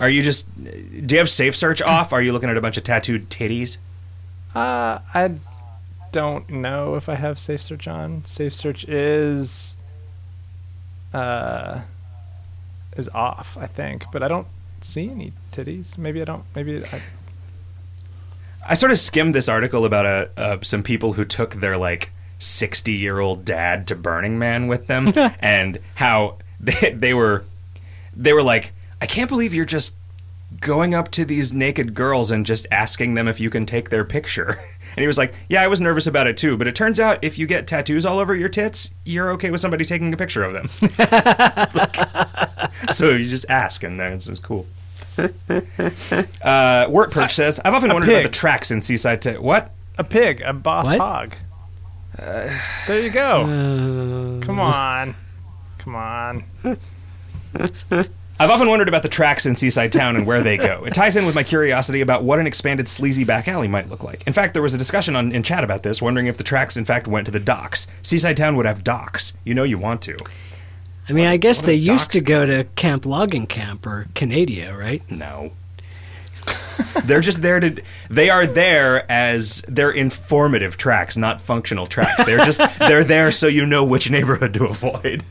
Are 0.00 0.08
you 0.08 0.22
just? 0.22 0.48
Do 0.62 1.14
you 1.14 1.18
have 1.18 1.30
safe 1.30 1.56
search 1.56 1.82
off? 1.82 2.12
Are 2.12 2.22
you 2.22 2.32
looking 2.32 2.50
at 2.50 2.56
a 2.56 2.60
bunch 2.60 2.76
of 2.76 2.84
tattooed 2.84 3.28
titties? 3.28 3.78
Uh, 4.54 4.98
I 5.14 5.34
don't 6.12 6.48
know 6.50 6.94
if 6.94 7.08
I 7.08 7.14
have 7.14 7.38
Safe 7.38 7.62
Search 7.62 7.88
on. 7.88 8.24
Safe 8.24 8.54
Search 8.54 8.84
is 8.84 9.76
uh 11.12 11.80
is 12.96 13.08
off, 13.10 13.56
I 13.58 13.66
think, 13.66 14.04
but 14.12 14.22
I 14.22 14.28
don't 14.28 14.46
see 14.82 15.10
any 15.10 15.32
titties. 15.52 15.96
Maybe 15.98 16.20
I 16.20 16.24
don't. 16.24 16.44
Maybe 16.54 16.84
I, 16.84 17.02
I 18.68 18.74
sort 18.74 18.92
of 18.92 18.98
skimmed 18.98 19.34
this 19.34 19.48
article 19.48 19.84
about 19.84 20.06
a 20.06 20.30
uh, 20.36 20.58
some 20.62 20.82
people 20.82 21.14
who 21.14 21.24
took 21.24 21.54
their 21.56 21.76
like 21.76 22.11
sixty 22.42 22.92
year 22.92 23.18
old 23.20 23.44
dad 23.44 23.86
to 23.88 23.94
Burning 23.96 24.38
Man 24.38 24.66
with 24.66 24.86
them, 24.86 25.12
and 25.40 25.78
how 25.94 26.36
they, 26.60 26.90
they 26.92 27.14
were 27.14 27.44
they 28.16 28.32
were 28.32 28.42
like, 28.42 28.72
I 29.00 29.06
can't 29.06 29.28
believe 29.28 29.54
you're 29.54 29.64
just 29.64 29.96
going 30.60 30.94
up 30.94 31.10
to 31.12 31.24
these 31.24 31.52
naked 31.54 31.94
girls 31.94 32.30
and 32.30 32.44
just 32.44 32.66
asking 32.70 33.14
them 33.14 33.26
if 33.26 33.40
you 33.40 33.48
can 33.48 33.64
take 33.66 33.90
their 33.90 34.04
picture. 34.04 34.58
And 34.94 35.00
he 35.00 35.06
was 35.06 35.16
like, 35.16 35.32
Yeah, 35.48 35.62
I 35.62 35.68
was 35.68 35.80
nervous 35.80 36.06
about 36.06 36.26
it 36.26 36.36
too, 36.36 36.58
but 36.58 36.68
it 36.68 36.74
turns 36.74 37.00
out 37.00 37.24
if 37.24 37.38
you 37.38 37.46
get 37.46 37.66
tattoos 37.66 38.04
all 38.04 38.18
over 38.18 38.36
your 38.36 38.50
tits, 38.50 38.90
you're 39.06 39.30
okay 39.30 39.50
with 39.50 39.62
somebody 39.62 39.86
taking 39.86 40.12
a 40.12 40.18
picture 40.18 40.44
of 40.44 40.52
them. 40.52 40.68
Like, 40.98 41.96
so 42.92 43.08
you 43.08 43.24
just 43.26 43.46
ask, 43.48 43.82
and 43.84 43.98
then 43.98 44.12
it's, 44.12 44.26
it's 44.28 44.38
cool. 44.38 44.66
Uh, 46.42 46.86
Wort 46.90 47.10
Perch 47.10 47.34
says, 47.34 47.58
I've 47.64 47.72
often 47.72 47.90
a 47.90 47.94
wondered 47.94 48.10
about 48.10 48.22
the 48.24 48.28
tracks 48.28 48.70
in 48.70 48.82
Seaside. 48.82 49.22
T- 49.22 49.38
what? 49.38 49.70
a 49.96 50.04
pig, 50.04 50.42
a 50.42 50.52
boss 50.52 50.90
What? 50.90 50.98
hog. 51.00 51.34
There 52.16 53.00
you 53.02 53.10
go. 53.10 53.42
Uh, 53.42 54.40
Come 54.44 54.58
on, 54.60 55.14
come 55.78 55.94
on. 55.96 56.44
I've 58.40 58.50
often 58.50 58.68
wondered 58.68 58.88
about 58.88 59.02
the 59.04 59.08
tracks 59.08 59.46
in 59.46 59.54
Seaside 59.54 59.92
Town 59.92 60.16
and 60.16 60.26
where 60.26 60.42
they 60.42 60.56
go. 60.56 60.84
It 60.84 60.94
ties 60.94 61.16
in 61.16 61.26
with 61.26 61.34
my 61.34 61.44
curiosity 61.44 62.00
about 62.00 62.24
what 62.24 62.40
an 62.40 62.46
expanded 62.46 62.88
sleazy 62.88 63.22
back 63.24 63.46
alley 63.46 63.68
might 63.68 63.88
look 63.88 64.02
like. 64.02 64.26
In 64.26 64.32
fact, 64.32 64.52
there 64.54 64.62
was 64.62 64.74
a 64.74 64.78
discussion 64.78 65.14
on, 65.14 65.30
in 65.32 65.42
chat 65.44 65.62
about 65.62 65.84
this, 65.84 66.02
wondering 66.02 66.26
if 66.26 66.38
the 66.38 66.44
tracks 66.44 66.76
in 66.76 66.84
fact 66.84 67.06
went 67.06 67.26
to 67.26 67.30
the 67.30 67.38
docks. 67.38 67.86
Seaside 68.02 68.36
Town 68.36 68.56
would 68.56 68.66
have 68.66 68.82
docks. 68.82 69.34
You 69.44 69.54
know 69.54 69.62
you 69.62 69.78
want 69.78 70.02
to. 70.02 70.16
I 71.08 71.12
mean, 71.12 71.26
I 71.26 71.36
guess 71.36 71.60
they 71.60 71.74
used 71.74 72.12
to 72.12 72.20
go 72.20 72.46
to 72.46 72.64
Camp 72.74 73.06
Logging 73.06 73.46
Camp 73.46 73.86
or 73.86 74.06
Canadia, 74.14 74.76
right? 74.76 75.08
No. 75.10 75.52
they're 77.04 77.20
just 77.20 77.42
there 77.42 77.60
to 77.60 77.82
they 78.08 78.30
are 78.30 78.46
there 78.46 79.10
as 79.10 79.62
they're 79.68 79.90
informative 79.90 80.76
tracks, 80.76 81.16
not 81.16 81.40
functional 81.40 81.86
tracks. 81.86 82.24
They're 82.24 82.44
just 82.44 82.60
they're 82.78 83.04
there 83.04 83.30
so 83.30 83.46
you 83.46 83.66
know 83.66 83.84
which 83.84 84.10
neighborhood 84.10 84.54
to 84.54 84.66
avoid. 84.66 85.24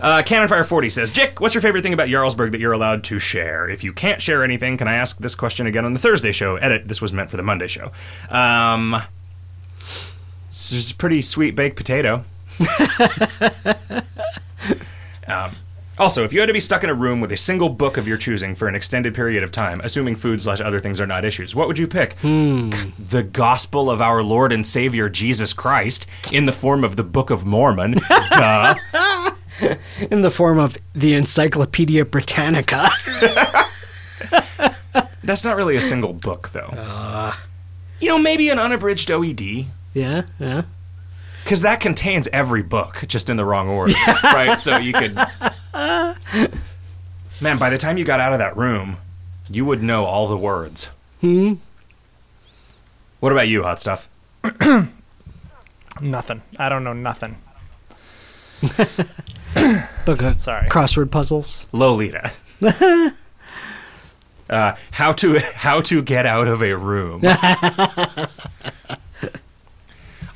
Uh, 0.00 0.22
Cannonfire 0.22 0.64
40 0.64 0.90
says, 0.90 1.10
Jick, 1.10 1.40
what's 1.40 1.54
your 1.54 1.62
favorite 1.62 1.82
thing 1.82 1.94
about 1.94 2.08
Jarlsberg 2.08 2.52
that 2.52 2.60
you're 2.60 2.72
allowed 2.72 3.02
to 3.04 3.18
share? 3.18 3.68
If 3.68 3.82
you 3.82 3.92
can't 3.92 4.20
share 4.20 4.44
anything, 4.44 4.76
can 4.76 4.88
I 4.88 4.94
ask 4.94 5.18
this 5.18 5.34
question 5.34 5.66
again 5.66 5.84
on 5.84 5.94
the 5.94 5.98
Thursday 5.98 6.32
show? 6.32 6.56
Edit, 6.56 6.86
this 6.86 7.00
was 7.00 7.12
meant 7.12 7.30
for 7.30 7.36
the 7.36 7.42
Monday 7.42 7.66
show. 7.66 7.92
Um, 8.28 9.02
this 10.48 10.72
is 10.72 10.90
a 10.90 10.94
pretty 10.94 11.22
sweet 11.22 11.56
baked 11.56 11.76
potato. 11.76 12.24
um, 15.26 15.56
also, 15.98 16.24
if 16.24 16.32
you 16.32 16.40
had 16.40 16.46
to 16.46 16.52
be 16.52 16.60
stuck 16.60 16.84
in 16.84 16.90
a 16.90 16.94
room 16.94 17.20
with 17.20 17.32
a 17.32 17.36
single 17.36 17.68
book 17.68 17.96
of 17.96 18.06
your 18.06 18.16
choosing 18.18 18.54
for 18.54 18.68
an 18.68 18.74
extended 18.74 19.14
period 19.14 19.42
of 19.42 19.50
time, 19.50 19.80
assuming 19.82 20.16
food 20.16 20.42
slash 20.42 20.60
other 20.60 20.80
things 20.80 21.00
are 21.00 21.06
not 21.06 21.24
issues, 21.24 21.54
what 21.54 21.68
would 21.68 21.78
you 21.78 21.86
pick? 21.86 22.14
Hmm. 22.14 22.70
The 22.98 23.22
Gospel 23.22 23.90
of 23.90 24.00
our 24.00 24.22
Lord 24.22 24.52
and 24.52 24.66
Savior 24.66 25.08
Jesus 25.08 25.52
Christ 25.52 26.06
in 26.32 26.46
the 26.46 26.52
form 26.52 26.84
of 26.84 26.96
the 26.96 27.04
Book 27.04 27.30
of 27.30 27.46
Mormon. 27.46 27.92
Duh. 28.30 28.74
In 30.10 30.20
the 30.20 30.30
form 30.30 30.58
of 30.58 30.76
the 30.92 31.14
Encyclopedia 31.14 32.04
Britannica. 32.04 32.90
That's 35.22 35.44
not 35.44 35.56
really 35.56 35.76
a 35.76 35.80
single 35.80 36.12
book, 36.12 36.50
though. 36.50 36.72
Ah. 36.76 37.42
you 38.00 38.08
know, 38.08 38.18
maybe 38.18 38.48
an 38.50 38.58
unabridged 38.58 39.08
OED. 39.08 39.66
yeah, 39.94 40.22
yeah. 40.38 40.62
Because 41.46 41.62
that 41.62 41.78
contains 41.78 42.26
every 42.32 42.64
book, 42.64 43.04
just 43.06 43.30
in 43.30 43.36
the 43.36 43.44
wrong 43.44 43.68
order, 43.68 43.94
right? 44.24 44.58
So 44.58 44.78
you 44.78 44.92
could, 44.92 45.14
man. 45.72 46.16
By 47.40 47.70
the 47.70 47.78
time 47.78 47.98
you 47.98 48.04
got 48.04 48.18
out 48.18 48.32
of 48.32 48.40
that 48.40 48.56
room, 48.56 48.96
you 49.48 49.64
would 49.64 49.80
know 49.80 50.06
all 50.06 50.26
the 50.26 50.36
words. 50.36 50.88
Hmm. 51.20 51.54
What 53.20 53.30
about 53.30 53.46
you, 53.46 53.62
hot 53.62 53.78
stuff? 53.78 54.08
Nothing. 56.00 56.42
I 56.58 56.68
don't 56.68 56.82
know 56.82 56.92
nothing. 56.92 57.36
Book 60.04 60.22
of 60.22 60.40
Sorry. 60.40 60.68
crossword 60.68 61.12
puzzles. 61.12 61.68
Lolita. 61.70 62.32
uh, 64.50 64.74
how 64.90 65.12
to 65.12 65.38
how 65.54 65.80
to 65.82 66.02
get 66.02 66.26
out 66.26 66.48
of 66.48 66.60
a 66.60 66.74
room. 66.76 67.22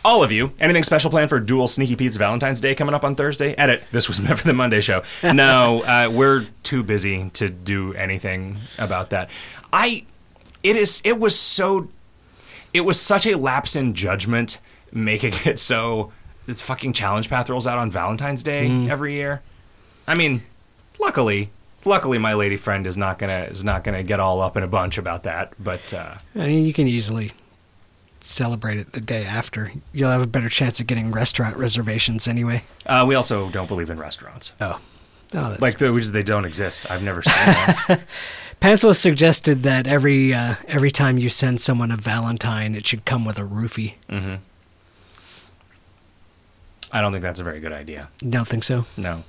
All 0.02 0.22
of 0.22 0.32
you, 0.32 0.52
anything 0.58 0.82
special 0.82 1.10
planned 1.10 1.28
for 1.28 1.38
Dual 1.40 1.68
Sneaky 1.68 1.94
Pete's 1.94 2.16
Valentine's 2.16 2.60
Day 2.60 2.74
coming 2.74 2.94
up 2.94 3.04
on 3.04 3.14
Thursday? 3.14 3.54
Edit. 3.54 3.82
This 3.92 4.08
was 4.08 4.18
for 4.38 4.46
the 4.46 4.54
Monday 4.54 4.80
show. 4.80 5.02
No, 5.22 5.82
uh, 5.82 6.10
we're 6.10 6.46
too 6.62 6.82
busy 6.82 7.28
to 7.34 7.48
do 7.50 7.92
anything 7.94 8.58
about 8.78 9.10
that. 9.10 9.28
I 9.72 10.04
it 10.62 10.76
is 10.76 11.02
it 11.04 11.18
was 11.18 11.38
so 11.38 11.88
it 12.72 12.82
was 12.82 12.98
such 13.00 13.26
a 13.26 13.36
lapse 13.36 13.76
in 13.76 13.94
judgment 13.94 14.58
making 14.92 15.34
it 15.44 15.58
so 15.58 16.12
this 16.46 16.62
fucking 16.62 16.92
challenge 16.94 17.28
path 17.28 17.48
rolls 17.50 17.66
out 17.66 17.78
on 17.78 17.90
Valentine's 17.90 18.42
Day 18.42 18.88
every 18.88 19.14
year. 19.14 19.42
I 20.08 20.16
mean, 20.16 20.42
luckily, 20.98 21.50
luckily 21.84 22.18
my 22.18 22.34
lady 22.34 22.56
friend 22.56 22.86
is 22.86 22.96
not 22.96 23.18
gonna 23.18 23.48
is 23.50 23.64
not 23.64 23.84
gonna 23.84 24.02
get 24.02 24.18
all 24.18 24.40
up 24.40 24.56
in 24.56 24.62
a 24.62 24.68
bunch 24.68 24.96
about 24.98 25.24
that. 25.24 25.52
But 25.62 25.92
uh, 25.92 26.14
I 26.34 26.46
mean, 26.46 26.64
you 26.64 26.72
can 26.72 26.86
easily 26.88 27.32
celebrate 28.20 28.78
it 28.78 28.92
the 28.92 29.00
day 29.00 29.24
after. 29.24 29.72
You'll 29.92 30.10
have 30.10 30.22
a 30.22 30.26
better 30.26 30.48
chance 30.48 30.80
of 30.80 30.86
getting 30.86 31.10
restaurant 31.12 31.56
reservations 31.56 32.26
anyway. 32.28 32.62
uh, 32.86 33.04
we 33.08 33.14
also 33.14 33.48
don't 33.50 33.66
believe 33.68 33.90
in 33.90 33.98
restaurants. 33.98 34.52
Oh. 34.60 34.80
Oh, 35.32 35.50
that's 35.50 35.62
Like 35.62 35.78
the, 35.78 35.92
which 35.92 36.08
they 36.08 36.22
don't 36.24 36.44
exist. 36.44 36.90
I've 36.90 37.02
never 37.04 37.22
seen 37.22 37.54
one. 37.88 38.00
Pencil 38.60 38.92
suggested 38.92 39.62
that 39.62 39.86
every 39.86 40.34
uh, 40.34 40.56
every 40.68 40.90
time 40.90 41.16
you 41.18 41.28
send 41.28 41.60
someone 41.60 41.90
a 41.90 41.96
Valentine, 41.96 42.74
it 42.74 42.86
should 42.86 43.04
come 43.04 43.24
with 43.24 43.38
a 43.38 43.42
roofie. 43.42 43.94
I 46.92 47.00
don't 47.00 47.12
think 47.12 47.22
that's 47.22 47.38
a 47.40 47.44
very 47.44 47.60
good 47.60 47.72
idea. 47.72 48.08
Don't 48.18 48.46
think 48.48 48.64
so? 48.64 48.84
No. 48.96 49.22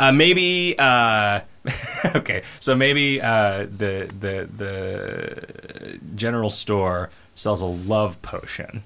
Uh, 0.00 0.12
maybe. 0.12 0.74
Uh, 0.78 1.40
okay, 2.16 2.42
so 2.58 2.74
maybe 2.74 3.20
uh, 3.20 3.66
the 3.66 4.10
the 4.18 4.48
the 4.56 5.98
general 6.14 6.48
store 6.48 7.10
sells 7.34 7.60
a 7.60 7.66
love 7.66 8.20
potion 8.22 8.82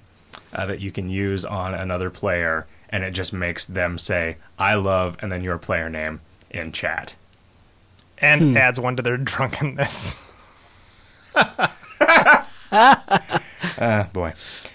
uh, 0.53 0.67
that 0.67 0.81
you 0.81 0.91
can 0.91 1.09
use 1.09 1.45
on 1.45 1.73
another 1.73 2.11
player, 2.11 2.67
and 2.91 3.05
it 3.05 3.13
just 3.13 3.33
makes 3.33 3.65
them 3.65 3.97
say 3.97 4.39
"I 4.59 4.75
love" 4.75 5.17
and 5.23 5.31
then 5.31 5.45
your 5.45 5.57
player 5.57 5.89
name 5.89 6.21
in 6.51 6.73
chat. 6.73 7.15
And 8.19 8.59
adds 8.59 8.81
one 8.81 8.97
to 8.97 9.03
their 9.03 9.17
drunkenness. 9.19 10.21
Uh, 11.37 11.69
boy. 14.13 14.33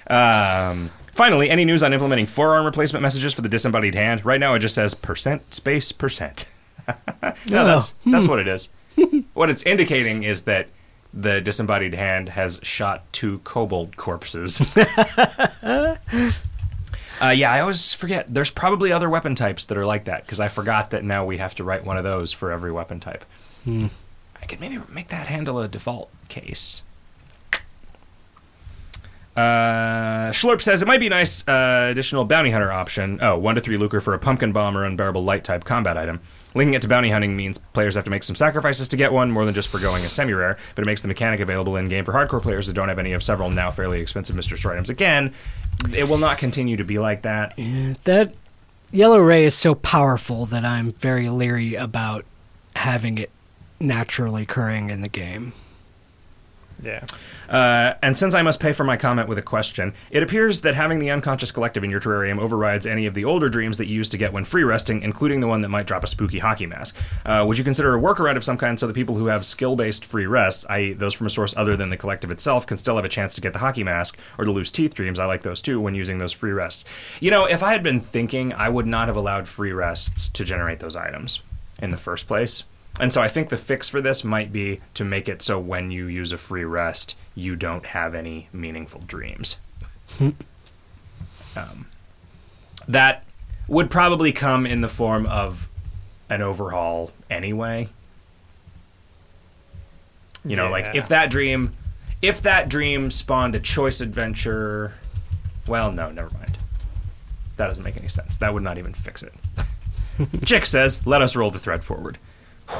Um, 0.07 0.89
finally, 1.19 1.49
any 1.49 1.65
news 1.65 1.83
on 1.83 1.91
implementing 1.91 2.25
forearm 2.25 2.63
replacement 2.65 3.03
messages 3.03 3.33
for 3.33 3.41
the 3.41 3.49
disembodied 3.49 3.93
hand? 3.93 4.23
Right 4.23 4.39
now, 4.39 4.53
it 4.53 4.59
just 4.59 4.73
says 4.73 4.93
percent 4.93 5.53
space 5.53 5.91
percent. 5.91 6.47
no, 6.87 6.93
Oh, 7.23 7.65
that's 7.65 7.93
that's 8.05 8.25
what 8.25 8.39
it 8.39 8.47
is. 8.47 8.69
what 9.33 9.49
it's 9.49 9.61
indicating 9.63 10.23
is 10.23 10.43
that 10.43 10.69
the 11.13 11.41
disembodied 11.41 11.93
hand 11.93 12.29
has 12.29 12.61
shot 12.63 13.03
two 13.11 13.39
kobold 13.39 13.97
corpses. 13.97 14.61
uh, 14.77 15.97
yeah, 17.21 17.51
I 17.51 17.59
always 17.59 17.93
forget. 17.93 18.33
There's 18.33 18.51
probably 18.51 18.93
other 18.93 19.09
weapon 19.09 19.35
types 19.35 19.65
that 19.65 19.77
are 19.77 19.85
like 19.85 20.05
that 20.05 20.25
because 20.25 20.39
I 20.39 20.47
forgot 20.47 20.91
that 20.91 21.03
now 21.03 21.25
we 21.25 21.35
have 21.37 21.53
to 21.55 21.65
write 21.65 21.83
one 21.83 21.97
of 21.97 22.05
those 22.05 22.31
for 22.31 22.49
every 22.49 22.71
weapon 22.71 23.01
type. 23.01 23.25
I 23.67 24.45
could 24.47 24.61
maybe 24.61 24.79
make 24.87 25.09
that 25.09 25.27
handle 25.27 25.59
a 25.59 25.67
default 25.67 26.09
case. 26.29 26.83
Uh, 29.35 30.31
Schlurp 30.31 30.61
says 30.61 30.81
it 30.81 30.87
might 30.87 30.99
be 30.99 31.07
a 31.07 31.11
nice 31.11 31.47
uh, 31.47 31.87
additional 31.91 32.25
bounty 32.25 32.51
hunter 32.51 32.71
option. 32.71 33.19
Oh, 33.21 33.37
one 33.37 33.55
to 33.55 33.61
three 33.61 33.77
lucre 33.77 34.01
for 34.01 34.13
a 34.13 34.19
pumpkin 34.19 34.51
bomb 34.51 34.75
or 34.77 34.83
unbearable 34.85 35.23
light 35.23 35.43
type 35.43 35.63
combat 35.63 35.97
item. 35.97 36.19
Linking 36.55 36.73
it 36.73 36.81
to 36.81 36.87
bounty 36.87 37.09
hunting 37.09 37.35
means 37.35 37.59
players 37.59 37.93
have 37.93 38.03
to 38.05 38.09
make 38.09 38.23
some 38.23 38.35
sacrifices 38.35 38.87
to 38.89 38.97
get 38.97 39.13
one, 39.13 39.29
more 39.31 39.45
than 39.45 39.53
just 39.53 39.69
foregoing 39.69 40.03
a 40.03 40.09
semi 40.09 40.33
rare, 40.33 40.57
but 40.73 40.81
it 40.81 40.85
makes 40.85 41.01
the 41.01 41.07
mechanic 41.07 41.39
available 41.39 41.75
in 41.75 41.89
game 41.89 42.05
for 42.05 42.11
hardcore 42.11 42.41
players 42.41 42.65
that 42.67 42.73
don't 42.73 42.89
have 42.89 42.97
any 42.97 43.13
of 43.13 43.21
several 43.21 43.51
now 43.51 43.69
fairly 43.69 44.01
expensive 44.01 44.35
Mr. 44.35 44.57
Store 44.57 44.73
items. 44.73 44.89
Again, 44.89 45.33
it 45.95 46.09
will 46.09 46.17
not 46.17 46.39
continue 46.39 46.75
to 46.77 46.83
be 46.83 46.97
like 46.97 47.21
that. 47.21 47.55
That 48.05 48.33
yellow 48.91 49.19
ray 49.19 49.45
is 49.45 49.55
so 49.55 49.75
powerful 49.75 50.47
that 50.47 50.65
I'm 50.65 50.93
very 50.93 51.29
leery 51.29 51.75
about 51.75 52.25
having 52.75 53.19
it 53.19 53.29
naturally 53.79 54.43
occurring 54.43 54.89
in 54.89 55.01
the 55.01 55.07
game. 55.07 55.53
Yeah. 56.81 57.05
Uh, 57.49 57.95
and 58.01 58.15
since 58.15 58.33
I 58.33 58.41
must 58.41 58.59
pay 58.59 58.73
for 58.73 58.83
my 58.83 58.95
comment 58.95 59.27
with 59.27 59.37
a 59.37 59.41
question, 59.41 59.93
it 60.11 60.23
appears 60.23 60.61
that 60.61 60.75
having 60.75 60.99
the 60.99 61.09
unconscious 61.09 61.51
collective 61.51 61.83
in 61.83 61.89
your 61.89 61.99
terrarium 61.99 62.39
overrides 62.39 62.85
any 62.85 63.05
of 63.05 63.13
the 63.13 63.25
older 63.25 63.49
dreams 63.49 63.77
that 63.77 63.87
you 63.87 63.95
used 63.95 64.11
to 64.11 64.17
get 64.17 64.31
when 64.31 64.45
free 64.45 64.63
resting, 64.63 65.01
including 65.01 65.41
the 65.41 65.47
one 65.47 65.61
that 65.61 65.69
might 65.69 65.87
drop 65.87 66.03
a 66.03 66.07
spooky 66.07 66.39
hockey 66.39 66.65
mask. 66.65 66.95
Uh, 67.25 67.43
would 67.45 67.57
you 67.57 67.63
consider 67.63 67.95
a 67.95 67.99
workaround 67.99 68.37
of 68.37 68.43
some 68.43 68.57
kind 68.57 68.79
so 68.79 68.87
the 68.87 68.93
people 68.93 69.15
who 69.15 69.25
have 69.25 69.45
skill 69.45 69.75
based 69.75 70.05
free 70.05 70.25
rests, 70.25 70.65
i.e., 70.69 70.93
those 70.93 71.13
from 71.13 71.27
a 71.27 71.29
source 71.29 71.53
other 71.57 71.75
than 71.75 71.89
the 71.89 71.97
collective 71.97 72.31
itself, 72.31 72.65
can 72.65 72.77
still 72.77 72.95
have 72.95 73.05
a 73.05 73.09
chance 73.09 73.35
to 73.35 73.41
get 73.41 73.53
the 73.53 73.59
hockey 73.59 73.83
mask 73.83 74.17
or 74.37 74.45
to 74.45 74.51
lose 74.51 74.71
teeth 74.71 74.93
dreams? 74.93 75.19
I 75.19 75.25
like 75.25 75.43
those 75.43 75.61
too 75.61 75.81
when 75.81 75.95
using 75.95 76.19
those 76.19 76.33
free 76.33 76.51
rests. 76.51 76.85
You 77.19 77.31
know, 77.31 77.45
if 77.45 77.63
I 77.63 77.73
had 77.73 77.83
been 77.83 77.99
thinking, 77.99 78.53
I 78.53 78.69
would 78.69 78.87
not 78.87 79.07
have 79.07 79.17
allowed 79.17 79.47
free 79.47 79.73
rests 79.73 80.29
to 80.29 80.45
generate 80.45 80.79
those 80.79 80.95
items 80.95 81.41
in 81.81 81.91
the 81.91 81.97
first 81.97 82.27
place. 82.27 82.63
And 82.99 83.13
so 83.13 83.21
I 83.21 83.27
think 83.27 83.49
the 83.49 83.57
fix 83.57 83.87
for 83.89 84.01
this 84.01 84.23
might 84.23 84.51
be 84.51 84.81
to 84.93 85.05
make 85.05 85.29
it 85.29 85.41
so 85.41 85.59
when 85.59 85.89
you 85.91 86.07
use 86.07 86.31
a 86.31 86.37
free 86.37 86.65
rest, 86.65 87.15
you 87.35 87.55
don't 87.55 87.85
have 87.87 88.13
any 88.13 88.49
meaningful 88.51 89.01
dreams. 89.07 89.57
um, 90.19 91.87
that 92.87 93.23
would 93.67 93.89
probably 93.89 94.31
come 94.31 94.65
in 94.65 94.81
the 94.81 94.89
form 94.89 95.25
of 95.27 95.69
an 96.29 96.41
overhaul 96.41 97.11
anyway. 97.29 97.89
You 100.43 100.55
know, 100.55 100.69
like 100.69 100.95
if 100.95 101.09
that 101.09 101.29
dream, 101.29 101.75
if 102.21 102.41
that 102.41 102.69
dream 102.69 103.11
spawned 103.11 103.55
a 103.55 103.59
choice 103.59 104.01
adventure, 104.01 104.93
well, 105.67 105.91
no, 105.91 106.11
never 106.11 106.29
mind. 106.31 106.57
That 107.57 107.67
doesn't 107.67 107.83
make 107.83 107.97
any 107.97 108.07
sense. 108.07 108.37
That 108.37 108.53
would 108.53 108.63
not 108.63 108.77
even 108.77 108.93
fix 108.93 109.21
it. 109.21 109.33
Chick 110.45 110.65
says, 110.65 111.05
"Let 111.05 111.21
us 111.21 111.35
roll 111.35 111.51
the 111.51 111.59
thread 111.59 111.83
forward." 111.83 112.17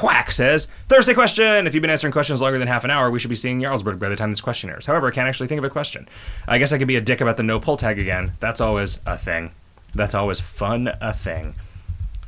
Whack 0.02 0.30
says, 0.30 0.68
Thursday 0.88 1.14
question. 1.14 1.66
If 1.66 1.74
you've 1.74 1.82
been 1.82 1.90
answering 1.90 2.12
questions 2.12 2.40
longer 2.40 2.58
than 2.58 2.68
half 2.68 2.84
an 2.84 2.90
hour, 2.90 3.10
we 3.10 3.18
should 3.18 3.28
be 3.30 3.36
seeing 3.36 3.60
Jarlsberg 3.60 3.98
by 3.98 4.08
the 4.08 4.16
time 4.16 4.30
this 4.30 4.40
question 4.40 4.70
airs. 4.70 4.86
However, 4.86 5.08
I 5.08 5.10
can't 5.10 5.28
actually 5.28 5.48
think 5.48 5.58
of 5.58 5.64
a 5.64 5.70
question. 5.70 6.08
I 6.46 6.58
guess 6.58 6.72
I 6.72 6.78
could 6.78 6.88
be 6.88 6.96
a 6.96 7.00
dick 7.00 7.20
about 7.20 7.36
the 7.36 7.42
no 7.42 7.58
pull 7.58 7.76
tag 7.76 7.98
again. 7.98 8.32
That's 8.40 8.60
always 8.60 9.00
a 9.04 9.18
thing. 9.18 9.50
That's 9.94 10.14
always 10.14 10.38
fun 10.38 10.88
a 11.00 11.12
thing. 11.12 11.54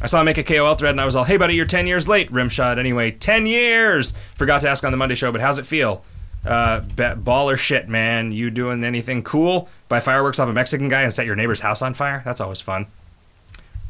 I 0.00 0.06
saw 0.06 0.20
him 0.20 0.26
make 0.26 0.38
a 0.38 0.42
KOL 0.42 0.74
thread 0.74 0.90
and 0.90 1.00
I 1.00 1.04
was 1.04 1.14
all, 1.14 1.22
hey 1.22 1.36
buddy, 1.36 1.54
you're 1.54 1.64
10 1.64 1.86
years 1.86 2.08
late, 2.08 2.30
rimshot. 2.32 2.78
Anyway, 2.78 3.12
10 3.12 3.46
years! 3.46 4.14
Forgot 4.34 4.62
to 4.62 4.68
ask 4.68 4.82
on 4.82 4.90
the 4.90 4.96
Monday 4.96 5.14
show, 5.14 5.30
but 5.30 5.40
how's 5.40 5.60
it 5.60 5.66
feel? 5.66 6.04
Uh, 6.44 6.80
ba- 6.80 7.16
baller 7.16 7.56
shit, 7.56 7.88
man. 7.88 8.32
You 8.32 8.50
doing 8.50 8.82
anything 8.82 9.22
cool? 9.22 9.68
Buy 9.88 10.00
fireworks 10.00 10.40
off 10.40 10.48
a 10.48 10.52
Mexican 10.52 10.88
guy 10.88 11.02
and 11.02 11.12
set 11.12 11.24
your 11.24 11.36
neighbor's 11.36 11.60
house 11.60 11.82
on 11.82 11.94
fire? 11.94 12.20
That's 12.24 12.40
always 12.40 12.60
fun. 12.60 12.88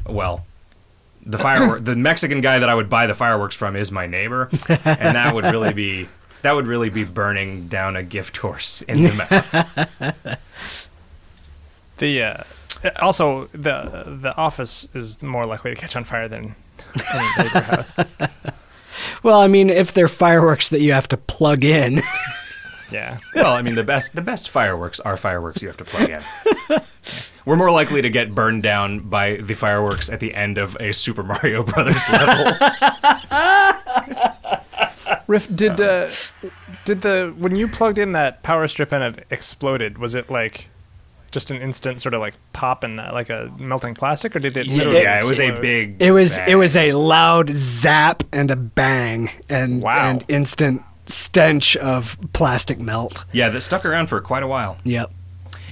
Well, 0.05 0.45
the 1.25 1.37
firework, 1.37 1.83
the 1.85 1.95
Mexican 1.95 2.41
guy 2.41 2.59
that 2.59 2.69
I 2.69 2.75
would 2.75 2.89
buy 2.89 3.07
the 3.07 3.13
fireworks 3.15 3.55
from 3.55 3.75
is 3.75 3.91
my 3.91 4.07
neighbor, 4.07 4.49
and 4.69 5.15
that 5.15 5.33
would 5.33 5.45
really 5.45 5.73
be 5.73 6.07
that 6.41 6.53
would 6.53 6.67
really 6.67 6.89
be 6.89 7.03
burning 7.05 7.67
down 7.67 7.95
a 7.95 8.03
gift 8.03 8.37
horse 8.37 8.81
in 8.83 9.03
the 9.03 9.13
mouth. 9.13 10.39
The 11.97 12.23
uh, 12.23 12.43
also 13.01 13.45
the 13.53 14.17
the 14.21 14.35
office 14.35 14.89
is 14.93 15.21
more 15.21 15.45
likely 15.45 15.73
to 15.75 15.79
catch 15.79 15.95
on 15.95 16.03
fire 16.03 16.27
than 16.27 16.55
any 17.13 17.27
neighbor 17.37 17.59
house. 17.61 17.95
Well, 19.23 19.39
I 19.39 19.47
mean, 19.47 19.71
if 19.71 19.93
they're 19.93 20.07
fireworks 20.07 20.69
that 20.69 20.79
you 20.81 20.93
have 20.93 21.07
to 21.09 21.17
plug 21.17 21.63
in, 21.63 22.03
Yeah. 22.91 23.17
well, 23.33 23.53
I 23.53 23.63
mean 23.63 23.73
the 23.73 23.83
best 23.83 24.15
the 24.15 24.21
best 24.21 24.49
fireworks 24.51 24.99
are 24.99 25.17
fireworks 25.17 25.61
you 25.63 25.67
have 25.67 25.77
to 25.77 25.85
plug 25.85 26.09
in. 26.11 26.21
We're 27.45 27.55
more 27.57 27.71
likely 27.71 28.01
to 28.01 28.09
get 28.09 28.33
burned 28.33 28.63
down 28.63 28.99
by 28.99 29.35
the 29.37 29.53
fireworks 29.53 30.09
at 30.09 30.19
the 30.19 30.33
end 30.33 30.57
of 30.57 30.75
a 30.79 30.93
Super 30.93 31.23
Mario 31.23 31.63
Brothers 31.63 32.07
level. 32.09 32.53
Riff, 35.27 35.53
did 35.55 35.79
uh, 35.79 36.09
did 36.85 37.01
the 37.01 37.33
when 37.37 37.55
you 37.55 37.67
plugged 37.67 37.97
in 37.97 38.11
that 38.13 38.43
power 38.43 38.67
strip 38.67 38.91
and 38.91 39.03
it 39.17 39.25
exploded? 39.29 39.97
Was 39.97 40.15
it 40.15 40.29
like 40.29 40.69
just 41.31 41.49
an 41.51 41.57
instant 41.61 42.01
sort 42.01 42.13
of 42.13 42.19
like 42.19 42.35
pop 42.53 42.83
and 42.83 42.99
uh, 42.99 43.09
like 43.13 43.29
a 43.29 43.51
melting 43.57 43.95
plastic, 43.95 44.35
or 44.35 44.39
did 44.39 44.57
it? 44.57 44.67
literally 44.67 45.01
yeah, 45.01 45.19
it 45.19 45.25
was 45.25 45.39
a 45.39 45.51
big. 45.59 46.01
it 46.01 46.11
was 46.11 46.37
bang. 46.37 46.49
it 46.49 46.55
was 46.55 46.75
a 46.77 46.91
loud 46.91 47.49
zap 47.49 48.23
and 48.31 48.51
a 48.51 48.55
bang 48.55 49.29
and 49.49 49.81
Wow. 49.81 50.09
and 50.09 50.23
instant 50.27 50.81
stench 51.05 51.75
of 51.77 52.17
plastic 52.33 52.79
melt. 52.79 53.25
yeah 53.33 53.49
that 53.49 53.61
stuck 53.61 53.85
around 53.85 54.07
for 54.07 54.19
quite 54.21 54.43
a 54.43 54.47
while. 54.47 54.77
Yep. 54.83 55.11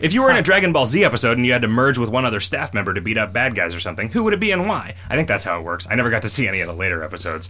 If 0.01 0.13
you 0.13 0.21
were 0.21 0.31
in 0.31 0.37
a 0.37 0.41
Dragon 0.41 0.73
Ball 0.73 0.85
Z 0.85 1.03
episode 1.03 1.37
and 1.37 1.45
you 1.45 1.51
had 1.53 1.61
to 1.61 1.67
merge 1.67 1.97
with 1.97 2.09
one 2.09 2.25
other 2.25 2.39
staff 2.39 2.73
member 2.73 2.93
to 2.93 3.01
beat 3.01 3.17
up 3.17 3.31
bad 3.33 3.55
guys 3.55 3.75
or 3.75 3.79
something, 3.79 4.09
who 4.09 4.23
would 4.23 4.33
it 4.33 4.39
be 4.39 4.51
and 4.51 4.67
why? 4.67 4.95
I 5.09 5.15
think 5.15 5.27
that's 5.27 5.43
how 5.43 5.59
it 5.59 5.63
works. 5.63 5.87
I 5.89 5.95
never 5.95 6.09
got 6.09 6.21
to 6.23 6.29
see 6.29 6.47
any 6.47 6.59
of 6.61 6.67
the 6.67 6.73
later 6.73 7.03
episodes. 7.03 7.49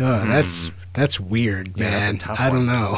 Oh, 0.00 0.24
that's 0.24 0.70
that's 0.92 1.18
weird, 1.20 1.68
Hmm. 1.68 1.82
Yeah, 1.82 1.90
man. 1.90 2.02
that's 2.02 2.14
a 2.24 2.26
tough 2.26 2.40
I 2.40 2.50
don't 2.50 2.66
know. 2.66 2.96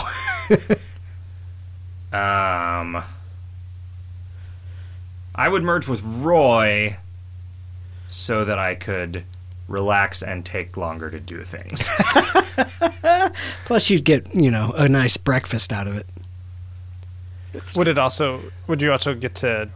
Um, 2.12 3.02
I 5.34 5.48
would 5.48 5.62
merge 5.62 5.86
with 5.88 6.00
Roy 6.02 6.96
so 8.08 8.44
that 8.44 8.58
I 8.58 8.74
could 8.74 9.24
relax 9.68 10.22
and 10.22 10.44
take 10.46 10.76
longer 10.76 11.10
to 11.10 11.20
do 11.20 11.42
things. 11.42 11.90
Plus, 13.66 13.90
you'd 13.90 14.04
get 14.04 14.34
you 14.34 14.50
know 14.50 14.72
a 14.76 14.88
nice 14.88 15.16
breakfast 15.16 15.72
out 15.72 15.86
of 15.86 15.96
it. 15.96 16.06
Would 17.76 17.88
it 17.88 17.98
also? 17.98 18.40
Would 18.66 18.82
you 18.82 18.92
also 18.92 19.14
get 19.14 19.34
to 19.36 19.68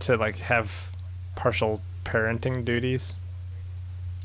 to 0.00 0.16
like 0.16 0.36
have 0.38 0.90
partial 1.34 1.80
parenting 2.04 2.64
duties? 2.64 3.14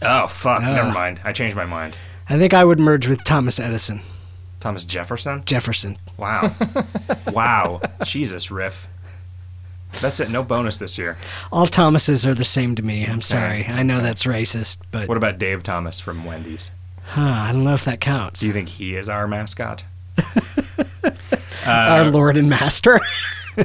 oh 0.01 0.27
fuck! 0.27 0.61
Ah. 0.61 0.73
Never 0.75 0.91
mind. 0.91 1.19
I 1.23 1.31
changed 1.33 1.55
my 1.55 1.65
mind. 1.65 1.97
I 2.29 2.37
think 2.37 2.53
I 2.53 2.63
would 2.63 2.79
merge 2.79 3.07
with 3.07 3.23
Thomas 3.23 3.59
Edison. 3.59 4.01
Thomas 4.59 4.85
Jefferson. 4.85 5.43
Jefferson. 5.45 5.97
Wow. 6.17 6.53
wow. 7.33 7.81
Jesus, 8.05 8.51
Riff. 8.51 8.87
That's 9.99 10.19
it. 10.19 10.29
No 10.29 10.43
bonus 10.43 10.77
this 10.77 10.97
year. 10.97 11.17
All 11.51 11.65
Thomases 11.65 12.25
are 12.25 12.33
the 12.35 12.45
same 12.45 12.75
to 12.75 12.83
me. 12.83 13.05
I'm 13.05 13.21
sorry. 13.21 13.65
I 13.65 13.83
know 13.83 13.99
that's 14.01 14.23
racist, 14.23 14.77
but 14.91 15.09
What 15.09 15.17
about 15.17 15.39
Dave 15.39 15.63
Thomas 15.63 15.99
from 15.99 16.23
Wendy's? 16.25 16.71
huh, 17.03 17.21
I 17.21 17.51
don't 17.51 17.63
know 17.65 17.73
if 17.73 17.83
that 17.85 17.99
counts. 17.99 18.39
Do 18.39 18.47
you 18.47 18.53
think 18.53 18.69
he 18.69 18.95
is 18.95 19.09
our 19.09 19.27
mascot? 19.27 19.83
Our 21.65 22.05
Lord 22.09 22.37
and 22.37 22.49
Master. 22.49 22.99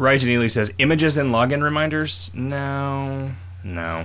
Ely 0.00 0.46
says, 0.46 0.72
images 0.78 1.16
and 1.16 1.30
login 1.32 1.62
reminders? 1.62 2.30
No. 2.34 3.32
No. 3.64 4.04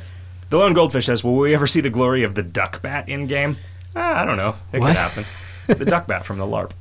The 0.50 0.58
Lone 0.58 0.74
Goldfish 0.74 1.06
says, 1.06 1.24
will 1.24 1.36
we 1.36 1.54
ever 1.54 1.68
see 1.68 1.82
the 1.82 1.90
glory 1.90 2.24
of 2.24 2.36
the 2.36 2.44
duck 2.44 2.82
bat 2.82 3.08
in 3.10 3.28
game? 3.28 3.58
Ah, 3.96 4.22
I 4.22 4.26
don't 4.26 4.38
know. 4.38 4.56
It 4.72 4.80
What? 4.80 4.88
could 4.90 4.98
happen. 4.98 5.26
the 5.68 5.86
duck 5.86 6.08
bat 6.08 6.26
from 6.26 6.38
the 6.40 6.46
LARP. 6.46 6.72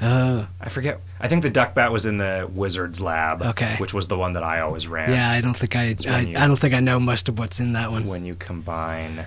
Uh, 0.00 0.46
I 0.60 0.68
forget. 0.68 1.00
I 1.18 1.26
think 1.28 1.42
the 1.42 1.50
duck 1.50 1.74
bat 1.74 1.90
was 1.90 2.04
in 2.06 2.18
the 2.18 2.48
Wizards 2.52 3.00
lab, 3.00 3.42
Okay. 3.42 3.76
which 3.78 3.94
was 3.94 4.08
the 4.08 4.18
one 4.18 4.34
that 4.34 4.42
I 4.42 4.60
always 4.60 4.86
ran. 4.86 5.10
yeah, 5.10 5.30
I 5.30 5.40
don't 5.40 5.56
think 5.56 5.74
I, 5.74 5.96
when 6.04 6.14
I, 6.14 6.20
you- 6.20 6.36
I 6.38 6.46
don't 6.46 6.56
think 6.58 6.74
I 6.74 6.80
know 6.80 7.00
most 7.00 7.28
of 7.28 7.38
what's 7.38 7.58
in 7.60 7.72
that 7.72 7.90
one. 7.90 8.06
When 8.06 8.24
you 8.24 8.34
combine 8.34 9.24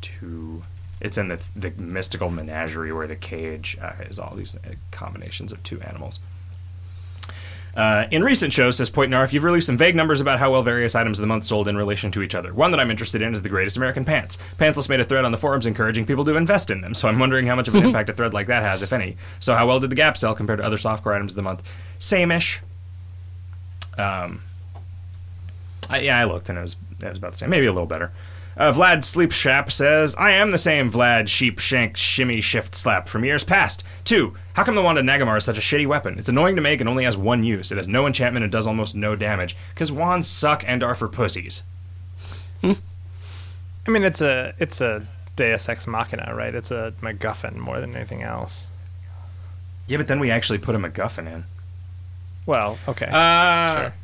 two, 0.00 0.64
it's 1.02 1.18
in 1.18 1.28
the 1.28 1.38
the 1.54 1.70
mystical 1.72 2.30
menagerie 2.30 2.92
where 2.92 3.06
the 3.06 3.16
cage 3.16 3.76
uh, 3.82 3.92
is 4.08 4.18
all 4.18 4.34
these 4.34 4.56
uh, 4.56 4.74
combinations 4.90 5.52
of 5.52 5.62
two 5.62 5.80
animals. 5.82 6.20
Uh, 7.74 8.06
in 8.10 8.22
recent 8.22 8.52
shows, 8.52 8.76
says 8.76 8.90
Poitnarf, 8.90 9.32
you've 9.32 9.44
released 9.44 9.66
some 9.66 9.78
vague 9.78 9.96
numbers 9.96 10.20
about 10.20 10.38
how 10.38 10.52
well 10.52 10.62
various 10.62 10.94
items 10.94 11.18
of 11.18 11.22
the 11.22 11.26
month 11.26 11.44
sold 11.44 11.68
in 11.68 11.76
relation 11.76 12.12
to 12.12 12.20
each 12.20 12.34
other. 12.34 12.52
One 12.52 12.70
that 12.70 12.78
I'm 12.78 12.90
interested 12.90 13.22
in 13.22 13.32
is 13.32 13.40
the 13.40 13.48
Greatest 13.48 13.78
American 13.78 14.04
Pants. 14.04 14.36
Pantsless 14.58 14.90
made 14.90 15.00
a 15.00 15.04
thread 15.04 15.24
on 15.24 15.32
the 15.32 15.38
forums 15.38 15.64
encouraging 15.64 16.04
people 16.04 16.24
to 16.26 16.36
invest 16.36 16.70
in 16.70 16.82
them, 16.82 16.92
so 16.92 17.08
I'm 17.08 17.18
wondering 17.18 17.46
how 17.46 17.56
much 17.56 17.68
of 17.68 17.74
an 17.74 17.84
impact 17.86 18.10
a 18.10 18.12
thread 18.12 18.34
like 18.34 18.48
that 18.48 18.62
has, 18.62 18.82
if 18.82 18.92
any. 18.92 19.16
So, 19.40 19.54
how 19.54 19.66
well 19.66 19.80
did 19.80 19.90
the 19.90 19.96
Gap 19.96 20.18
sell 20.18 20.34
compared 20.34 20.58
to 20.58 20.64
other 20.64 20.76
softcore 20.76 21.14
items 21.14 21.32
of 21.32 21.36
the 21.36 21.42
month? 21.42 21.62
Same-ish. 21.98 22.60
Um, 23.96 24.42
I, 25.88 26.00
yeah, 26.00 26.18
I 26.18 26.24
looked 26.24 26.48
and 26.48 26.58
it 26.58 26.62
was 26.62 26.76
it 27.00 27.08
was 27.08 27.18
about 27.18 27.32
the 27.32 27.38
same, 27.38 27.50
maybe 27.50 27.66
a 27.66 27.72
little 27.72 27.86
better. 27.86 28.12
Uh, 28.56 28.72
Vlad 28.72 29.02
Sleep 29.02 29.32
Shap 29.32 29.72
says, 29.72 30.14
"I 30.16 30.32
am 30.32 30.50
the 30.50 30.58
same 30.58 30.90
Vlad 30.90 31.28
Sheep 31.28 31.58
Shank 31.58 31.96
Shimmy 31.96 32.40
Shift 32.40 32.74
Slap 32.74 33.08
from 33.08 33.24
years 33.24 33.44
past." 33.44 33.82
Two, 34.04 34.34
how 34.54 34.62
come 34.64 34.74
the 34.74 34.82
wand 34.82 34.98
of 34.98 35.04
Nagamar 35.06 35.38
is 35.38 35.44
such 35.44 35.56
a 35.58 35.62
shitty 35.62 35.86
weapon? 35.86 36.18
It's 36.18 36.28
annoying 36.28 36.56
to 36.56 36.62
make 36.62 36.80
and 36.80 36.88
only 36.88 37.04
has 37.04 37.16
one 37.16 37.44
use. 37.44 37.72
It 37.72 37.78
has 37.78 37.88
no 37.88 38.06
enchantment 38.06 38.42
and 38.44 38.52
does 38.52 38.66
almost 38.66 38.94
no 38.94 39.16
damage. 39.16 39.56
Because 39.74 39.90
wands 39.90 40.28
suck 40.28 40.64
and 40.66 40.82
are 40.82 40.94
for 40.94 41.08
pussies. 41.08 41.62
Hmm. 42.60 42.72
I 43.86 43.90
mean, 43.90 44.04
it's 44.04 44.20
a 44.20 44.54
it's 44.58 44.80
a 44.80 45.06
Deus 45.36 45.68
Ex 45.68 45.86
Machina, 45.86 46.34
right? 46.34 46.54
It's 46.54 46.70
a 46.70 46.92
MacGuffin 47.00 47.56
more 47.56 47.80
than 47.80 47.96
anything 47.96 48.22
else. 48.22 48.66
Yeah, 49.86 49.96
but 49.96 50.08
then 50.08 50.20
we 50.20 50.30
actually 50.30 50.58
put 50.58 50.74
a 50.74 50.78
MacGuffin 50.78 51.26
in. 51.26 51.44
Well, 52.44 52.78
okay, 52.88 53.06
Uh, 53.10 53.76
sure. 53.80 53.94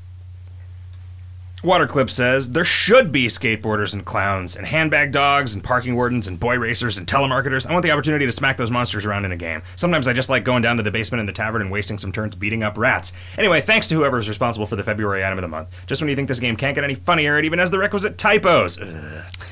Waterclip 1.63 2.09
says 2.09 2.53
there 2.53 2.65
should 2.65 3.11
be 3.11 3.27
skateboarders 3.27 3.93
and 3.93 4.05
clowns 4.05 4.55
and 4.55 4.65
handbag 4.65 5.11
dogs 5.11 5.55
and 5.55 5.65
parking 5.65 5.97
wardens 5.97 6.29
and 6.29 6.39
boy 6.39 6.57
racers 6.57 6.99
and 6.99 7.07
telemarketers. 7.07 7.67
I 7.67 7.73
want 7.73 7.83
the 7.83 7.91
opportunity 7.91 8.27
to 8.27 8.33
smack 8.33 8.57
those 8.57 8.71
monsters 8.71 9.05
around 9.05 9.25
in 9.25 9.33
a 9.33 9.37
game. 9.37 9.63
Sometimes 9.75 10.07
I 10.07 10.13
just 10.13 10.29
like 10.29 10.45
going 10.45 10.63
down 10.63 10.77
to 10.77 10.85
the 10.85 10.93
basement 10.93 11.19
in 11.19 11.27
the 11.27 11.33
tavern 11.33 11.61
and 11.61 11.71
wasting 11.71 11.99
some 11.99 12.13
turns 12.13 12.37
beating 12.37 12.63
up 12.63 12.79
rats. 12.79 13.13
Anyway, 13.37 13.61
thanks 13.61 13.89
to 13.89 13.97
whoever 13.97 14.19
is 14.19 14.29
responsible 14.29 14.67
for 14.67 14.77
the 14.77 14.85
February 14.85 15.25
item 15.25 15.37
of 15.39 15.43
the 15.43 15.49
month. 15.49 15.69
Just 15.87 16.01
when 16.01 16.09
you 16.09 16.15
think 16.15 16.29
this 16.29 16.39
game 16.39 16.55
can't 16.55 16.77
get 16.77 16.85
any 16.85 16.95
funnier, 16.95 17.39
it 17.39 17.45
even 17.45 17.59
has 17.59 17.73
the 17.73 17.79
requisite 17.79 18.19
typos. 18.19 18.79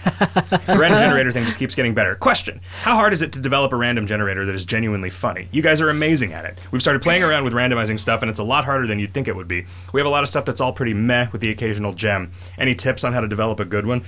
The 0.07 0.76
random 0.78 1.00
generator 1.00 1.32
thing 1.32 1.44
just 1.44 1.59
keeps 1.59 1.74
getting 1.74 1.92
better. 1.92 2.14
Question: 2.14 2.61
How 2.82 2.94
hard 2.94 3.12
is 3.12 3.22
it 3.22 3.32
to 3.32 3.40
develop 3.40 3.72
a 3.72 3.76
random 3.76 4.07
generator 4.07 4.44
that 4.46 4.54
is 4.54 4.64
genuinely 4.64 5.11
funny? 5.11 5.48
You 5.50 5.62
guys 5.62 5.80
are 5.80 5.90
amazing 5.90 6.32
at 6.32 6.44
it. 6.44 6.59
We've 6.70 6.80
started 6.80 7.02
playing 7.02 7.24
around 7.24 7.42
with 7.42 7.52
randomizing 7.52 7.98
stuff, 7.98 8.22
and 8.22 8.30
it's 8.30 8.38
a 8.38 8.44
lot 8.44 8.64
harder 8.64 8.86
than 8.86 9.00
you'd 9.00 9.12
think 9.12 9.26
it 9.26 9.34
would 9.34 9.48
be. 9.48 9.66
We 9.92 10.00
have 10.00 10.07
a 10.07 10.11
lot 10.11 10.22
of 10.22 10.28
stuff 10.28 10.44
that's 10.44 10.61
all 10.61 10.72
pretty 10.72 10.94
meh, 10.94 11.26
with 11.32 11.40
the 11.40 11.50
occasional 11.50 11.92
gem. 11.97 12.32
Any 12.59 12.74
tips 12.74 13.05
on 13.05 13.12
how 13.12 13.20
to 13.20 13.28
develop 13.28 13.61
a 13.61 13.64
good 13.64 13.86
one? 13.86 14.05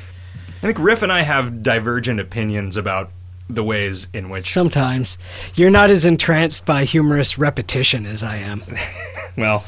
I 0.59 0.61
think 0.61 0.78
Riff 0.78 1.03
and 1.03 1.12
I 1.12 1.22
have 1.22 1.62
divergent 1.62 2.20
opinions 2.20 2.76
about 2.76 3.11
the 3.49 3.64
ways 3.64 4.09
in 4.12 4.28
which. 4.28 4.53
Sometimes 4.53 5.18
you're 5.55 5.70
not 5.70 5.91
as 5.91 6.05
entranced 6.05 6.66
by 6.66 6.84
humorous 6.84 7.39
repetition 7.39 8.07
as 8.07 8.22
I 8.22 8.36
am. 8.36 8.62
Well, 9.39 9.64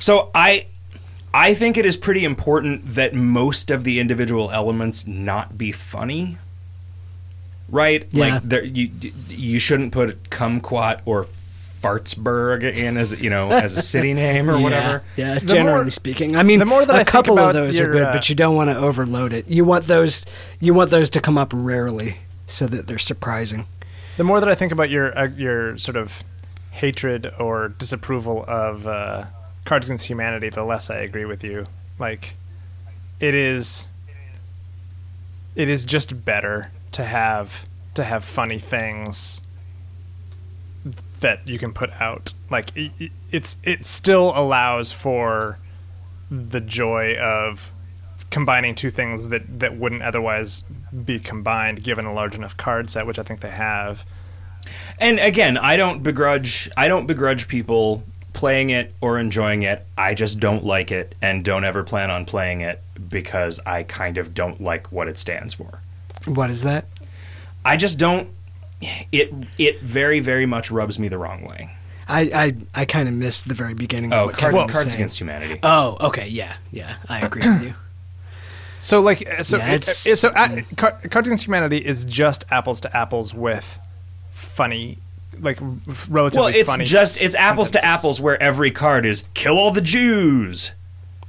so 0.00 0.28
I 0.34 0.66
I 1.32 1.54
think 1.54 1.76
it 1.76 1.86
is 1.86 1.96
pretty 1.96 2.24
important 2.24 2.84
that 2.94 3.14
most 3.14 3.70
of 3.70 3.84
the 3.84 4.00
individual 4.00 4.50
elements 4.50 5.06
not 5.06 5.56
be 5.56 5.70
funny. 5.70 6.36
Right? 7.68 8.08
Yeah. 8.10 8.34
Like 8.34 8.42
there 8.42 8.64
you 8.64 8.90
you 9.28 9.60
shouldn't 9.60 9.92
put 9.92 10.30
kumquat 10.30 11.02
or 11.04 11.22
Fartsburg 11.78 12.64
in 12.64 12.96
as 12.96 13.20
you 13.20 13.30
know 13.30 13.50
as 13.50 13.76
a 13.76 13.82
city 13.82 14.12
name 14.24 14.50
or 14.50 14.60
whatever. 14.60 15.02
Yeah, 15.16 15.34
yeah, 15.34 15.38
The 15.38 15.46
generally 15.46 15.84
more- 15.84 15.90
speaking. 15.90 16.36
I 16.36 16.42
mean, 16.42 16.58
the 16.58 16.64
more 16.64 16.84
that 16.84 16.92
a 16.92 16.96
I 16.96 16.98
think 16.98 17.08
couple 17.08 17.38
of 17.38 17.54
those 17.54 17.78
your, 17.78 17.88
are 17.88 17.92
good, 17.92 18.06
uh, 18.06 18.12
but 18.12 18.28
you 18.28 18.34
don't 18.34 18.56
want 18.56 18.70
to 18.70 18.76
overload 18.76 19.32
it. 19.32 19.48
You 19.48 19.64
want 19.64 19.84
those 19.84 20.26
you 20.60 20.74
want 20.74 20.90
those 20.90 21.10
to 21.10 21.20
come 21.20 21.38
up 21.38 21.52
rarely 21.54 22.18
so 22.46 22.66
that 22.66 22.86
they're 22.86 22.98
surprising. 22.98 23.66
The 24.16 24.24
more 24.24 24.40
that 24.40 24.48
I 24.48 24.54
think 24.54 24.72
about 24.72 24.90
your 24.90 25.16
uh, 25.16 25.28
your 25.36 25.78
sort 25.78 25.96
of 25.96 26.24
hatred 26.72 27.32
or 27.38 27.68
disapproval 27.68 28.44
of 28.48 28.86
uh, 28.86 29.26
Cards 29.64 29.88
Against 29.88 30.06
Humanity, 30.06 30.48
the 30.48 30.64
less 30.64 30.90
I 30.90 30.98
agree 30.98 31.24
with 31.24 31.42
you. 31.44 31.66
Like, 31.98 32.34
it 33.18 33.34
is, 33.34 33.86
it 35.56 35.68
is 35.68 35.84
just 35.84 36.24
better 36.24 36.70
to 36.92 37.04
have 37.04 37.66
to 37.94 38.04
have 38.04 38.24
funny 38.24 38.58
things 38.60 39.42
that 41.20 41.48
you 41.48 41.58
can 41.58 41.72
put 41.72 41.90
out. 42.00 42.32
Like, 42.50 42.76
it, 42.76 42.92
it- 42.98 43.12
it's 43.30 43.56
it 43.62 43.84
still 43.84 44.32
allows 44.34 44.90
for 44.90 45.58
the 46.30 46.60
joy 46.62 47.14
of 47.18 47.70
combining 48.30 48.74
two 48.74 48.90
things 48.90 49.28
that 49.28 49.60
that 49.60 49.76
wouldn't 49.76 50.02
otherwise 50.02 50.62
be 51.04 51.18
combined 51.18 51.82
given 51.82 52.04
a 52.06 52.12
large 52.12 52.34
enough 52.34 52.56
card 52.56 52.88
set 52.90 53.06
which 53.06 53.18
i 53.18 53.22
think 53.22 53.40
they 53.40 53.50
have 53.50 54.04
And 54.98 55.18
again, 55.18 55.56
I 55.58 55.76
don't 55.76 56.02
begrudge 56.02 56.70
I 56.76 56.88
don't 56.88 57.06
begrudge 57.06 57.48
people 57.48 58.02
playing 58.32 58.70
it 58.70 58.94
or 59.00 59.18
enjoying 59.18 59.62
it. 59.62 59.84
I 59.96 60.14
just 60.14 60.40
don't 60.40 60.64
like 60.64 60.90
it 60.92 61.14
and 61.22 61.44
don't 61.44 61.64
ever 61.64 61.82
plan 61.84 62.10
on 62.10 62.24
playing 62.26 62.60
it 62.62 62.80
because 63.08 63.60
I 63.66 63.82
kind 63.82 64.16
of 64.18 64.32
don't 64.34 64.60
like 64.60 64.90
what 64.92 65.08
it 65.08 65.16
stands 65.18 65.54
for. 65.54 65.80
What 66.26 66.50
is 66.50 66.62
that? 66.64 66.86
I 67.64 67.76
just 67.76 67.98
don't 67.98 68.28
it 68.80 69.32
it 69.58 69.80
very 69.80 70.20
very 70.20 70.46
much 70.46 70.70
rubs 70.70 70.98
me 70.98 71.08
the 71.08 71.18
wrong 71.18 71.44
way. 71.46 71.70
I 72.08 72.20
I, 72.74 72.80
I 72.82 72.84
kind 72.84 73.08
of 73.08 73.14
missed 73.14 73.48
the 73.48 73.54
very 73.54 73.74
beginning. 73.74 74.12
of 74.12 74.18
Oh, 74.18 74.26
what 74.26 74.36
Cards, 74.36 74.54
Kevin 74.54 74.66
was 74.68 74.76
Cards. 74.76 74.94
Against 74.94 75.20
Humanity. 75.20 75.60
Oh, 75.62 75.96
okay, 76.08 76.28
yeah, 76.28 76.56
yeah, 76.70 76.96
I 77.08 77.20
agree 77.26 77.42
with 77.46 77.62
you. 77.64 77.74
so 78.78 79.00
like 79.00 79.28
uh, 79.28 79.42
so 79.42 79.58
Yeah, 79.58 79.68
it- 79.72 79.74
it's- 79.76 80.06
it- 80.06 80.16
so 80.16 80.28
uh, 80.30 80.62
Car- 80.76 80.98
cards 81.10 81.28
against 81.28 81.44
humanity 81.46 81.78
is 81.78 82.04
just 82.04 82.44
apples 82.50 82.80
to 82.80 82.96
apples 82.96 83.34
with 83.34 83.78
funny 84.30 84.98
like 85.40 85.60
r- 85.62 85.68
relatively 86.08 86.40
well, 86.44 86.54
it's 86.54 86.70
funny 86.70 86.84
just 86.84 87.22
it's 87.22 87.34
apples 87.34 87.70
to 87.72 87.84
apples 87.84 88.20
where 88.20 88.40
every 88.42 88.70
card 88.70 89.04
is 89.04 89.24
kill 89.34 89.58
all 89.58 89.70
the 89.70 89.80
Jews. 89.80 90.72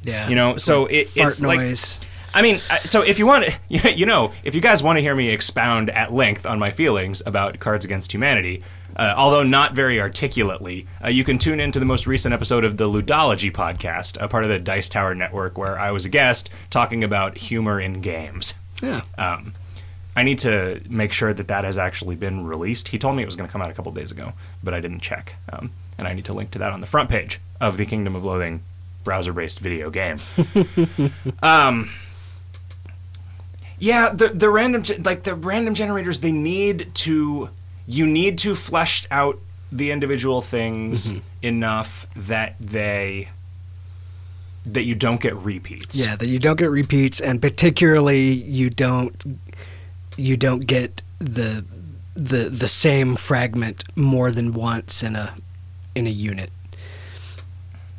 Yeah, 0.04 0.30
You 0.30 0.36
know, 0.36 0.56
so 0.56 0.86
it, 0.86 1.08
fart 1.10 1.28
it's 1.28 1.42
like 1.42 1.60
noise. 1.60 2.00
I 2.34 2.42
mean, 2.42 2.60
so 2.84 3.02
if 3.02 3.20
you 3.20 3.26
want, 3.26 3.60
you 3.70 4.06
know, 4.06 4.32
if 4.44 4.56
you 4.56 4.62
guys 4.62 4.84
want 4.84 4.98
to 4.98 5.02
hear 5.02 5.16
me 5.16 5.30
expound 5.30 5.90
at 5.90 6.14
length 6.14 6.46
on 6.46 6.60
my 6.60 6.72
feelings 6.72 7.22
about 7.26 7.60
Cards 7.60 7.86
Against 7.86 8.14
Humanity, 8.14 8.64
uh, 8.96 9.14
although 9.16 9.44
not 9.44 9.76
very 9.76 10.02
articulately, 10.02 10.86
uh, 11.04 11.08
you 11.08 11.24
can 11.24 11.38
tune 11.38 11.60
into 11.60 11.80
the 11.80 11.86
most 11.86 12.06
recent 12.08 12.34
episode 12.34 12.66
of 12.66 12.78
the 12.78 12.86
Ludology 12.90 13.52
podcast, 13.52 14.22
a 14.22 14.28
part 14.28 14.44
of 14.44 14.50
the 14.50 14.60
Dice 14.60 14.90
Tower 14.90 15.16
Network, 15.16 15.58
where 15.58 15.80
I 15.80 15.92
was 15.92 16.06
a 16.06 16.10
guest 16.10 16.50
talking 16.70 17.04
about 17.04 17.38
humor 17.38 17.80
in 17.80 18.02
games. 18.02 18.56
yeah, 18.82 19.02
Um, 19.18 19.54
I 20.16 20.24
need 20.24 20.40
to 20.40 20.82
make 20.90 21.14
sure 21.14 21.34
that 21.34 21.48
that 21.48 21.64
has 21.64 21.78
actually 21.78 22.18
been 22.18 22.46
released. 22.46 22.90
He 22.90 22.98
told 22.98 23.16
me 23.16 23.24
it 23.24 23.26
was 23.26 23.38
going 23.38 23.48
to 23.48 23.52
come 23.52 23.62
out 23.62 23.70
a 23.70 23.74
couple 23.74 23.92
days 23.94 24.12
ago, 24.12 24.34
but 24.62 24.74
I 24.74 24.82
didn't 24.82 25.00
check. 25.00 25.36
Um, 25.54 25.72
and 25.98 26.08
I 26.08 26.14
need 26.14 26.26
to 26.26 26.34
link 26.34 26.52
to 26.52 26.60
that 26.60 26.74
on 26.74 26.82
the 26.82 26.88
front 26.88 27.10
page 27.10 27.40
of 27.62 27.78
the 27.78 27.86
Kingdom 27.86 28.16
of 28.16 28.26
Loathing 28.26 28.62
browser-based 29.06 29.60
video 29.60 29.90
game. 29.90 30.18
um, 31.42 31.90
yeah, 33.80 34.10
the 34.10 34.30
the 34.30 34.50
random 34.50 34.84
like 35.04 35.24
the 35.24 35.36
random 35.36 35.74
generators 35.74 36.20
they 36.20 36.32
need 36.32 36.94
to 36.96 37.50
you 37.88 38.06
need 38.06 38.38
to 38.40 38.56
flesh 38.56 39.08
out 39.10 39.40
the 39.72 39.92
individual 39.92 40.42
things 40.42 41.12
mm-hmm. 41.12 41.20
enough 41.42 42.08
that 42.16 42.56
they 42.60 43.30
that 44.66 44.84
you 44.84 44.96
don't 44.96 45.22
get 45.22 45.36
repeats. 45.36 45.98
yeah. 45.98 46.16
That 46.16 46.28
you 46.28 46.40
don't 46.40 46.58
get 46.58 46.70
repeats, 46.70 47.20
and 47.20 47.42
particularly 47.42 48.32
you 48.32 48.70
don't 48.70 49.40
you 50.18 50.38
don't 50.38 50.66
get 50.66 51.02
the 51.20 51.66
the 52.16 52.50
the 52.50 52.68
same 52.68 53.16
fragment 53.16 53.84
more 53.96 54.32
than 54.32 54.54
once 54.54 55.04
in 55.04 55.16
a 55.16 55.34
in 55.96 56.08
a 56.08 56.12
unit. 56.12 56.52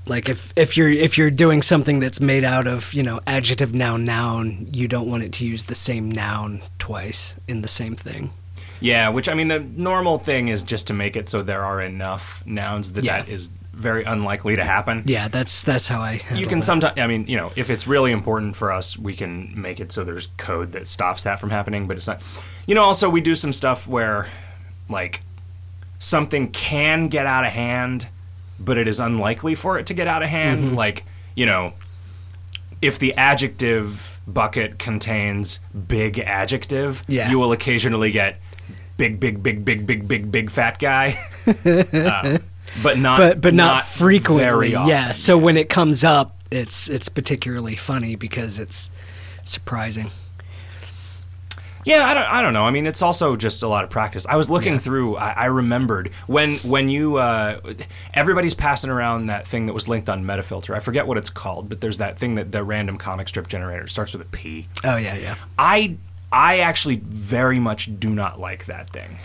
Like 0.07 0.28
if 0.28 0.53
if 0.57 0.76
you're 0.76 0.90
if 0.90 1.18
you're 1.18 1.30
doing 1.30 1.62
something 1.62 2.01
that's 2.01 2.20
made 2.20 2.42
out 2.44 2.66
of 2.66 2.92
you 2.94 3.03
know 3.03 3.20
adjective 3.26 3.74
noun 3.74 4.05
noun, 4.05 4.68
you 4.72 4.88
don't 4.88 5.09
want 5.09 5.22
it 5.22 5.32
to 5.34 5.44
use 5.46 5.64
the 5.66 5.74
same 5.74 6.11
noun 6.11 6.62
twice 6.78 7.36
in 7.46 7.62
the 7.62 7.68
same 7.68 7.96
thing. 7.96 8.32
Yeah, 8.80 9.11
which 9.11 9.28
I 9.28 9.34
mean, 9.34 9.48
the 9.48 9.61
normal 9.61 10.18
thing 10.18 10.48
is 10.48 10.62
just 10.62 10.86
to 10.86 10.94
make 10.94 11.14
it 11.16 11.28
so 11.28 11.42
there 11.42 11.62
are 11.64 11.82
enough 11.82 12.42
nouns 12.46 12.92
that 12.94 13.05
Yeah. 13.05 13.18
that 13.22 13.28
is 13.28 13.51
very 13.74 14.05
unlikely 14.05 14.57
to 14.57 14.64
happen. 14.64 15.03
Yeah, 15.07 15.28
that's 15.28 15.62
that's 15.62 15.86
how 15.86 16.01
I. 16.01 16.22
You 16.34 16.46
can 16.46 16.62
sometimes, 16.62 16.98
I 16.98 17.07
mean, 17.07 17.26
you 17.26 17.36
know, 17.36 17.53
if 17.57 17.68
it's 17.70 17.86
really 17.86 18.11
important 18.12 18.57
for 18.57 18.72
us, 18.72 18.98
we 18.98 19.14
can 19.14 19.53
make 19.55 19.80
it 19.80 19.92
so 19.92 20.03
there's 20.03 20.28
code 20.38 20.72
that 20.72 20.88
stops 20.88 21.22
that 21.24 21.40
from 21.40 21.51
happening, 21.51 21.86
but 21.86 21.96
it's 21.98 22.07
not. 22.07 22.22
You 22.66 22.74
know, 22.74 22.82
also, 22.82 23.09
we 23.11 23.20
do 23.20 23.34
some 23.34 23.53
stuff 23.53 23.86
where, 23.88 24.28
like, 24.88 25.22
something 25.98 26.51
can 26.51 27.09
get 27.09 27.26
out 27.26 27.44
of 27.44 27.53
hand, 27.53 28.09
but 28.61 28.76
it 28.78 28.86
is 28.86 29.00
unlikely 29.00 29.54
for 29.54 29.78
it 29.78 29.86
to 29.86 29.94
get 29.94 30.06
out 30.06 30.22
of 30.22 30.28
hand. 30.28 30.66
Mm-hmm. 30.68 30.76
Like, 30.76 31.04
you 31.34 31.46
know, 31.46 31.72
if 32.82 32.98
the 32.98 33.14
adjective 33.14 34.20
bucket 34.26 34.78
contains 34.78 35.61
big 35.88 36.18
adjective, 36.18 37.02
Yeah. 37.08 37.30
you 37.30 37.38
will 37.38 37.52
occasionally 37.52 38.11
get 38.11 38.40
big, 38.96 39.18
big, 39.18 39.42
big, 39.42 39.64
big, 39.64 39.86
big, 39.86 40.06
big, 40.06 40.30
big 40.30 40.50
fat 40.50 40.78
guy. 40.78 41.18
Uh, 41.66 42.38
but 42.84 42.96
not, 42.98 43.18
but 43.18 43.40
but 43.40 43.52
not, 43.54 43.84
frequently. 43.84 44.44
Very 44.44 44.74
often. 44.76 44.88
Yeah. 44.90 45.11
So 45.12 45.36
when 45.36 45.56
it 45.56 45.68
comes 45.68 46.04
up, 46.04 46.36
it's 46.52 46.88
it's 46.88 47.08
particularly 47.08 47.74
funny 47.74 48.14
because 48.14 48.61
it's 48.61 48.90
surprising. 49.42 50.11
Yeah, 51.84 52.04
I 52.04 52.14
don't, 52.14 52.24
I 52.24 52.42
don't 52.42 52.52
know. 52.52 52.64
I 52.64 52.70
mean, 52.70 52.86
it's 52.86 53.00
also 53.02 53.36
just 53.36 53.62
a 53.62 53.68
lot 53.68 53.84
of 53.84 53.90
practice. 53.90 54.26
I 54.26 54.36
was 54.36 54.50
looking 54.50 54.78
through. 54.78 55.16
I, 55.16 55.30
I 55.30 55.44
remembered 55.46 56.08
when 56.26 56.56
when 56.58 56.88
you 56.88 57.16
uh, 57.16 57.60
everybody's 58.14 58.54
passing 58.54 58.90
around 58.90 59.26
that 59.26 59.46
thing 59.46 59.66
that 59.66 59.72
was 59.72 59.88
linked 59.88 60.08
on 60.08 60.24
Metafilter. 60.24 60.74
I 60.74 60.80
forget 60.80 61.06
what 61.06 61.16
it's 61.16 61.30
called, 61.30 61.68
but 61.68 61.80
there's 61.80 61.98
that 61.98 62.18
thing 62.18 62.34
that 62.34 62.52
the 62.52 62.62
random 62.64 62.98
comic 62.98 63.28
strip 63.28 63.48
generator 63.48 63.86
starts 63.86 64.12
with 64.12 64.22
a 64.22 64.26
P. 64.30 64.68
Oh 64.84 64.96
yeah, 64.96 65.16
yeah. 65.16 65.34
I 65.58 65.96
I 66.30 66.58
actually 66.60 66.96
very 67.04 67.58
much 67.58 67.98
do 67.98 68.10
not 68.10 68.38
like 68.38 68.66
that 68.66 68.90
thing. 68.90 69.16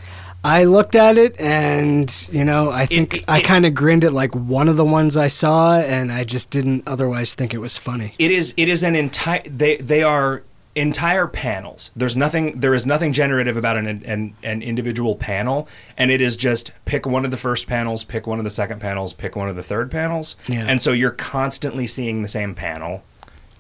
I 0.44 0.66
looked 0.66 0.96
at 0.96 1.18
it 1.18 1.40
and 1.42 2.30
you 2.32 2.46
know 2.46 2.70
I 2.72 2.86
think 2.86 3.16
it- 3.16 3.26
I 3.28 3.42
kind 3.42 3.66
of 3.66 3.74
grinned 3.74 4.06
at 4.06 4.14
like 4.14 4.34
one 4.36 4.70
of 4.70 4.78
the 4.78 4.86
ones 4.86 5.18
I 5.18 5.28
saw, 5.28 5.78
and 5.80 6.12
I 6.12 6.24
just 6.24 6.52
didn't 6.52 6.84
otherwise 6.88 7.34
think 7.34 7.54
it 7.54 7.58
was 7.58 7.76
funny. 7.78 8.14
It 8.20 8.32
is 8.32 8.54
it 8.56 8.70
is 8.70 8.84
an 8.84 8.96
entire 8.96 9.42
they 9.44 9.78
they 9.78 10.04
are 10.04 10.44
entire 10.76 11.26
panels. 11.26 11.92
There's 11.96 12.18
nothing 12.18 12.60
there 12.60 12.74
is 12.74 12.86
nothing 12.86 13.14
generative 13.14 13.56
about 13.56 13.78
an 13.78 14.04
an 14.06 14.36
an 14.44 14.62
individual 14.62 15.16
panel 15.16 15.70
and 15.98 16.12
it 16.12 16.20
is 16.20 16.36
just 16.36 16.72
pick 16.84 17.06
one 17.06 17.24
of 17.24 17.32
the 17.32 17.38
first 17.38 17.66
panels, 17.66 18.04
pick 18.04 18.28
one 18.28 18.40
of 18.40 18.44
the 18.44 18.52
second 18.52 18.80
panels, 18.80 19.14
pick 19.14 19.36
one 19.36 19.48
of 19.48 19.56
the 19.56 19.64
third 19.64 19.90
panels. 19.90 20.36
Yeah. 20.48 20.66
And 20.68 20.82
so 20.82 20.92
you're 20.92 21.12
constantly 21.12 21.88
seeing 21.88 22.22
the 22.22 22.28
same 22.28 22.54
panel. 22.54 23.04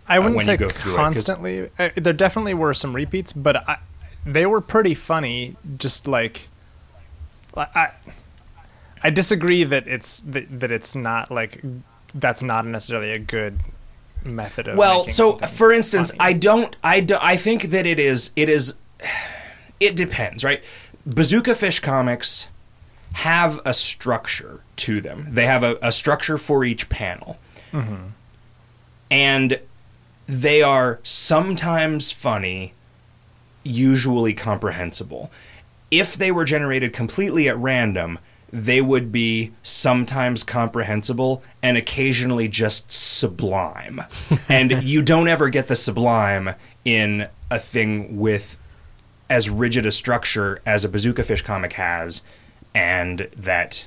I 0.07 0.19
wouldn't 0.19 0.35
when 0.35 0.43
you 0.43 0.51
say 0.51 0.57
go 0.57 0.69
through 0.69 0.93
it, 0.93 0.97
constantly. 0.97 1.69
Uh, 1.79 1.89
there 1.95 2.13
definitely 2.13 2.53
were 2.53 2.73
some 2.73 2.95
repeats, 2.95 3.33
but 3.33 3.67
I, 3.67 3.79
they 4.25 4.45
were 4.45 4.61
pretty 4.61 4.93
funny. 4.93 5.55
Just 5.77 6.07
like, 6.07 6.49
I, 7.55 7.67
I, 7.73 7.91
I 9.03 9.09
disagree 9.09 9.63
that 9.63 9.87
it's 9.87 10.21
that, 10.21 10.59
that 10.59 10.71
it's 10.71 10.95
not 10.95 11.31
like 11.31 11.61
that's 12.13 12.43
not 12.43 12.65
necessarily 12.65 13.11
a 13.11 13.19
good 13.19 13.59
method 14.25 14.67
of. 14.67 14.77
Well, 14.77 15.07
so 15.07 15.37
for 15.37 15.71
instance, 15.71 16.11
funny. 16.11 16.29
I 16.29 16.33
don't 16.33 16.75
I 16.83 16.99
do, 16.99 17.17
I 17.21 17.37
think 17.37 17.63
that 17.63 17.85
it 17.85 17.99
is 17.99 18.31
it 18.35 18.49
is 18.49 18.75
it 19.79 19.95
depends, 19.95 20.43
right? 20.43 20.63
Bazooka 21.05 21.55
Fish 21.55 21.79
comics 21.79 22.49
have 23.13 23.59
a 23.63 23.73
structure 23.73 24.61
to 24.75 24.99
them. 24.99 25.27
They 25.31 25.45
have 25.45 25.63
a, 25.63 25.77
a 25.81 25.91
structure 25.91 26.37
for 26.37 26.65
each 26.65 26.89
panel. 26.89 27.37
Mm-hmm. 27.71 28.07
And 29.11 29.59
they 30.27 30.61
are 30.61 30.99
sometimes 31.03 32.11
funny, 32.11 32.73
usually 33.63 34.33
comprehensible. 34.33 35.31
If 35.91 36.17
they 36.17 36.31
were 36.31 36.43
generated 36.43 36.91
completely 36.91 37.47
at 37.47 37.57
random, 37.57 38.19
they 38.55 38.79
would 38.79 39.11
be 39.11 39.51
sometimes 39.63 40.41
comprehensible 40.41 41.43
and 41.61 41.75
occasionally 41.75 42.47
just 42.47 42.89
sublime. 42.89 44.01
and 44.49 44.81
you 44.81 45.01
don't 45.01 45.27
ever 45.27 45.49
get 45.49 45.67
the 45.67 45.75
sublime 45.75 46.55
in 46.85 47.27
a 47.51 47.59
thing 47.59 48.17
with 48.17 48.57
as 49.29 49.49
rigid 49.49 49.85
a 49.85 49.91
structure 49.91 50.61
as 50.65 50.85
a 50.85 50.89
bazooka 50.89 51.21
fish 51.23 51.41
comic 51.41 51.73
has 51.73 52.21
and 52.73 53.27
that 53.35 53.85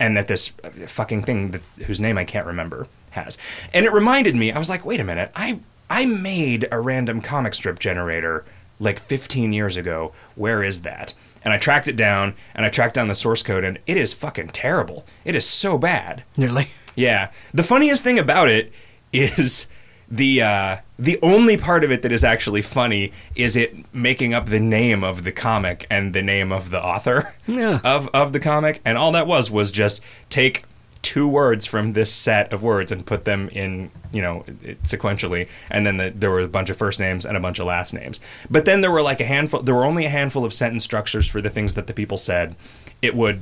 and 0.00 0.16
that 0.16 0.26
this 0.26 0.48
fucking 0.88 1.22
thing 1.22 1.52
that, 1.52 1.62
whose 1.86 2.00
name 2.00 2.18
I 2.18 2.24
can't 2.24 2.46
remember 2.46 2.88
has. 3.10 3.38
And 3.72 3.86
it 3.86 3.92
reminded 3.92 4.34
me, 4.34 4.50
I 4.50 4.58
was 4.58 4.68
like, 4.68 4.84
wait 4.84 4.98
a 4.98 5.04
minute, 5.04 5.30
I 5.36 5.60
I 5.88 6.06
made 6.06 6.66
a 6.72 6.80
random 6.80 7.20
comic 7.20 7.54
strip 7.54 7.78
generator 7.78 8.44
like 8.80 8.98
15 8.98 9.52
years 9.52 9.76
ago. 9.76 10.12
Where 10.34 10.64
is 10.64 10.82
that? 10.82 11.14
And 11.46 11.52
I 11.54 11.58
tracked 11.58 11.86
it 11.86 11.94
down 11.96 12.34
and 12.56 12.66
I 12.66 12.68
tracked 12.70 12.96
down 12.96 13.06
the 13.06 13.14
source 13.14 13.40
code 13.40 13.62
and 13.62 13.78
it 13.86 13.96
is 13.96 14.12
fucking 14.12 14.48
terrible. 14.48 15.06
It 15.24 15.36
is 15.36 15.46
so 15.48 15.78
bad. 15.78 16.24
Nearly. 16.36 16.70
Yeah. 16.96 17.30
The 17.54 17.62
funniest 17.62 18.02
thing 18.02 18.18
about 18.18 18.48
it 18.50 18.72
is 19.12 19.68
the 20.10 20.42
uh, 20.42 20.76
the 20.98 21.18
only 21.22 21.56
part 21.56 21.84
of 21.84 21.92
it 21.92 22.02
that 22.02 22.10
is 22.10 22.24
actually 22.24 22.62
funny 22.62 23.12
is 23.36 23.54
it 23.56 23.92
making 23.94 24.34
up 24.34 24.46
the 24.46 24.58
name 24.60 25.04
of 25.04 25.22
the 25.22 25.30
comic 25.30 25.86
and 25.88 26.12
the 26.14 26.22
name 26.22 26.50
of 26.52 26.70
the 26.70 26.82
author 26.82 27.32
Yeah. 27.46 27.78
of 27.84 28.08
of 28.12 28.32
the 28.32 28.40
comic, 28.40 28.80
and 28.84 28.98
all 28.98 29.12
that 29.12 29.26
was 29.28 29.48
was 29.50 29.70
just 29.70 30.00
take 30.30 30.64
two 31.06 31.28
words 31.28 31.66
from 31.66 31.92
this 31.92 32.12
set 32.12 32.52
of 32.52 32.64
words 32.64 32.90
and 32.90 33.06
put 33.06 33.24
them 33.24 33.48
in 33.50 33.88
you 34.12 34.20
know 34.20 34.44
sequentially 34.82 35.48
and 35.70 35.86
then 35.86 35.98
the, 35.98 36.10
there 36.10 36.32
were 36.32 36.40
a 36.40 36.48
bunch 36.48 36.68
of 36.68 36.76
first 36.76 36.98
names 36.98 37.24
and 37.24 37.36
a 37.36 37.40
bunch 37.40 37.60
of 37.60 37.66
last 37.66 37.94
names 37.94 38.18
but 38.50 38.64
then 38.64 38.80
there 38.80 38.90
were 38.90 39.02
like 39.02 39.20
a 39.20 39.24
handful 39.24 39.62
there 39.62 39.74
were 39.76 39.84
only 39.84 40.04
a 40.04 40.08
handful 40.08 40.44
of 40.44 40.52
sentence 40.52 40.82
structures 40.82 41.24
for 41.24 41.40
the 41.40 41.48
things 41.48 41.74
that 41.74 41.86
the 41.86 41.94
people 41.94 42.16
said 42.16 42.56
it 43.02 43.14
would 43.14 43.40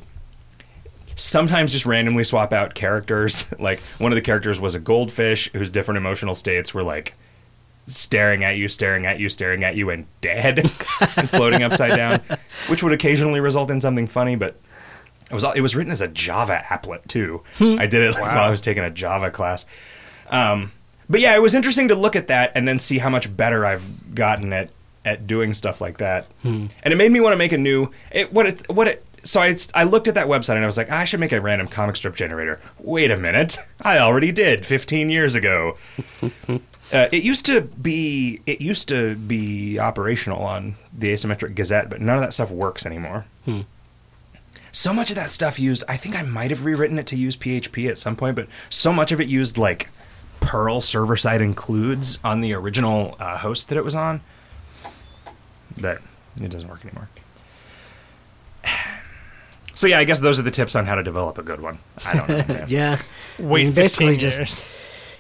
sometimes 1.17 1.73
just 1.73 1.87
randomly 1.87 2.25
swap 2.25 2.53
out 2.53 2.75
characters. 2.75 3.47
like 3.59 3.81
one 3.99 4.13
of 4.13 4.17
the 4.17 4.23
characters 4.23 4.61
was 4.61 4.75
a 4.75 4.81
goldfish 4.81 5.51
whose 5.53 5.71
different 5.71 5.99
emotional 5.99 6.35
states 6.35 6.75
were 6.75 6.83
like 6.83 7.15
staring 7.87 8.45
at 8.45 8.57
you, 8.57 8.69
staring 8.69 9.07
at 9.07 9.21
you, 9.21 9.29
staring 9.29 9.63
at 9.65 9.77
you, 9.77 9.91
and 9.91 10.07
dead 10.21 10.59
and 11.17 11.31
floating 11.31 11.63
upside 11.63 11.97
down, 11.97 12.21
which 12.69 12.83
would 12.83 12.93
occasionally 12.93 13.41
result 13.41 13.71
in 13.71 13.81
something 13.81 14.07
funny. 14.07 14.37
But 14.37 14.57
it 15.31 15.35
was 15.35 15.45
all, 15.45 15.53
it 15.53 15.61
was 15.61 15.75
written 15.75 15.93
as 15.93 16.01
a 16.03 16.09
Java 16.09 16.61
applet 16.65 17.07
too. 17.07 17.43
I 17.61 17.87
did 17.87 18.03
it 18.03 18.15
while 18.21 18.39
I 18.39 18.51
was 18.51 18.61
taking 18.61 18.85
a 18.85 18.91
Java 18.91 19.31
class. 19.31 19.67
Um, 20.31 20.73
but 21.09 21.21
yeah, 21.21 21.35
it 21.35 21.43
was 21.43 21.55
interesting 21.55 21.89
to 21.89 21.95
look 21.95 22.17
at 22.17 22.29
that 22.29 22.53
and 22.55 22.67
then 22.67 22.79
see 22.79 22.99
how 22.99 23.11
much 23.11 23.35
better 23.35 23.65
I've 23.67 24.15
gotten 24.15 24.53
at 24.53 24.71
at 25.05 25.27
doing 25.27 25.53
stuff 25.53 25.81
like 25.83 25.99
that. 25.99 26.27
And 26.43 26.71
it 26.85 26.97
made 26.97 27.13
me 27.13 27.21
want 27.21 27.35
to 27.35 27.37
make 27.39 27.53
a 27.53 27.59
new 27.59 27.91
it 28.11 28.33
what 28.33 28.47
it 28.47 28.69
what 28.73 28.89
it 28.89 29.05
so 29.23 29.41
I, 29.41 29.57
I 29.75 29.85
looked 29.85 30.07
at 30.09 30.15
that 30.15 30.27
website 30.27 30.57
and 30.57 30.65
I 30.65 30.67
was 30.67 30.77
like, 30.77 30.91
I 30.91 31.07
should 31.07 31.19
make 31.21 31.33
a 31.33 31.41
random 31.41 31.67
comic 31.67 31.97
strip 31.97 32.15
generator. 32.15 32.61
Wait 32.79 33.11
a 33.11 33.17
minute. 33.17 33.57
I 33.83 33.99
already 33.99 34.33
did 34.33 34.65
15 34.67 35.11
years 35.11 35.35
ago. 35.35 35.77
Uh, 36.93 37.09
it 37.11 37.23
used 37.25 37.47
to 37.47 37.63
be 37.63 38.41
it 38.45 38.61
used 38.61 38.89
to 38.89 39.17
be 39.17 39.79
operational 39.79 40.43
on 40.43 40.77
the 40.97 41.09
Asymmetric 41.15 41.55
Gazette, 41.55 41.89
but 41.89 41.99
none 42.01 42.17
of 42.17 42.23
that 42.23 42.35
stuff 42.35 42.51
works 42.51 42.85
anymore. 42.85 43.25
So 44.75 44.93
much 44.93 45.11
of 45.11 45.17
that 45.17 45.31
stuff 45.31 45.61
used. 45.61 45.85
I 45.87 45.97
think 45.97 46.17
I 46.17 46.23
might 46.23 46.51
have 46.51 46.65
rewritten 46.65 46.99
it 46.99 47.07
to 47.07 47.17
use 47.17 47.37
PHP 47.37 47.89
at 47.89 47.97
some 47.97 48.17
point, 48.17 48.35
but 48.35 48.49
so 48.71 48.93
much 48.93 49.13
of 49.13 49.21
it 49.21 49.29
used 49.29 49.57
like 49.57 49.89
Perl 50.41 50.81
server 50.81 51.17
side 51.17 51.41
includes 51.41 52.19
on 52.25 52.41
the 52.41 52.55
original 52.55 53.17
uh, 53.21 53.39
host 53.39 53.69
that 53.69 53.79
it 53.79 53.85
was 53.85 53.95
on 53.95 54.21
that 55.77 56.01
it 56.43 56.51
doesn't 56.51 56.69
work 56.69 56.85
anymore. 56.85 57.09
So 59.77 59.89
yeah, 59.89 59.99
I 59.99 60.05
guess 60.05 60.21
those 60.21 60.39
are 60.39 60.43
the 60.43 60.53
tips 60.53 60.77
on 60.77 60.87
how 60.87 60.95
to 60.95 61.03
develop 61.03 61.37
a 61.37 61.43
good 61.43 61.61
one. 61.61 61.79
I 62.07 62.13
don't 62.15 62.29
know. 62.29 62.65
Yeah. 62.69 62.97
wait 63.41 63.63
I 63.63 63.65
mean, 63.65 63.73
15 63.73 63.75
basically 63.75 64.17
just 64.17 64.39
years. 64.39 64.65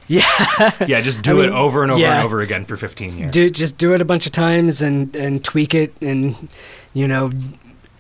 yeah, 0.86 1.00
just 1.00 1.22
do 1.22 1.40
I 1.40 1.46
it 1.46 1.50
over 1.50 1.82
and 1.82 1.90
over 1.90 2.00
yeah. 2.00 2.18
and 2.18 2.24
over 2.24 2.40
again 2.40 2.64
for 2.64 2.76
15 2.76 3.18
years. 3.18 3.32
do 3.32 3.50
just 3.50 3.78
do 3.78 3.94
it 3.94 4.00
a 4.00 4.04
bunch 4.04 4.26
of 4.26 4.32
times 4.32 4.80
and 4.80 5.16
and 5.16 5.44
tweak 5.44 5.74
it 5.74 5.92
and 6.00 6.48
you 6.92 7.08
know 7.08 7.32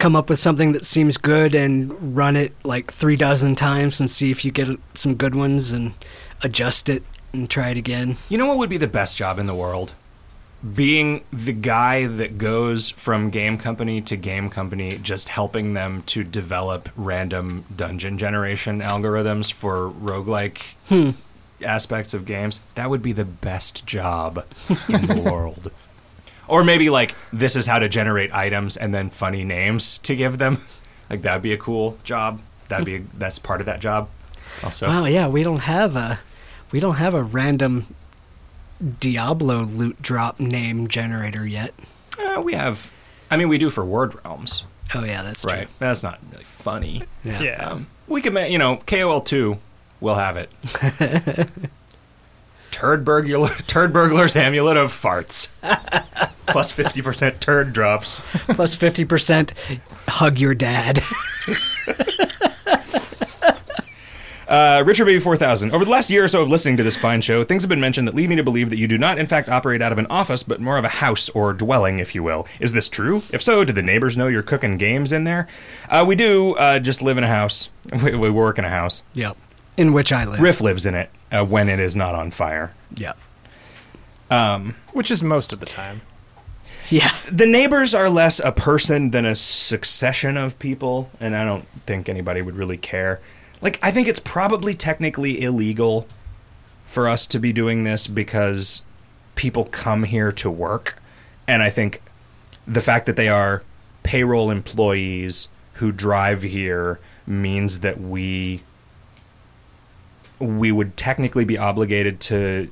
come 0.04 0.16
up 0.16 0.28
with 0.28 0.38
something 0.38 0.72
that 0.72 0.84
seems 0.84 1.16
good 1.16 1.54
and 1.54 2.14
run 2.14 2.36
it 2.36 2.52
like 2.62 2.92
three 2.92 3.16
dozen 3.16 3.54
times 3.54 4.00
and 4.00 4.10
see 4.10 4.30
if 4.30 4.44
you 4.44 4.52
get 4.52 4.68
some 4.92 5.14
good 5.14 5.34
ones 5.34 5.72
and 5.72 5.94
adjust 6.42 6.90
it 6.90 7.02
and 7.32 7.48
try 7.48 7.70
it 7.70 7.78
again. 7.78 8.14
You 8.28 8.36
know 8.36 8.46
what 8.48 8.58
would 8.58 8.68
be 8.68 8.76
the 8.76 8.86
best 8.86 9.16
job 9.16 9.38
in 9.38 9.46
the 9.46 9.54
world? 9.54 9.94
Being 10.74 11.24
the 11.32 11.54
guy 11.54 12.06
that 12.06 12.36
goes 12.36 12.90
from 12.90 13.30
game 13.30 13.56
company 13.56 14.02
to 14.02 14.14
game 14.14 14.50
company, 14.50 14.98
just 14.98 15.30
helping 15.30 15.72
them 15.72 16.02
to 16.02 16.22
develop 16.22 16.90
random 16.96 17.64
dungeon 17.74 18.18
generation 18.18 18.80
algorithms 18.82 19.50
for 19.50 19.90
roguelike 19.90 20.74
hmm. 20.90 21.12
aspects 21.64 22.12
of 22.12 22.26
games. 22.26 22.60
That 22.74 22.90
would 22.90 23.00
be 23.00 23.12
the 23.12 23.24
best 23.24 23.86
job 23.86 24.44
in 24.86 25.06
the 25.06 25.22
world. 25.32 25.70
Or 26.48 26.64
maybe 26.64 26.90
like 26.90 27.14
this 27.32 27.56
is 27.56 27.66
how 27.66 27.78
to 27.78 27.88
generate 27.88 28.32
items 28.32 28.76
and 28.76 28.94
then 28.94 29.10
funny 29.10 29.44
names 29.44 29.98
to 29.98 30.14
give 30.16 30.38
them. 30.38 30.58
Like 31.10 31.20
that'd 31.20 31.42
be 31.42 31.52
a 31.52 31.58
cool 31.58 31.98
job. 32.02 32.40
That'd 32.68 32.86
be 32.86 33.04
that's 33.18 33.38
part 33.38 33.60
of 33.60 33.66
that 33.66 33.78
job. 33.78 34.08
Also, 34.62 34.86
Wow, 34.88 35.04
yeah, 35.04 35.28
we 35.28 35.42
don't 35.42 35.58
have 35.60 35.96
a 35.96 36.18
we 36.72 36.80
don't 36.80 36.94
have 36.94 37.12
a 37.12 37.22
random 37.22 37.86
Diablo 39.00 39.64
loot 39.64 40.00
drop 40.00 40.40
name 40.40 40.88
generator 40.88 41.46
yet. 41.46 41.74
Uh, 42.18 42.40
we 42.42 42.54
have. 42.54 42.90
I 43.30 43.36
mean, 43.36 43.50
we 43.50 43.58
do 43.58 43.68
for 43.68 43.84
Word 43.84 44.14
Realms, 44.24 44.64
Oh 44.94 45.04
yeah, 45.04 45.22
that's 45.22 45.44
right? 45.44 45.68
That's 45.78 46.02
not 46.02 46.18
really 46.30 46.44
funny. 46.44 47.02
Yeah. 47.24 47.42
Yeah. 47.42 47.70
Um, 47.70 47.86
we 48.06 48.20
could, 48.20 48.34
you 48.50 48.58
know, 48.58 48.76
KOL 48.86 49.20
two, 49.20 49.58
we'll 50.00 50.14
have 50.16 50.36
it. 50.36 50.50
turd 52.74 53.04
burglar, 53.04 53.48
turd 53.68 53.92
burglar's 53.92 54.34
amulet 54.34 54.76
of 54.76 54.90
farts, 54.92 55.50
Plus 55.62 56.28
plus 56.46 56.72
fifty 56.72 57.02
percent 57.02 57.40
turd 57.40 57.72
drops. 57.72 58.18
Plus 58.18 58.56
Plus 58.56 58.74
fifty 58.74 59.04
percent. 59.04 59.54
Hug 60.08 60.38
your 60.38 60.54
dad. 60.54 61.02
Uh, 64.46 64.84
Richard 64.86 65.06
Baby 65.06 65.20
4000. 65.20 65.72
Over 65.72 65.86
the 65.86 65.90
last 65.90 66.10
year 66.10 66.22
or 66.22 66.28
so 66.28 66.42
of 66.42 66.50
listening 66.50 66.76
to 66.76 66.82
this 66.82 66.96
fine 66.98 67.22
show, 67.22 67.44
things 67.44 67.62
have 67.62 67.70
been 67.70 67.80
mentioned 67.80 68.06
that 68.06 68.14
lead 68.14 68.28
me 68.28 68.36
to 68.36 68.42
believe 68.44 68.68
that 68.70 68.76
you 68.76 68.86
do 68.86 68.98
not, 68.98 69.18
in 69.18 69.26
fact, 69.26 69.48
operate 69.48 69.80
out 69.80 69.90
of 69.90 69.96
an 69.98 70.06
office, 70.10 70.42
but 70.42 70.60
more 70.60 70.76
of 70.76 70.84
a 70.84 70.88
house 70.88 71.30
or 71.30 71.54
dwelling, 71.54 71.98
if 71.98 72.14
you 72.14 72.22
will. 72.22 72.46
Is 72.60 72.72
this 72.72 72.90
true? 72.90 73.22
If 73.32 73.42
so, 73.42 73.64
do 73.64 73.72
the 73.72 73.82
neighbors 73.82 74.18
know 74.18 74.26
you're 74.28 74.42
cooking 74.42 74.76
games 74.76 75.12
in 75.12 75.24
there? 75.24 75.48
Uh, 75.88 76.04
we 76.06 76.14
do 76.14 76.52
uh, 76.56 76.78
just 76.78 77.00
live 77.00 77.16
in 77.16 77.24
a 77.24 77.28
house. 77.28 77.70
We, 78.04 78.14
we 78.14 78.28
work 78.30 78.58
in 78.58 78.66
a 78.66 78.70
house. 78.70 79.02
yep. 79.14 79.36
In 79.76 79.92
which 79.92 80.12
I 80.12 80.24
live. 80.24 80.40
Riff 80.40 80.60
lives 80.60 80.86
in 80.86 80.94
it 80.94 81.10
uh, 81.32 81.44
when 81.44 81.68
it 81.68 81.80
is 81.80 81.96
not 81.96 82.14
on 82.14 82.30
fire. 82.30 82.72
Yep. 82.96 83.18
Which 84.92 85.10
is 85.10 85.22
most 85.22 85.52
of 85.52 85.60
the 85.60 85.66
time. 85.66 86.02
Yeah. 86.88 87.12
The 87.30 87.46
neighbors 87.46 87.94
are 87.94 88.10
less 88.10 88.40
a 88.40 88.52
person 88.52 89.10
than 89.10 89.24
a 89.24 89.34
succession 89.34 90.36
of 90.36 90.58
people, 90.58 91.10
and 91.20 91.34
I 91.34 91.44
don't 91.44 91.66
think 91.86 92.08
anybody 92.08 92.42
would 92.42 92.56
really 92.56 92.76
care. 92.76 93.20
Like, 93.60 93.78
I 93.82 93.90
think 93.90 94.08
it's 94.08 94.20
probably 94.20 94.74
technically 94.74 95.40
illegal 95.40 96.06
for 96.86 97.08
us 97.08 97.26
to 97.28 97.38
be 97.38 97.52
doing 97.52 97.84
this 97.84 98.06
because 98.06 98.82
people 99.34 99.64
come 99.64 100.04
here 100.04 100.30
to 100.32 100.50
work, 100.50 100.98
and 101.48 101.62
I 101.62 101.70
think 101.70 102.02
the 102.66 102.80
fact 102.80 103.06
that 103.06 103.16
they 103.16 103.28
are 103.28 103.62
payroll 104.02 104.50
employees 104.50 105.48
who 105.74 105.90
drive 105.92 106.42
here 106.42 107.00
means 107.26 107.80
that 107.80 108.00
we 108.00 108.62
we 110.38 110.72
would 110.72 110.96
technically 110.96 111.44
be 111.44 111.56
obligated 111.58 112.20
to 112.20 112.68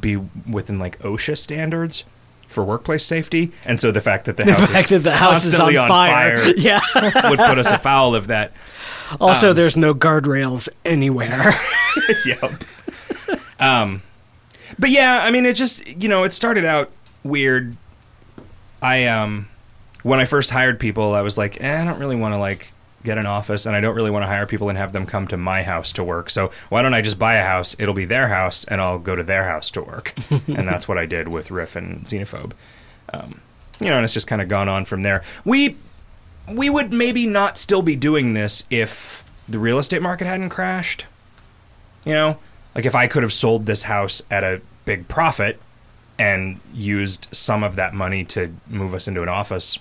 be 0.00 0.16
within 0.16 0.78
like 0.78 0.98
OSHA 1.00 1.38
standards 1.38 2.04
for 2.48 2.62
workplace 2.64 3.04
safety, 3.04 3.52
and 3.64 3.80
so 3.80 3.90
the 3.90 4.00
fact 4.00 4.26
that 4.26 4.36
the, 4.36 4.44
The 4.44 4.54
house 4.54 4.70
fact 4.70 4.92
is 4.92 5.02
that 5.02 5.10
the 5.10 5.16
house 5.16 5.44
is 5.44 5.58
on, 5.58 5.74
constantly 5.74 5.88
fire. 5.88 6.52
Yeah. 6.56 6.80
would 7.28 7.38
put 7.38 7.58
us 7.58 7.70
afoul 7.72 8.14
of 8.14 8.28
that. 8.28 8.52
Also, 9.20 9.50
Um, 9.50 9.56
there's 9.56 9.76
no 9.76 9.94
guardrails 9.94 10.68
anywhere. 10.84 11.54
yep. 12.26 12.62
Um, 13.58 14.02
but 14.78 14.90
yeah, 14.90 15.20
I 15.22 15.30
mean, 15.30 15.46
it 15.46 15.54
just 15.54 15.86
you 15.86 16.08
know, 16.08 16.24
it 16.24 16.32
started 16.32 16.64
out 16.64 16.90
weird. 17.24 17.76
I 18.82 19.06
um, 19.06 19.48
when 20.02 20.20
I 20.20 20.24
first 20.24 20.50
hired 20.50 20.78
people, 20.78 21.14
I 21.14 21.22
was 21.22 21.36
like, 21.38 21.60
eh, 21.60 21.82
I 21.82 21.84
don't 21.84 21.98
really 21.98 22.16
want 22.16 22.34
to 22.34 22.38
like 22.38 22.72
get 23.06 23.16
an 23.16 23.24
office, 23.24 23.64
and 23.64 23.74
I 23.74 23.80
don't 23.80 23.94
really 23.94 24.10
want 24.10 24.24
to 24.24 24.26
hire 24.26 24.44
people 24.44 24.68
and 24.68 24.76
have 24.76 24.92
them 24.92 25.06
come 25.06 25.26
to 25.28 25.38
my 25.38 25.62
house 25.62 25.92
to 25.92 26.04
work. 26.04 26.28
So 26.28 26.50
why 26.68 26.82
don't 26.82 26.92
I 26.92 27.00
just 27.00 27.18
buy 27.18 27.36
a 27.36 27.42
house? 27.42 27.74
It'll 27.78 27.94
be 27.94 28.04
their 28.04 28.28
house, 28.28 28.64
and 28.64 28.80
I'll 28.80 28.98
go 28.98 29.16
to 29.16 29.22
their 29.22 29.44
house 29.44 29.70
to 29.70 29.82
work. 29.82 30.12
and 30.30 30.68
that's 30.68 30.86
what 30.86 30.98
I 30.98 31.06
did 31.06 31.28
with 31.28 31.50
Riff 31.50 31.76
and 31.76 32.04
Xenophobe. 32.04 32.52
Um, 33.14 33.40
you 33.80 33.88
know, 33.88 33.96
and 33.96 34.04
it's 34.04 34.12
just 34.12 34.26
kind 34.26 34.42
of 34.42 34.48
gone 34.48 34.68
on 34.68 34.84
from 34.84 35.02
there. 35.02 35.22
We 35.44 35.76
we 36.52 36.68
would 36.70 36.92
maybe 36.92 37.26
not 37.26 37.58
still 37.58 37.82
be 37.82 37.96
doing 37.96 38.34
this 38.34 38.64
if 38.70 39.24
the 39.48 39.58
real 39.58 39.78
estate 39.78 40.02
market 40.02 40.26
hadn't 40.26 40.50
crashed. 40.50 41.06
You 42.04 42.12
know, 42.12 42.38
like 42.74 42.84
if 42.84 42.94
I 42.94 43.06
could 43.06 43.22
have 43.22 43.32
sold 43.32 43.66
this 43.66 43.84
house 43.84 44.22
at 44.30 44.44
a 44.44 44.60
big 44.84 45.08
profit 45.08 45.60
and 46.18 46.60
used 46.72 47.28
some 47.32 47.62
of 47.62 47.76
that 47.76 47.94
money 47.94 48.24
to 48.24 48.52
move 48.68 48.94
us 48.94 49.08
into 49.08 49.22
an 49.22 49.28
office, 49.28 49.78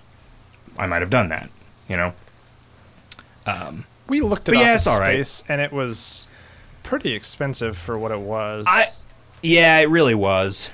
I 0.78 0.88
might 0.88 1.02
have 1.02 1.10
done 1.10 1.30
that. 1.30 1.50
You 1.88 1.98
know, 1.98 2.14
We 4.08 4.22
looked 4.22 4.50
at 4.50 4.56
But 4.56 4.62
yeah, 4.62 4.72
office 4.72 4.82
it's 4.84 4.88
all 4.88 5.00
right. 5.00 5.26
space, 5.26 5.44
and 5.50 5.62
it 5.62 5.72
was 5.72 6.28
pretty 6.84 7.14
expensive 7.14 7.78
for 7.78 7.98
what 7.98 8.12
it 8.12 8.20
was. 8.20 8.66
I 8.68 8.92
yeah, 9.42 9.80
it 9.80 9.90
really 9.90 10.16
was. 10.16 10.70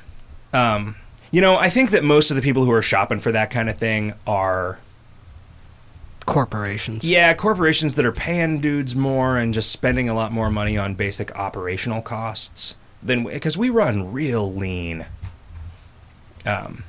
Um, 0.54 0.96
you 1.32 1.42
know, 1.42 1.58
I 1.58 1.70
think 1.70 1.92
that 1.92 2.04
most 2.04 2.32
of 2.32 2.36
the 2.36 2.42
people 2.44 2.66
who 2.66 2.72
are 2.72 2.82
shopping 2.82 3.20
for 3.20 3.32
that 3.32 3.52
kind 3.52 3.70
of 3.70 3.78
thing 3.78 4.14
are 4.28 4.80
Corporations. 6.26 7.04
Yeah, 7.06 7.34
corporations 7.34 7.96
that 7.96 8.06
are 8.06 8.12
paying 8.12 8.62
dudes 8.62 8.96
more 8.96 9.38
and 9.38 9.54
just 9.54 9.72
spending 9.72 10.08
a 10.08 10.14
lot 10.14 10.32
more 10.32 10.52
money 10.52 10.78
on 10.78 10.94
basic 10.94 11.36
operational 11.36 12.02
costs 12.02 12.76
than 13.02 13.24
because 13.24 13.58
we 13.58 13.70
run 13.70 14.14
real 14.14 14.54
lean. 14.54 15.06
Um, 16.46 16.84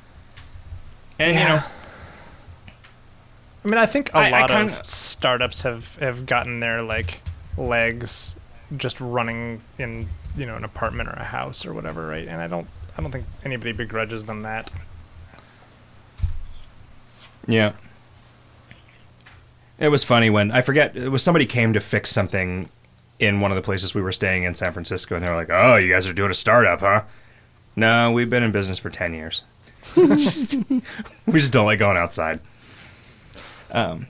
and 1.19 1.33
you 1.37 1.43
know, 1.43 1.63
I 3.63 3.67
mean, 3.69 3.77
I 3.77 3.85
think 3.85 4.13
a 4.13 4.17
I- 4.17 4.27
I 4.27 4.29
lot 4.41 4.49
kinda- 4.49 4.79
of 4.79 4.85
startups 4.87 5.61
have 5.61 5.95
have 5.97 6.25
gotten 6.25 6.59
their 6.59 6.81
like 6.81 7.21
legs 7.57 8.35
just 8.75 8.99
running 8.99 9.61
in 9.77 10.07
you 10.35 10.45
know 10.45 10.55
an 10.55 10.63
apartment 10.63 11.07
or 11.09 11.13
a 11.13 11.23
house 11.23 11.65
or 11.65 11.73
whatever, 11.73 12.07
right? 12.07 12.27
And 12.27 12.41
I 12.41 12.47
don't 12.47 12.67
I 12.97 13.01
don't 13.01 13.11
think 13.11 13.25
anybody 13.45 13.71
begrudges 13.71 14.25
them 14.25 14.41
that. 14.43 14.71
yeah. 17.47 17.73
It 19.79 19.89
was 19.89 20.03
funny 20.03 20.29
when 20.29 20.51
I 20.51 20.61
forget 20.61 20.95
it 20.95 21.09
was 21.09 21.23
somebody 21.23 21.45
came 21.45 21.73
to 21.73 21.79
fix 21.79 22.09
something 22.11 22.69
in 23.19 23.41
one 23.41 23.51
of 23.51 23.55
the 23.55 23.61
places 23.61 23.93
we 23.95 24.01
were 24.01 24.11
staying 24.11 24.43
in 24.43 24.53
San 24.53 24.71
Francisco, 24.71 25.15
and 25.15 25.23
they 25.23 25.29
were 25.29 25.35
like, 25.35 25.49
"Oh, 25.49 25.75
you 25.75 25.91
guys 25.91 26.07
are 26.07 26.13
doing 26.13 26.31
a 26.31 26.35
startup, 26.35 26.79
huh?" 26.81 27.01
No, 27.75 28.11
we've 28.11 28.29
been 28.29 28.43
in 28.43 28.51
business 28.51 28.79
for 28.79 28.89
ten 28.89 29.13
years. 29.13 29.41
Just- 29.95 30.57
we 31.25 31.39
just 31.39 31.51
don't 31.53 31.65
like 31.65 31.79
going 31.79 31.97
outside. 31.97 32.39
Um, 33.73 34.07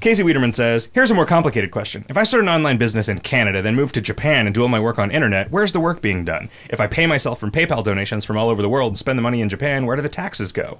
Casey 0.00 0.22
Wiederman 0.22 0.52
says, 0.52 0.90
Here's 0.92 1.10
a 1.10 1.14
more 1.14 1.24
complicated 1.24 1.70
question. 1.70 2.04
If 2.10 2.18
I 2.18 2.24
start 2.24 2.42
an 2.42 2.48
online 2.50 2.76
business 2.76 3.08
in 3.08 3.20
Canada, 3.20 3.62
then 3.62 3.74
move 3.74 3.92
to 3.92 4.02
Japan 4.02 4.46
and 4.46 4.54
do 4.54 4.60
all 4.60 4.68
my 4.68 4.80
work 4.80 4.98
on 4.98 5.10
internet, 5.10 5.50
where's 5.50 5.72
the 5.72 5.80
work 5.80 6.02
being 6.02 6.24
done? 6.24 6.50
If 6.68 6.78
I 6.80 6.86
pay 6.86 7.06
myself 7.06 7.40
from 7.40 7.50
PayPal 7.50 7.82
donations 7.82 8.24
from 8.26 8.36
all 8.36 8.50
over 8.50 8.60
the 8.60 8.68
world 8.68 8.90
and 8.90 8.98
spend 8.98 9.18
the 9.18 9.22
money 9.22 9.40
in 9.40 9.48
Japan, 9.48 9.86
where 9.86 9.96
do 9.96 10.02
the 10.02 10.10
taxes 10.10 10.52
go? 10.52 10.78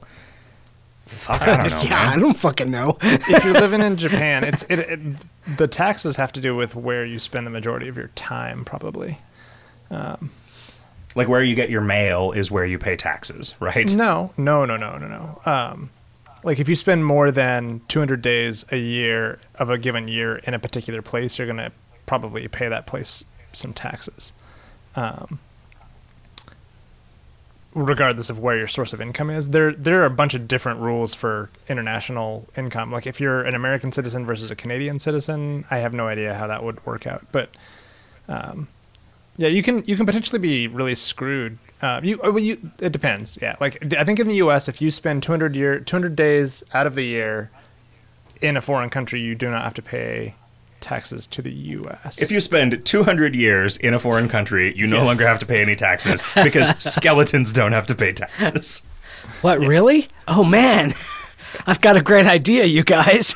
Fuck, 1.06 1.40
I 1.40 1.56
don't 1.56 1.70
know. 1.70 1.80
yeah, 1.82 1.88
man. 1.90 2.18
I 2.18 2.20
don't 2.20 2.36
fucking 2.36 2.70
know. 2.70 2.98
if 3.00 3.44
you're 3.44 3.54
living 3.60 3.80
in 3.80 3.96
Japan, 3.96 4.44
it's 4.44 4.62
it, 4.64 4.78
it 4.80 5.00
the 5.56 5.68
taxes 5.68 6.16
have 6.16 6.32
to 6.32 6.40
do 6.40 6.54
with 6.56 6.74
where 6.74 7.04
you 7.04 7.18
spend 7.18 7.46
the 7.46 7.50
majority 7.50 7.88
of 7.88 7.96
your 7.96 8.08
time, 8.08 8.64
probably. 8.64 9.18
Like 11.14 11.28
where 11.28 11.42
you 11.42 11.54
get 11.54 11.70
your 11.70 11.80
mail 11.80 12.32
is 12.32 12.50
where 12.50 12.64
you 12.66 12.78
pay 12.78 12.96
taxes, 12.96 13.54
right? 13.60 13.94
No, 13.94 14.32
no, 14.36 14.64
no, 14.64 14.76
no, 14.76 14.98
no, 14.98 15.06
no. 15.06 15.40
Um, 15.46 15.90
like 16.44 16.60
if 16.60 16.68
you 16.68 16.74
spend 16.74 17.04
more 17.04 17.30
than 17.30 17.80
200 17.88 18.22
days 18.22 18.64
a 18.70 18.76
year 18.76 19.38
of 19.56 19.70
a 19.70 19.78
given 19.78 20.08
year 20.08 20.36
in 20.44 20.54
a 20.54 20.58
particular 20.58 21.02
place, 21.02 21.38
you're 21.38 21.46
gonna 21.46 21.72
probably 22.06 22.46
pay 22.48 22.68
that 22.68 22.86
place 22.86 23.24
some 23.52 23.72
taxes, 23.72 24.32
um, 24.94 25.38
regardless 27.74 28.28
of 28.28 28.38
where 28.38 28.56
your 28.56 28.68
source 28.68 28.92
of 28.92 29.00
income 29.00 29.30
is. 29.30 29.50
There, 29.50 29.72
there 29.72 30.02
are 30.02 30.06
a 30.06 30.10
bunch 30.10 30.34
of 30.34 30.46
different 30.46 30.80
rules 30.80 31.14
for 31.14 31.50
international 31.68 32.46
income. 32.56 32.92
Like 32.92 33.06
if 33.06 33.20
you're 33.20 33.42
an 33.42 33.54
American 33.54 33.90
citizen 33.90 34.26
versus 34.26 34.50
a 34.50 34.56
Canadian 34.56 34.98
citizen, 34.98 35.64
I 35.70 35.78
have 35.78 35.94
no 35.94 36.06
idea 36.06 36.34
how 36.34 36.46
that 36.46 36.62
would 36.62 36.84
work 36.86 37.06
out, 37.06 37.26
but. 37.32 37.50
Um, 38.28 38.68
yeah, 39.36 39.48
you 39.48 39.62
can 39.62 39.82
you 39.84 39.96
can 39.96 40.06
potentially 40.06 40.38
be 40.38 40.68
really 40.68 40.94
screwed. 40.94 41.58
Uh, 41.82 42.00
you, 42.02 42.18
oh, 42.22 42.30
well, 42.32 42.42
you 42.42 42.70
it 42.80 42.92
depends. 42.92 43.38
Yeah, 43.42 43.56
like 43.60 43.94
I 43.94 44.04
think 44.04 44.18
in 44.18 44.28
the 44.28 44.36
U.S., 44.36 44.68
if 44.68 44.80
you 44.80 44.90
spend 44.90 45.22
200 45.22 45.54
year 45.54 45.80
200 45.80 46.16
days 46.16 46.62
out 46.72 46.86
of 46.86 46.94
the 46.94 47.02
year 47.04 47.50
in 48.40 48.56
a 48.56 48.60
foreign 48.62 48.88
country, 48.88 49.20
you 49.20 49.34
do 49.34 49.50
not 49.50 49.62
have 49.64 49.74
to 49.74 49.82
pay 49.82 50.34
taxes 50.80 51.26
to 51.26 51.40
the 51.42 51.50
U.S. 51.52 52.20
If 52.20 52.30
you 52.30 52.40
spend 52.40 52.84
200 52.84 53.34
years 53.34 53.76
in 53.78 53.94
a 53.94 53.98
foreign 53.98 54.28
country, 54.28 54.74
you 54.76 54.86
no 54.86 54.98
Yes. 54.98 55.06
longer 55.06 55.26
have 55.26 55.38
to 55.40 55.46
pay 55.46 55.62
any 55.62 55.76
taxes 55.76 56.22
because 56.42 56.68
skeletons 56.78 57.52
don't 57.52 57.72
have 57.72 57.86
to 57.86 57.94
pay 57.94 58.12
taxes. 58.12 58.82
What, 59.40 59.58
really? 59.60 60.08
Oh, 60.28 60.44
man. 60.44 60.94
I've 61.66 61.80
got 61.80 61.96
a 61.96 62.02
great 62.02 62.26
idea, 62.26 62.64
you 62.64 62.82
guys. 62.84 63.34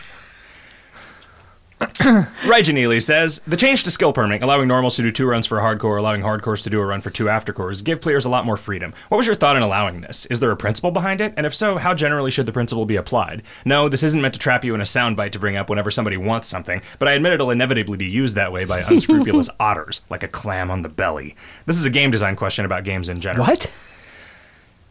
Rajan 1.81 2.77
Ely 2.77 2.99
says 2.99 3.41
the 3.47 3.57
change 3.57 3.85
to 3.85 3.91
skill 3.93 4.13
perming, 4.13 4.43
allowing 4.43 4.67
normals 4.67 4.97
to 4.97 5.03
do 5.03 5.13
two 5.13 5.27
runs 5.27 5.47
for 5.47 5.59
a 5.59 5.63
hardcore, 5.63 5.97
allowing 5.97 6.23
hardcores 6.23 6.63
to 6.65 6.71
do 6.71 6.81
a 6.81 6.85
run 6.85 7.01
for 7.01 7.11
two 7.11 7.27
aftercores, 7.27 7.85
give 7.85 8.01
players 8.01 8.25
a 8.25 8.29
lot 8.29 8.45
more 8.45 8.57
freedom. 8.57 8.93
What 9.11 9.19
was 9.19 9.27
your 9.27 9.37
thought 9.37 9.55
in 9.57 9.63
allowing 9.63 10.01
this? 10.01 10.27
Is 10.27 10.41
there 10.41 10.51
a 10.51 10.57
principle 10.57 10.91
behind 10.91 11.21
it? 11.21 11.35
And 11.37 11.47
if 11.47 11.55
so, 11.55 11.77
how 11.77 11.95
generally 11.95 12.33
should 12.33 12.47
the 12.47 12.53
principle 12.53 12.85
be 12.85 12.97
applied? 12.97 13.45
No, 13.65 13.89
this 13.89 14.03
isn't 14.03 14.21
meant 14.21 14.35
to 14.35 14.41
trap 14.41 14.65
you 14.65 14.75
in 14.75 14.81
a 14.81 14.85
soundbite 14.85 15.31
to 15.33 15.39
bring 15.39 15.55
up 15.57 15.71
whenever 15.71 15.93
somebody 15.93 16.17
wants 16.17 16.49
something, 16.49 16.83
but 16.99 17.07
I 17.07 17.13
admit 17.13 17.35
it'll 17.35 17.51
inevitably 17.51 17.97
be 17.97 18.07
used 18.07 18.35
that 18.35 18.51
way 18.51 18.65
by 18.65 18.81
unscrupulous 18.89 19.49
otters, 19.61 20.03
like 20.11 20.25
a 20.25 20.29
clam 20.29 20.73
on 20.73 20.83
the 20.83 20.89
belly. 20.89 21.37
This 21.67 21.77
is 21.77 21.85
a 21.85 21.91
game 21.91 22.11
design 22.11 22.35
question 22.35 22.65
about 22.65 22.83
games 22.83 23.09
in 23.09 23.21
general. 23.21 23.47
What? 23.47 23.71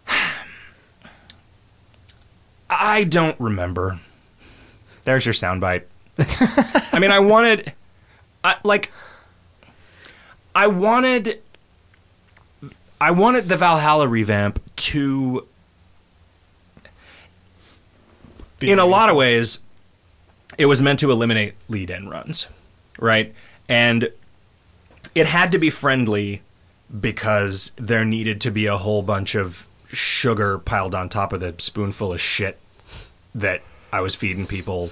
I 2.70 3.04
don't 3.04 3.38
remember. 3.42 4.00
There's 5.04 5.26
your 5.26 5.34
soundbite. 5.34 5.84
I 6.18 7.00
mean, 7.00 7.12
I 7.12 7.20
wanted, 7.20 7.74
I, 8.44 8.56
like, 8.64 8.92
I 10.56 10.68
wanted, 10.68 11.42
I 13.00 13.12
wanted 13.12 13.50
the 13.50 13.58
Valhalla 13.58 14.08
revamp 14.08 14.60
to. 14.78 15.48
be 18.60 18.72
in 18.72 18.80
a 18.80 18.86
lot 18.86 19.10
of 19.10 19.16
ways, 19.16 19.60
it 20.58 20.66
was 20.66 20.82
meant 20.82 21.00
to 21.00 21.12
eliminate 21.12 21.54
lead 21.68 21.90
in 21.90 22.10
runs, 22.10 22.48
right? 23.00 23.34
And 23.70 24.10
it 25.14 25.28
had 25.28 25.52
to 25.52 25.60
be 25.60 25.70
friendly 25.70 26.42
because 27.00 27.74
there 27.76 28.06
needed 28.06 28.42
to 28.42 28.52
be 28.52 28.66
a 28.66 28.78
whole 28.78 29.02
bunch 29.02 29.36
of 29.36 29.68
sugar 29.90 30.58
piled 30.58 30.96
on 30.96 31.10
top 31.10 31.34
of 31.34 31.40
the 31.40 31.54
spoonful 31.58 32.14
of 32.14 32.22
shit 32.22 32.58
that 33.36 33.62
I 33.92 34.02
was 34.02 34.16
feeding 34.16 34.48
people 34.48 34.90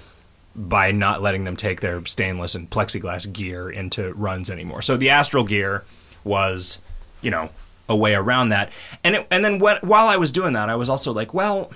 by 0.55 0.91
not 0.91 1.21
letting 1.21 1.43
them 1.43 1.55
take 1.55 1.81
their 1.81 2.05
stainless 2.05 2.55
and 2.55 2.69
plexiglass 2.69 3.31
gear 3.31 3.69
into 3.69 4.13
runs 4.13 4.49
anymore. 4.49 4.81
So 4.81 4.95
the 4.95 5.09
astral 5.09 5.43
gear 5.43 5.83
was, 6.23 6.79
you 7.21 7.29
know, 7.29 7.49
a 7.89 7.95
way 7.95 8.15
around 8.15 8.49
that. 8.49 8.71
And 9.03 9.15
it, 9.15 9.27
and 9.29 9.43
then 9.43 9.59
when, 9.59 9.77
while 9.81 10.07
I 10.07 10.17
was 10.17 10.31
doing 10.31 10.53
that, 10.53 10.69
I 10.69 10.75
was 10.75 10.89
also 10.89 11.11
like, 11.11 11.33
well, 11.33 11.71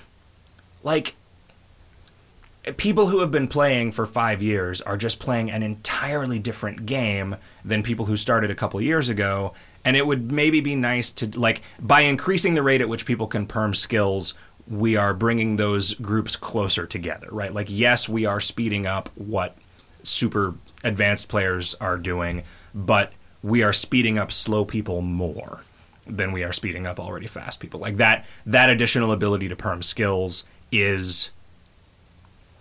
like 0.83 1.15
people 2.77 3.07
who 3.07 3.19
have 3.19 3.31
been 3.31 3.47
playing 3.47 3.91
for 3.91 4.05
five 4.05 4.41
years 4.41 4.81
are 4.81 4.97
just 4.97 5.19
playing 5.19 5.51
an 5.51 5.61
entirely 5.61 6.39
different 6.39 6.85
game 6.85 7.35
than 7.65 7.83
people 7.83 8.05
who 8.05 8.15
started 8.15 8.49
a 8.49 8.55
couple 8.55 8.79
years 8.81 9.09
ago. 9.09 9.53
And 9.85 9.95
it 9.95 10.05
would 10.05 10.31
maybe 10.31 10.59
be 10.59 10.75
nice 10.75 11.11
to, 11.13 11.39
like, 11.39 11.61
by 11.79 12.01
increasing 12.01 12.53
the 12.53 12.63
rate 12.63 12.81
at 12.81 12.89
which 12.89 13.05
people 13.05 13.27
can 13.27 13.47
perm 13.47 13.73
skills, 13.73 14.33
we 14.69 14.95
are 14.95 15.13
bringing 15.13 15.55
those 15.55 15.93
groups 15.95 16.35
closer 16.35 16.85
together, 16.85 17.27
right? 17.31 17.53
Like, 17.53 17.67
yes, 17.69 18.07
we 18.07 18.25
are 18.25 18.39
speeding 18.39 18.85
up 18.85 19.09
what 19.15 19.55
super 20.03 20.53
advanced 20.83 21.27
players 21.27 21.75
are 21.81 21.97
doing, 21.97 22.43
but 22.73 23.11
we 23.41 23.63
are 23.63 23.73
speeding 23.73 24.17
up 24.17 24.31
slow 24.31 24.65
people 24.65 25.01
more 25.01 25.61
than 26.05 26.31
we 26.31 26.43
are 26.43 26.51
speeding 26.51 26.87
up 26.87 26.99
already 26.99 27.27
fast 27.27 27.59
people. 27.59 27.79
Like 27.79 27.97
that 27.97 28.25
that 28.45 28.69
additional 28.69 29.11
ability 29.11 29.47
to 29.49 29.55
perm 29.55 29.81
skills 29.81 30.43
is 30.71 31.31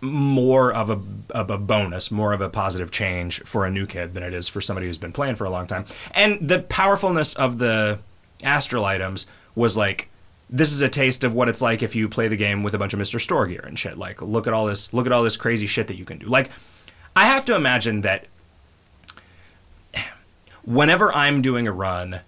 more 0.00 0.72
of 0.72 0.90
a 0.90 1.00
of 1.30 1.50
a 1.50 1.58
bonus, 1.58 2.10
more 2.10 2.32
of 2.32 2.40
a 2.40 2.48
positive 2.48 2.90
change 2.90 3.42
for 3.42 3.64
a 3.64 3.70
new 3.70 3.86
kid 3.86 4.14
than 4.14 4.22
it 4.22 4.34
is 4.34 4.48
for 4.48 4.60
somebody 4.60 4.86
who's 4.86 4.98
been 4.98 5.12
playing 5.12 5.36
for 5.36 5.44
a 5.44 5.50
long 5.50 5.66
time. 5.66 5.86
And 6.12 6.46
the 6.46 6.60
powerfulness 6.60 7.34
of 7.34 7.58
the 7.58 7.98
astral 8.42 8.84
items 8.84 9.26
was 9.54 9.76
like 9.76 10.08
this 10.50 10.72
is 10.72 10.80
a 10.80 10.88
taste 10.88 11.24
of 11.24 11.34
what 11.34 11.48
it's 11.48 11.60
like 11.60 11.82
if 11.82 11.94
you 11.94 12.08
play 12.08 12.28
the 12.28 12.36
game 12.36 12.62
with 12.62 12.74
a 12.74 12.78
bunch 12.78 12.94
of 12.94 13.00
Mr. 13.00 13.20
Store 13.20 13.46
gear 13.46 13.64
and 13.66 13.78
shit. 13.78 13.98
Like 13.98 14.22
look 14.22 14.46
at 14.46 14.52
all 14.52 14.66
this 14.66 14.92
look 14.92 15.06
at 15.06 15.12
all 15.12 15.22
this 15.22 15.36
crazy 15.36 15.66
shit 15.66 15.86
that 15.88 15.96
you 15.96 16.04
can 16.04 16.18
do. 16.18 16.26
Like 16.26 16.50
I 17.14 17.26
have 17.26 17.44
to 17.46 17.56
imagine 17.56 18.02
that 18.02 18.26
whenever 20.64 21.12
I'm 21.14 21.42
doing 21.42 21.66
a 21.66 21.72
run, 21.72 22.20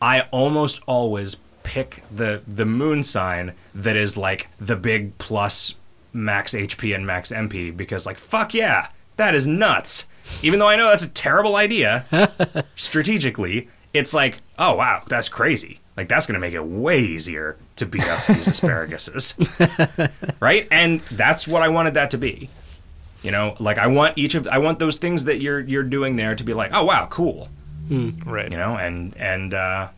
I 0.00 0.22
almost 0.30 0.80
always 0.86 1.36
pick 1.62 2.02
the 2.14 2.42
the 2.48 2.64
moon 2.64 3.02
sign 3.02 3.54
that 3.74 3.96
is 3.96 4.16
like 4.16 4.48
the 4.58 4.76
big 4.76 5.16
plus 5.18 5.74
max 6.12 6.54
HP 6.54 6.94
and 6.94 7.06
max 7.06 7.32
MP 7.32 7.76
because 7.76 8.06
like 8.06 8.18
fuck 8.18 8.54
yeah, 8.54 8.88
that 9.16 9.34
is 9.34 9.46
nuts. 9.46 10.06
Even 10.42 10.58
though 10.58 10.68
I 10.68 10.76
know 10.76 10.88
that's 10.88 11.04
a 11.04 11.10
terrible 11.10 11.56
idea 11.56 12.06
strategically, 12.76 13.68
it's 13.92 14.14
like, 14.14 14.38
oh 14.58 14.74
wow, 14.76 15.02
that's 15.08 15.28
crazy. 15.28 15.80
Like 16.00 16.08
that's 16.08 16.26
going 16.26 16.34
to 16.34 16.40
make 16.40 16.54
it 16.54 16.64
way 16.64 17.00
easier 17.00 17.56
to 17.76 17.86
beat 17.86 18.08
up 18.08 18.26
these 18.26 18.48
asparaguses. 18.48 20.10
right? 20.40 20.66
And 20.70 21.00
that's 21.12 21.46
what 21.46 21.62
I 21.62 21.68
wanted 21.68 21.94
that 21.94 22.10
to 22.12 22.18
be. 22.18 22.48
You 23.22 23.30
know, 23.30 23.54
like 23.60 23.76
I 23.78 23.86
want 23.86 24.16
each 24.16 24.34
of 24.34 24.48
I 24.48 24.58
want 24.58 24.78
those 24.78 24.96
things 24.96 25.26
that 25.26 25.40
you're 25.40 25.60
you're 25.60 25.82
doing 25.82 26.16
there 26.16 26.34
to 26.34 26.42
be 26.42 26.54
like, 26.54 26.70
oh 26.72 26.84
wow, 26.84 27.06
cool 27.10 27.50
right. 27.90 28.50
you 28.50 28.56
know 28.56 28.76
and 28.76 29.16
and 29.16 29.52
uh 29.52 29.88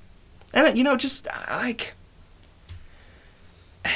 and 0.55 0.77
you 0.77 0.85
know 0.85 0.97
just 0.97 1.29
uh, 1.29 1.33
like 1.51 1.95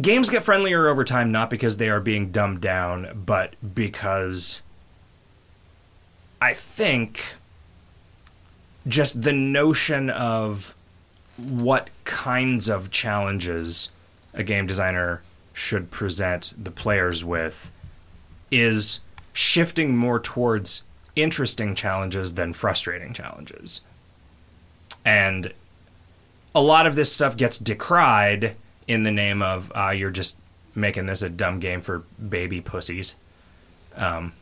games 0.00 0.30
get 0.30 0.42
friendlier 0.42 0.88
over 0.88 1.04
time 1.04 1.32
not 1.32 1.50
because 1.50 1.76
they 1.76 1.90
are 1.90 2.00
being 2.00 2.30
dumbed 2.30 2.60
down 2.60 3.22
but 3.26 3.54
because 3.74 4.62
i 6.40 6.52
think 6.52 7.34
just 8.88 9.22
the 9.22 9.32
notion 9.32 10.10
of 10.10 10.74
what 11.36 11.90
kinds 12.04 12.68
of 12.68 12.90
challenges 12.90 13.90
a 14.34 14.42
game 14.42 14.66
designer 14.66 15.22
should 15.52 15.90
present 15.90 16.54
the 16.62 16.70
players 16.70 17.24
with 17.24 17.70
is 18.50 19.00
shifting 19.32 19.96
more 19.96 20.18
towards 20.18 20.82
interesting 21.14 21.74
challenges 21.74 22.34
than 22.34 22.52
frustrating 22.52 23.12
challenges. 23.12 23.80
And 25.04 25.52
a 26.54 26.62
lot 26.62 26.86
of 26.86 26.94
this 26.94 27.12
stuff 27.12 27.36
gets 27.36 27.58
decried 27.58 28.56
in 28.86 29.02
the 29.02 29.12
name 29.12 29.42
of 29.42 29.70
uh, 29.74 29.90
you're 29.90 30.10
just 30.10 30.36
making 30.74 31.06
this 31.06 31.22
a 31.22 31.28
dumb 31.28 31.60
game 31.60 31.80
for 31.80 32.04
baby 32.28 32.60
pussies. 32.60 33.16
Um, 33.96 34.32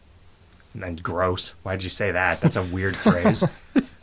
and 0.83 1.03
gross. 1.03 1.55
Why 1.63 1.73
did 1.77 1.85
you 1.85 1.91
say 1.91 2.11
that? 2.11 2.41
That's 2.41 2.57
a 2.57 2.63
weird 2.63 2.97
phrase. 2.97 3.45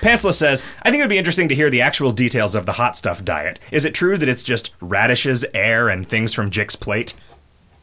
Pantsless 0.00 0.34
says, 0.34 0.64
I 0.82 0.90
think 0.90 1.00
it 1.00 1.04
would 1.04 1.10
be 1.10 1.18
interesting 1.18 1.48
to 1.48 1.54
hear 1.54 1.70
the 1.70 1.80
actual 1.82 2.12
details 2.12 2.54
of 2.54 2.66
the 2.66 2.72
hot 2.72 2.96
stuff 2.96 3.24
diet. 3.24 3.58
Is 3.70 3.84
it 3.84 3.94
true 3.94 4.16
that 4.18 4.28
it's 4.28 4.42
just 4.42 4.72
radishes, 4.80 5.44
air, 5.54 5.88
and 5.88 6.06
things 6.06 6.32
from 6.34 6.50
Jick's 6.50 6.76
plate? 6.76 7.14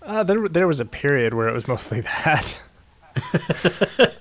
Uh, 0.01 0.23
there, 0.23 0.47
there 0.47 0.67
was 0.67 0.79
a 0.79 0.85
period 0.85 1.33
where 1.33 1.47
it 1.49 1.53
was 1.53 1.67
mostly 1.67 2.01
that. 2.01 2.61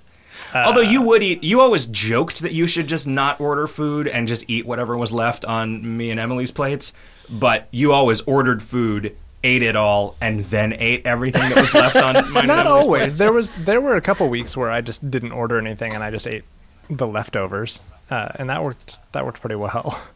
Although 0.55 0.83
you 0.83 1.03
would 1.03 1.23
eat, 1.23 1.43
you 1.43 1.61
always 1.61 1.87
joked 1.87 2.41
that 2.41 2.53
you 2.53 2.67
should 2.67 2.87
just 2.87 3.07
not 3.09 3.41
order 3.41 3.67
food 3.67 4.07
and 4.07 4.29
just 4.29 4.45
eat 4.49 4.67
whatever 4.67 4.97
was 4.97 5.11
left 5.11 5.45
on 5.47 5.97
me 5.97 6.11
and 6.11 6.21
Emily's 6.21 6.51
plates. 6.51 6.93
But 7.31 7.69
you 7.71 7.93
always 7.93 8.21
ordered 8.23 8.63
food, 8.63 9.17
ate 9.43 9.63
it 9.63 9.77
all, 9.77 10.15
and 10.21 10.41
then 10.45 10.75
ate 10.79 11.07
everything 11.07 11.49
that 11.49 11.57
was 11.57 11.73
left 11.73 11.97
on 11.97 12.15
mine. 12.33 12.37
and 12.43 12.49
Not 12.49 12.67
always. 12.67 12.87
plates. 12.87 13.19
There 13.19 13.33
was 13.33 13.53
there 13.53 13.81
were 13.81 13.97
a 13.97 14.03
couple 14.03 14.29
weeks 14.29 14.55
where 14.57 14.71
I 14.71 14.83
just 14.83 15.11
didn't 15.11 15.33
order 15.33 15.57
anything 15.57 15.95
and 15.95 16.05
I 16.05 16.11
just 16.11 16.27
ate 16.27 16.45
the 16.91 17.07
leftovers, 17.07 17.81
uh, 18.11 18.29
and 18.37 18.51
that 18.51 18.63
worked. 18.63 18.99
That 19.13 19.25
worked 19.25 19.41
pretty 19.41 19.57
well. 19.57 20.01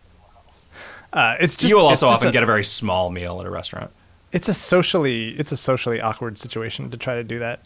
Uh, 1.13 1.35
it's 1.41 1.57
just 1.57 1.71
you 1.71 1.77
will 1.79 1.87
also 1.87 2.07
often 2.09 2.29
a, 2.29 2.33
get 2.33 2.43
a 2.43 2.47
very 2.47 2.65
small 2.65 3.09
meal 3.09 3.41
at 3.41 3.47
a 3.47 3.51
restaurant. 3.51 3.91
It's 4.33 4.49
a 4.49 4.53
socially 4.55 5.29
it's 5.39 5.51
a 5.51 5.57
socially 5.57 5.99
awkward 6.01 6.37
situation 6.37 6.91
to 6.91 6.97
try 6.99 7.15
to 7.15 7.25
do 7.25 7.39
that. 7.39 7.61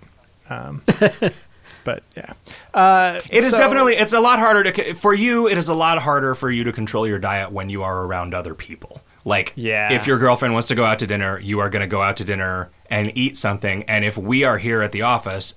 Um, 0.48 0.82
but 1.84 2.02
yeah, 2.16 2.32
uh, 2.74 3.20
It 3.28 3.42
is 3.42 3.50
so- 3.52 3.58
definitely. 3.58 3.94
It's 3.94 4.12
a 4.12 4.20
lot 4.20 4.38
harder 4.38 4.70
to 4.70 4.94
for 4.94 5.14
you. 5.14 5.48
It 5.48 5.58
is 5.58 5.68
a 5.68 5.74
lot 5.74 5.98
harder 5.98 6.34
for 6.36 6.50
you 6.50 6.62
to 6.64 6.72
control 6.72 7.08
your 7.08 7.18
diet 7.18 7.50
when 7.50 7.70
you 7.70 7.82
are 7.82 8.04
around 8.04 8.34
other 8.34 8.54
people. 8.54 9.00
Like, 9.24 9.52
Yeah. 9.56 9.92
if 9.92 10.06
your 10.06 10.18
girlfriend 10.18 10.54
wants 10.54 10.68
to 10.68 10.74
go 10.74 10.84
out 10.84 11.00
to 11.00 11.06
dinner, 11.06 11.40
you 11.40 11.58
are 11.60 11.68
going 11.70 11.82
to 11.82 11.88
go 11.88 12.02
out 12.02 12.16
to 12.18 12.24
dinner 12.24 12.70
and 12.88 13.10
eat 13.16 13.36
something. 13.36 13.82
And 13.84 14.04
if 14.04 14.16
we 14.16 14.44
are 14.44 14.58
here 14.58 14.80
at 14.80 14.92
the 14.92 15.02
office, 15.02 15.56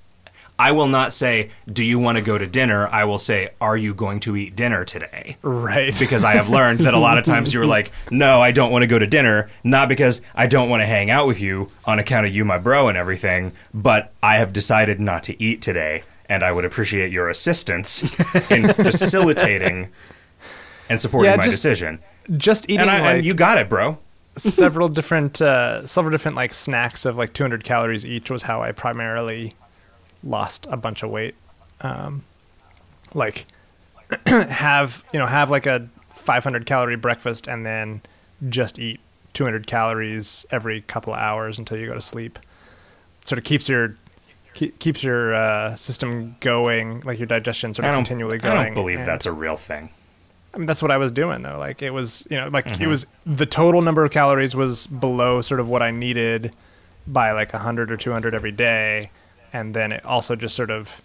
I 0.59 0.71
will 0.71 0.87
not 0.87 1.11
say, 1.13 1.49
"Do 1.71 1.83
you 1.83 1.97
want 1.99 2.17
to 2.17 2.23
go 2.23 2.37
to 2.37 2.45
dinner?" 2.45 2.87
I 2.87 3.05
will 3.05 3.17
say, 3.17 3.49
"Are 3.59 3.75
you 3.75 3.93
going 3.93 4.19
to 4.21 4.35
eat 4.37 4.55
dinner 4.55 4.85
today?" 4.85 5.37
right 5.41 5.93
Because 5.99 6.23
I 6.23 6.33
have 6.33 6.47
learned 6.49 6.81
that 6.81 6.93
a 6.93 6.99
lot 6.99 7.17
of 7.17 7.23
times 7.23 7.53
you're 7.53 7.65
like, 7.65 7.91
"No, 8.11 8.39
I 8.41 8.51
don't 8.51 8.71
want 8.71 8.83
to 8.83 8.87
go 8.87 8.99
to 8.99 9.07
dinner," 9.07 9.49
not 9.63 9.89
because 9.89 10.21
I 10.35 10.45
don't 10.47 10.69
want 10.69 10.81
to 10.81 10.85
hang 10.85 11.09
out 11.09 11.25
with 11.27 11.41
you 11.41 11.69
on 11.85 11.97
account 11.99 12.27
of 12.27 12.35
you, 12.35 12.45
my 12.45 12.57
bro, 12.59 12.87
and 12.87 12.97
everything, 12.97 13.51
but 13.73 14.11
I 14.21 14.35
have 14.35 14.53
decided 14.53 14.99
not 14.99 15.23
to 15.23 15.41
eat 15.43 15.61
today, 15.61 16.03
and 16.29 16.43
I 16.43 16.51
would 16.51 16.65
appreciate 16.65 17.11
your 17.11 17.29
assistance 17.29 18.03
in 18.51 18.71
facilitating 18.73 19.89
and 20.89 21.01
supporting 21.01 21.31
Yeah, 21.31 21.37
my 21.37 21.43
just 21.43 21.57
decision. 21.57 21.99
just 22.37 22.65
eating 22.69 22.81
And, 22.81 22.89
I, 22.91 22.99
like 23.01 23.15
and 23.17 23.25
you 23.25 23.33
got 23.33 23.57
it, 23.57 23.69
bro. 23.69 23.97
several 24.37 24.87
different 24.89 25.41
uh, 25.41 25.85
several 25.85 26.11
different 26.11 26.37
like 26.37 26.53
snacks 26.53 27.05
of 27.05 27.17
like 27.17 27.33
200 27.33 27.63
calories 27.63 28.05
each 28.05 28.29
was 28.29 28.43
how 28.43 28.61
I 28.61 28.71
primarily 28.71 29.53
lost 30.23 30.67
a 30.69 30.77
bunch 30.77 31.03
of 31.03 31.09
weight. 31.09 31.35
Um, 31.81 32.23
like 33.13 33.45
have 34.27 35.03
you 35.13 35.19
know 35.19 35.25
have 35.25 35.49
like 35.49 35.65
a 35.65 35.87
500 36.13 36.65
calorie 36.65 36.95
breakfast 36.95 37.47
and 37.47 37.65
then 37.65 38.01
just 38.49 38.79
eat 38.79 38.99
200 39.33 39.67
calories 39.67 40.45
every 40.51 40.81
couple 40.81 41.13
of 41.13 41.19
hours 41.19 41.59
until 41.59 41.77
you 41.77 41.87
go 41.87 41.93
to 41.93 42.01
sleep. 42.01 42.39
Sort 43.25 43.37
of 43.39 43.43
keeps 43.45 43.67
your 43.69 43.95
keep, 44.53 44.77
keeps 44.79 45.03
your 45.03 45.33
uh, 45.35 45.75
system 45.75 46.35
going, 46.39 47.01
like 47.01 47.17
your 47.19 47.25
digestion 47.27 47.73
sort 47.73 47.85
of 47.87 47.95
continually 47.95 48.35
I 48.35 48.39
going. 48.39 48.63
don't 48.65 48.73
believe 48.73 48.99
and- 48.99 49.07
that's 49.07 49.25
a 49.25 49.31
real 49.31 49.55
thing. 49.55 49.89
I 50.55 50.59
mean, 50.59 50.67
that's 50.67 50.83
what 50.83 50.91
I 50.91 50.97
was 50.97 51.11
doing 51.11 51.41
though. 51.41 51.57
Like 51.57 51.81
it 51.81 51.89
was, 51.89 52.27
you 52.29 52.37
know, 52.37 52.47
like 52.49 52.65
Mm-hmm. 52.65 52.83
it 52.83 52.87
was 52.87 53.07
the 53.25 53.47
total 53.47 53.81
number 53.81 54.05
of 54.05 54.11
calories 54.11 54.55
was 54.55 54.85
below 54.85 55.41
sort 55.41 55.59
of 55.59 55.67
what 55.67 55.81
I 55.81 55.89
needed 55.89 56.53
by 57.07 57.31
like 57.31 57.53
100 57.53 57.91
or 57.91 57.97
200 57.97 58.35
every 58.35 58.51
day. 58.51 59.09
And 59.53 59.73
then 59.73 59.91
it 59.91 60.03
also 60.03 60.35
just 60.35 60.55
sort 60.55 60.71
of 60.71 61.01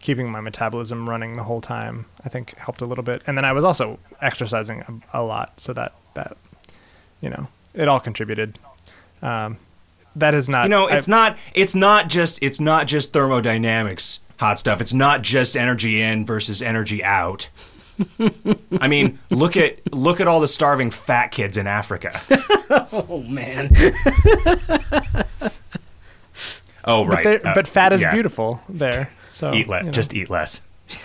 keeping 0.00 0.30
my 0.30 0.40
metabolism 0.40 1.08
running 1.08 1.36
the 1.36 1.42
whole 1.42 1.60
time, 1.60 2.04
I 2.24 2.28
think 2.28 2.56
helped 2.56 2.80
a 2.80 2.86
little 2.86 3.02
bit. 3.04 3.22
And 3.26 3.36
then 3.36 3.44
I 3.44 3.52
was 3.52 3.64
also 3.64 3.98
exercising 4.22 5.02
a, 5.12 5.20
a 5.20 5.22
lot. 5.24 5.58
So 5.60 5.72
that, 5.72 5.92
that, 6.14 6.36
you 7.20 7.28
know, 7.30 7.48
it 7.74 7.88
all 7.88 7.98
contributed. 8.00 8.58
Um, 9.20 9.56
that 10.16 10.34
is 10.34 10.48
not, 10.48 10.64
You 10.64 10.70
know, 10.70 10.86
it's 10.86 11.08
I- 11.08 11.10
not 11.10 11.36
it's 11.54 11.74
not 11.74 12.08
just 12.08 12.40
it's 12.42 12.60
not 12.60 12.86
just 12.86 13.12
thermodynamics 13.12 14.20
hot 14.38 14.58
stuff. 14.58 14.80
It's 14.80 14.94
not 14.94 15.22
just 15.22 15.56
energy 15.56 16.00
in 16.00 16.24
versus 16.24 16.62
energy 16.62 17.02
out. 17.04 17.48
I 18.80 18.86
mean, 18.88 19.18
look 19.30 19.56
at 19.56 19.92
look 19.92 20.20
at 20.20 20.28
all 20.28 20.38
the 20.40 20.46
starving 20.48 20.90
fat 20.92 21.28
kids 21.32 21.56
in 21.56 21.66
Africa. 21.66 22.20
Oh 22.92 23.22
man. 23.26 23.74
Oh, 26.88 27.04
right. 27.06 27.22
they're- 27.22 27.40
uh, 27.44 27.54
but 27.54 27.68
fat 27.68 27.92
is 27.92 28.02
yeah. 28.02 28.12
beautiful 28.12 28.60
there. 28.68 29.10
So 29.30 29.52
Eat 29.52 29.68
less. 29.68 29.82
you 29.82 29.86
know. 29.86 29.92
Just 29.92 30.14
eat 30.14 30.30
less. 30.30 30.62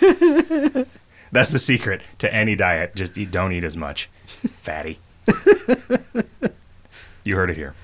That's 1.30 1.50
the 1.50 1.58
secret 1.58 2.00
to 2.18 2.34
any 2.34 2.56
diet. 2.56 2.96
Just 2.96 3.18
eat. 3.18 3.30
Don't 3.30 3.52
eat 3.52 3.64
as 3.64 3.76
much. 3.76 4.08
Fatty. 4.50 4.98
you 7.24 7.36
heard 7.36 7.50
it 7.50 7.56
here. 7.56 7.74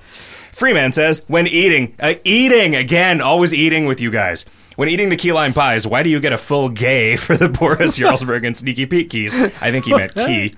Freeman 0.53 0.93
says, 0.93 1.23
when 1.29 1.47
eating, 1.47 1.95
uh, 2.01 2.15
eating 2.25 2.75
again, 2.75 3.21
always 3.21 3.53
eating 3.53 3.85
with 3.85 4.01
you 4.01 4.11
guys. 4.11 4.47
When 4.81 4.89
eating 4.89 5.11
the 5.11 5.17
key 5.17 5.35
lime 5.35 5.53
pies, 5.53 5.87
why 5.87 6.03
do 6.03 6.09
you 6.09 6.21
get 6.21 6.33
a 6.33 6.39
full 6.39 6.71
gay 6.71 7.15
for 7.17 7.37
the 7.37 7.51
Boris 7.51 7.99
Jarlsberg 7.99 8.47
and 8.47 8.57
Sneaky 8.57 8.87
Pete 8.87 9.11
keys? 9.11 9.35
I 9.37 9.71
think 9.71 9.85
he 9.85 9.95
meant 9.95 10.15
key, 10.15 10.55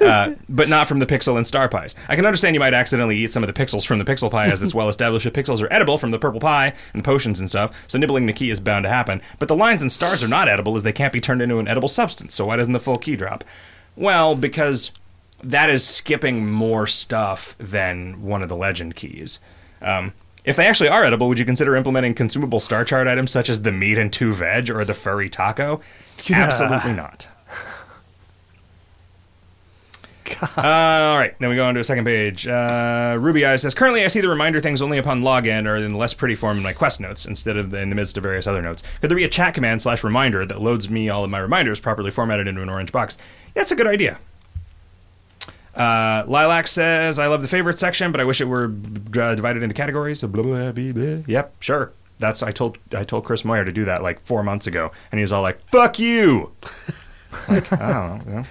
uh, 0.00 0.32
but 0.48 0.70
not 0.70 0.88
from 0.88 0.98
the 0.98 1.04
pixel 1.04 1.36
and 1.36 1.46
star 1.46 1.68
pies. 1.68 1.94
I 2.08 2.16
can 2.16 2.24
understand 2.24 2.54
you 2.54 2.60
might 2.60 2.72
accidentally 2.72 3.18
eat 3.18 3.32
some 3.32 3.42
of 3.42 3.48
the 3.48 3.52
pixels 3.52 3.86
from 3.86 3.98
the 3.98 4.06
pixel 4.06 4.30
pie, 4.30 4.48
as 4.48 4.62
it's 4.62 4.74
well 4.74 4.88
established 4.88 5.24
that 5.24 5.34
pixels 5.34 5.62
are 5.62 5.70
edible 5.70 5.98
from 5.98 6.10
the 6.10 6.18
purple 6.18 6.40
pie 6.40 6.72
and 6.94 7.04
potions 7.04 7.38
and 7.38 7.50
stuff, 7.50 7.84
so 7.86 7.98
nibbling 7.98 8.24
the 8.24 8.32
key 8.32 8.48
is 8.48 8.60
bound 8.60 8.84
to 8.84 8.88
happen. 8.88 9.20
But 9.38 9.48
the 9.48 9.54
lines 9.54 9.82
and 9.82 9.92
stars 9.92 10.22
are 10.22 10.28
not 10.28 10.48
edible, 10.48 10.74
as 10.74 10.82
they 10.82 10.94
can't 10.94 11.12
be 11.12 11.20
turned 11.20 11.42
into 11.42 11.58
an 11.58 11.68
edible 11.68 11.88
substance, 11.88 12.34
so 12.34 12.46
why 12.46 12.56
doesn't 12.56 12.72
the 12.72 12.80
full 12.80 12.96
key 12.96 13.14
drop? 13.14 13.44
Well, 13.94 14.34
because 14.34 14.90
that 15.44 15.68
is 15.68 15.84
skipping 15.84 16.50
more 16.50 16.86
stuff 16.86 17.54
than 17.58 18.22
one 18.22 18.42
of 18.42 18.48
the 18.48 18.56
legend 18.56 18.96
keys. 18.96 19.38
Um, 19.82 20.14
if 20.46 20.56
they 20.56 20.66
actually 20.66 20.88
are 20.88 21.04
edible, 21.04 21.28
would 21.28 21.38
you 21.38 21.44
consider 21.44 21.76
implementing 21.76 22.14
consumable 22.14 22.60
star 22.60 22.84
chart 22.84 23.06
items 23.08 23.30
such 23.30 23.50
as 23.50 23.62
the 23.62 23.72
meat 23.72 23.98
and 23.98 24.12
two 24.12 24.32
veg 24.32 24.70
or 24.70 24.84
the 24.84 24.94
furry 24.94 25.28
taco? 25.28 25.80
Absolutely 26.30 26.94
not. 26.94 27.28
Uh, 30.42 30.60
all 30.60 31.18
right, 31.18 31.38
then 31.38 31.48
we 31.48 31.56
go 31.56 31.64
on 31.64 31.72
to 31.72 31.80
a 31.80 31.84
second 31.84 32.04
page. 32.04 32.46
Uh, 32.46 33.16
Ruby 33.18 33.46
Eyes 33.46 33.62
says, 33.62 33.74
Currently, 33.74 34.04
I 34.04 34.08
see 34.08 34.20
the 34.20 34.28
reminder 34.28 34.60
things 34.60 34.82
only 34.82 34.98
upon 34.98 35.22
login 35.22 35.66
or 35.66 35.76
in 35.76 35.92
the 35.92 35.96
less 35.96 36.12
pretty 36.14 36.34
form 36.34 36.58
in 36.58 36.62
my 36.62 36.72
quest 36.72 37.00
notes 37.00 37.24
instead 37.24 37.56
of 37.56 37.72
in 37.72 37.88
the 37.88 37.96
midst 37.96 38.16
of 38.16 38.22
various 38.22 38.46
other 38.46 38.60
notes. 38.60 38.82
Could 39.00 39.10
there 39.10 39.16
be 39.16 39.24
a 39.24 39.28
chat 39.28 39.54
command 39.54 39.82
slash 39.82 40.04
reminder 40.04 40.44
that 40.44 40.60
loads 40.60 40.90
me 40.90 41.08
all 41.08 41.24
of 41.24 41.30
my 41.30 41.38
reminders 41.38 41.80
properly 41.80 42.10
formatted 42.10 42.48
into 42.48 42.60
an 42.60 42.68
orange 42.68 42.92
box? 42.92 43.16
That's 43.54 43.70
a 43.70 43.76
good 43.76 43.86
idea. 43.86 44.18
Uh, 45.76 46.24
Lilac 46.26 46.68
says, 46.68 47.18
I 47.18 47.26
love 47.26 47.42
the 47.42 47.48
favorite 47.48 47.78
section, 47.78 48.10
but 48.10 48.20
I 48.20 48.24
wish 48.24 48.40
it 48.40 48.46
were 48.46 48.64
uh, 48.64 49.34
divided 49.34 49.62
into 49.62 49.74
categories. 49.74 50.20
So 50.20 50.28
blah, 50.28 50.42
blah, 50.42 50.72
blah, 50.72 50.92
blah. 50.92 51.22
Yep, 51.26 51.62
sure. 51.62 51.92
That's 52.18 52.42
I 52.42 52.50
told 52.50 52.78
I 52.96 53.04
told 53.04 53.24
Chris 53.24 53.44
Moyer 53.44 53.64
to 53.64 53.72
do 53.72 53.84
that 53.84 54.02
like 54.02 54.24
four 54.24 54.42
months 54.42 54.66
ago, 54.66 54.90
and 55.12 55.18
he 55.18 55.22
was 55.22 55.32
all 55.32 55.42
like, 55.42 55.62
"Fuck 55.68 55.98
you." 55.98 56.50
like, 57.48 57.70
I 57.72 58.08
don't 58.08 58.26
know. 58.26 58.44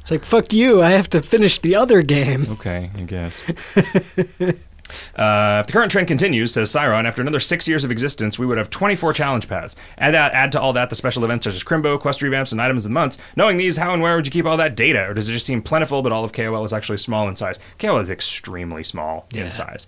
It's 0.00 0.10
like 0.10 0.24
fuck 0.24 0.54
you. 0.54 0.82
I 0.82 0.92
have 0.92 1.10
to 1.10 1.20
finish 1.20 1.58
the 1.58 1.76
other 1.76 2.00
game. 2.00 2.46
Okay, 2.48 2.82
I 2.96 3.02
guess. 3.02 3.42
Uh, 5.16 5.58
if 5.60 5.66
the 5.66 5.72
current 5.72 5.90
trend 5.92 6.08
continues, 6.08 6.52
says 6.54 6.70
Cyron, 6.70 7.04
after 7.04 7.20
another 7.22 7.40
six 7.40 7.66
years 7.68 7.84
of 7.84 7.90
existence, 7.90 8.38
we 8.38 8.46
would 8.46 8.58
have 8.58 8.70
24 8.70 9.12
challenge 9.12 9.48
paths. 9.48 9.76
Add 9.98 10.14
that, 10.14 10.32
add 10.32 10.52
to 10.52 10.60
all 10.60 10.72
that 10.72 10.88
the 10.90 10.94
special 10.96 11.24
events 11.24 11.44
such 11.44 11.54
as 11.54 11.64
Crimbo, 11.64 11.98
quest 11.98 12.20
revamps, 12.20 12.52
and 12.52 12.60
items 12.60 12.84
of 12.84 12.90
the 12.90 12.94
months. 12.94 13.18
Knowing 13.36 13.56
these, 13.56 13.76
how 13.76 13.92
and 13.92 14.02
where 14.02 14.16
would 14.16 14.26
you 14.26 14.32
keep 14.32 14.46
all 14.46 14.56
that 14.56 14.76
data? 14.76 15.06
Or 15.08 15.14
does 15.14 15.28
it 15.28 15.32
just 15.32 15.46
seem 15.46 15.62
plentiful, 15.62 16.02
but 16.02 16.12
all 16.12 16.24
of 16.24 16.32
KOL 16.32 16.64
is 16.64 16.72
actually 16.72 16.98
small 16.98 17.28
in 17.28 17.36
size? 17.36 17.58
KOL 17.78 17.98
is 17.98 18.10
extremely 18.10 18.82
small 18.84 19.26
Yeah. 19.32 19.46
in 19.46 19.52
size. 19.52 19.86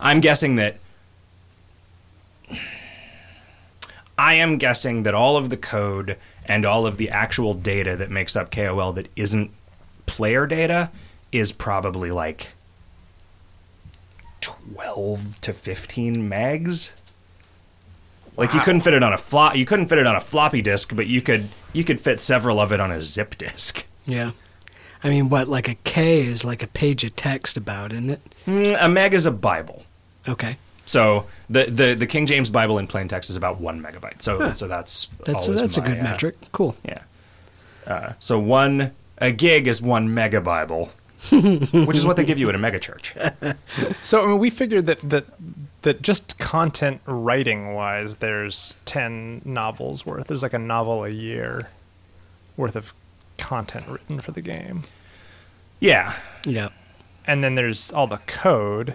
I'm 0.00 0.20
guessing 0.20 0.56
that. 0.56 0.78
I 4.16 4.34
am 4.34 4.58
guessing 4.58 5.02
that 5.02 5.14
all 5.14 5.36
of 5.36 5.50
the 5.50 5.56
code 5.56 6.16
and 6.46 6.64
all 6.64 6.86
of 6.86 6.98
the 6.98 7.10
actual 7.10 7.54
data 7.54 7.96
that 7.96 8.10
makes 8.10 8.36
up 8.36 8.50
KOL 8.50 8.92
that 8.92 9.08
isn't 9.16 9.50
player 10.06 10.46
data 10.46 10.90
is 11.32 11.50
probably 11.52 12.10
like 12.12 12.52
12 14.44 15.40
to 15.40 15.52
15 15.52 16.28
megs. 16.30 16.92
Like 18.36 18.52
you 18.52 18.60
couldn't 18.60 18.80
fit 18.80 18.94
it 18.94 19.02
on 19.02 19.12
a 19.12 19.16
flop 19.16 19.54
you 19.54 19.64
couldn't 19.64 19.86
fit 19.86 19.98
it 19.98 20.06
on 20.06 20.16
a 20.16 20.20
floppy 20.20 20.60
disk, 20.60 20.94
but 20.96 21.06
you 21.06 21.22
could 21.22 21.48
you 21.72 21.84
could 21.84 22.00
fit 22.00 22.20
several 22.20 22.58
of 22.60 22.72
it 22.72 22.80
on 22.80 22.90
a 22.90 23.00
zip 23.00 23.36
disk. 23.38 23.86
Yeah. 24.06 24.32
I 25.04 25.08
mean, 25.10 25.28
what 25.28 25.46
like 25.48 25.68
a 25.68 25.74
K 25.76 26.26
is 26.26 26.44
like 26.44 26.62
a 26.62 26.66
page 26.66 27.04
of 27.04 27.14
text 27.14 27.56
about, 27.56 27.92
isn't 27.92 28.10
it? 28.10 28.20
Mm, 28.46 28.76
A 28.80 28.88
meg 28.88 29.14
is 29.14 29.26
a 29.26 29.30
Bible. 29.30 29.84
Okay. 30.28 30.56
So 30.86 31.26
the, 31.48 31.64
the, 31.64 31.94
the 31.94 32.06
King 32.06 32.26
James 32.26 32.50
Bible 32.50 32.78
in 32.78 32.86
plain 32.86 33.08
text 33.08 33.30
is 33.30 33.36
about 33.36 33.60
one 33.60 33.80
megabyte. 33.82 34.20
So 34.20 34.38
Huh. 34.38 34.52
so 34.52 34.66
that's 34.68 35.06
That's 35.24 35.46
that's 35.46 35.76
a 35.78 35.80
good 35.80 36.00
uh, 36.00 36.02
metric. 36.02 36.36
Cool. 36.52 36.76
Yeah. 36.84 37.02
Uh, 37.86 38.12
so 38.18 38.38
one 38.38 38.92
a 39.18 39.30
gig 39.30 39.66
is 39.68 39.80
one 39.80 40.12
mega 40.12 40.40
Bible, 40.40 40.90
which 41.86 41.96
is 41.96 42.06
what 42.06 42.16
they 42.16 42.24
give 42.24 42.38
you 42.38 42.48
at 42.48 42.54
a 42.54 42.58
mega 42.58 42.78
church. 42.78 43.14
So 44.00 44.22
I 44.24 44.26
mean, 44.26 44.38
we 44.38 44.50
figured 44.50 44.86
that 44.86 45.00
that 45.08 45.24
that 45.82 46.02
just 46.02 46.38
content 46.38 47.00
writing 47.06 47.74
wise, 47.74 48.16
there's 48.16 48.74
ten 48.84 49.42
novels 49.44 50.04
worth. 50.06 50.26
There's 50.28 50.42
like 50.42 50.52
a 50.54 50.58
novel 50.58 51.04
a 51.04 51.08
year 51.10 51.68
worth 52.56 52.76
of 52.76 52.92
content 53.38 53.86
written 53.88 54.20
for 54.20 54.30
the 54.32 54.40
game, 54.40 54.82
Yeah. 55.80 56.14
Yeah. 56.46 56.68
and 57.26 57.42
then 57.42 57.54
there's 57.56 57.92
all 57.92 58.06
the 58.06 58.18
code. 58.26 58.94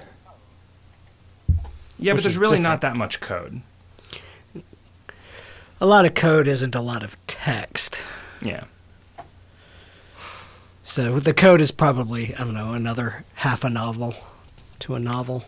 Yeah, 2.00 2.14
but 2.14 2.24
there's 2.24 2.38
really 2.38 2.58
different. 2.58 2.64
not 2.64 2.82
that 2.82 2.96
much 2.96 3.20
code. 3.20 3.62
A 5.82 5.86
lot 5.86 6.06
of 6.06 6.14
code 6.14 6.48
isn't 6.48 6.76
a 6.76 6.82
lot 6.82 7.04
of 7.04 7.16
text. 7.28 8.02
Yeah. 8.42 8.66
So 10.90 11.20
the 11.20 11.36
code 11.36 11.62
is 11.62 11.70
probably 11.70 12.34
I 12.34 12.40
don't 12.40 12.56
know 12.56 12.74
another 12.74 13.24
half 13.36 13.64
a 13.64 13.70
novel 13.70 14.16
to 14.80 14.96
a 14.96 15.00
novel. 15.00 15.46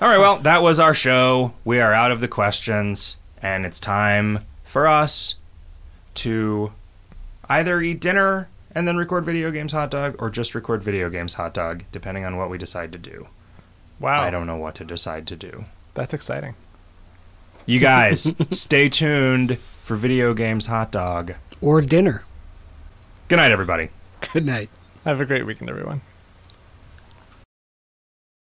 All 0.00 0.08
right, 0.08 0.18
well, 0.18 0.38
that 0.40 0.62
was 0.62 0.80
our 0.80 0.94
show. 0.94 1.54
We 1.64 1.78
are 1.78 1.92
out 1.92 2.10
of 2.10 2.20
the 2.20 2.26
questions, 2.26 3.18
and 3.40 3.64
it's 3.64 3.78
time 3.78 4.40
for 4.64 4.88
us 4.88 5.36
to 6.14 6.72
either 7.48 7.80
eat 7.80 8.00
dinner 8.00 8.48
and 8.74 8.88
then 8.88 8.96
record 8.96 9.24
video 9.24 9.52
games 9.52 9.70
hot 9.70 9.92
dog 9.92 10.16
or 10.18 10.28
just 10.28 10.56
record 10.56 10.82
video 10.82 11.08
games 11.08 11.34
hot 11.34 11.54
dog, 11.54 11.84
depending 11.92 12.24
on 12.24 12.36
what 12.36 12.50
we 12.50 12.58
decide 12.58 12.90
to 12.90 12.98
do. 12.98 13.28
Wow, 14.00 14.22
I 14.22 14.30
don't 14.30 14.48
know 14.48 14.56
what 14.56 14.74
to 14.74 14.84
decide 14.84 15.28
to 15.28 15.36
do. 15.36 15.66
That's 15.94 16.12
exciting. 16.12 16.56
You 17.64 17.78
guys, 17.78 18.34
stay 18.50 18.88
tuned 18.88 19.58
for 19.82 19.94
video 19.94 20.34
games 20.34 20.66
hot 20.66 20.90
dog. 20.90 21.34
Or 21.60 21.80
dinner. 21.80 22.24
Good 23.28 23.36
night, 23.36 23.52
everybody. 23.52 23.90
Good 24.30 24.46
night. 24.46 24.70
Have 25.04 25.20
a 25.20 25.26
great 25.26 25.44
weekend, 25.44 25.68
everyone. 25.68 26.00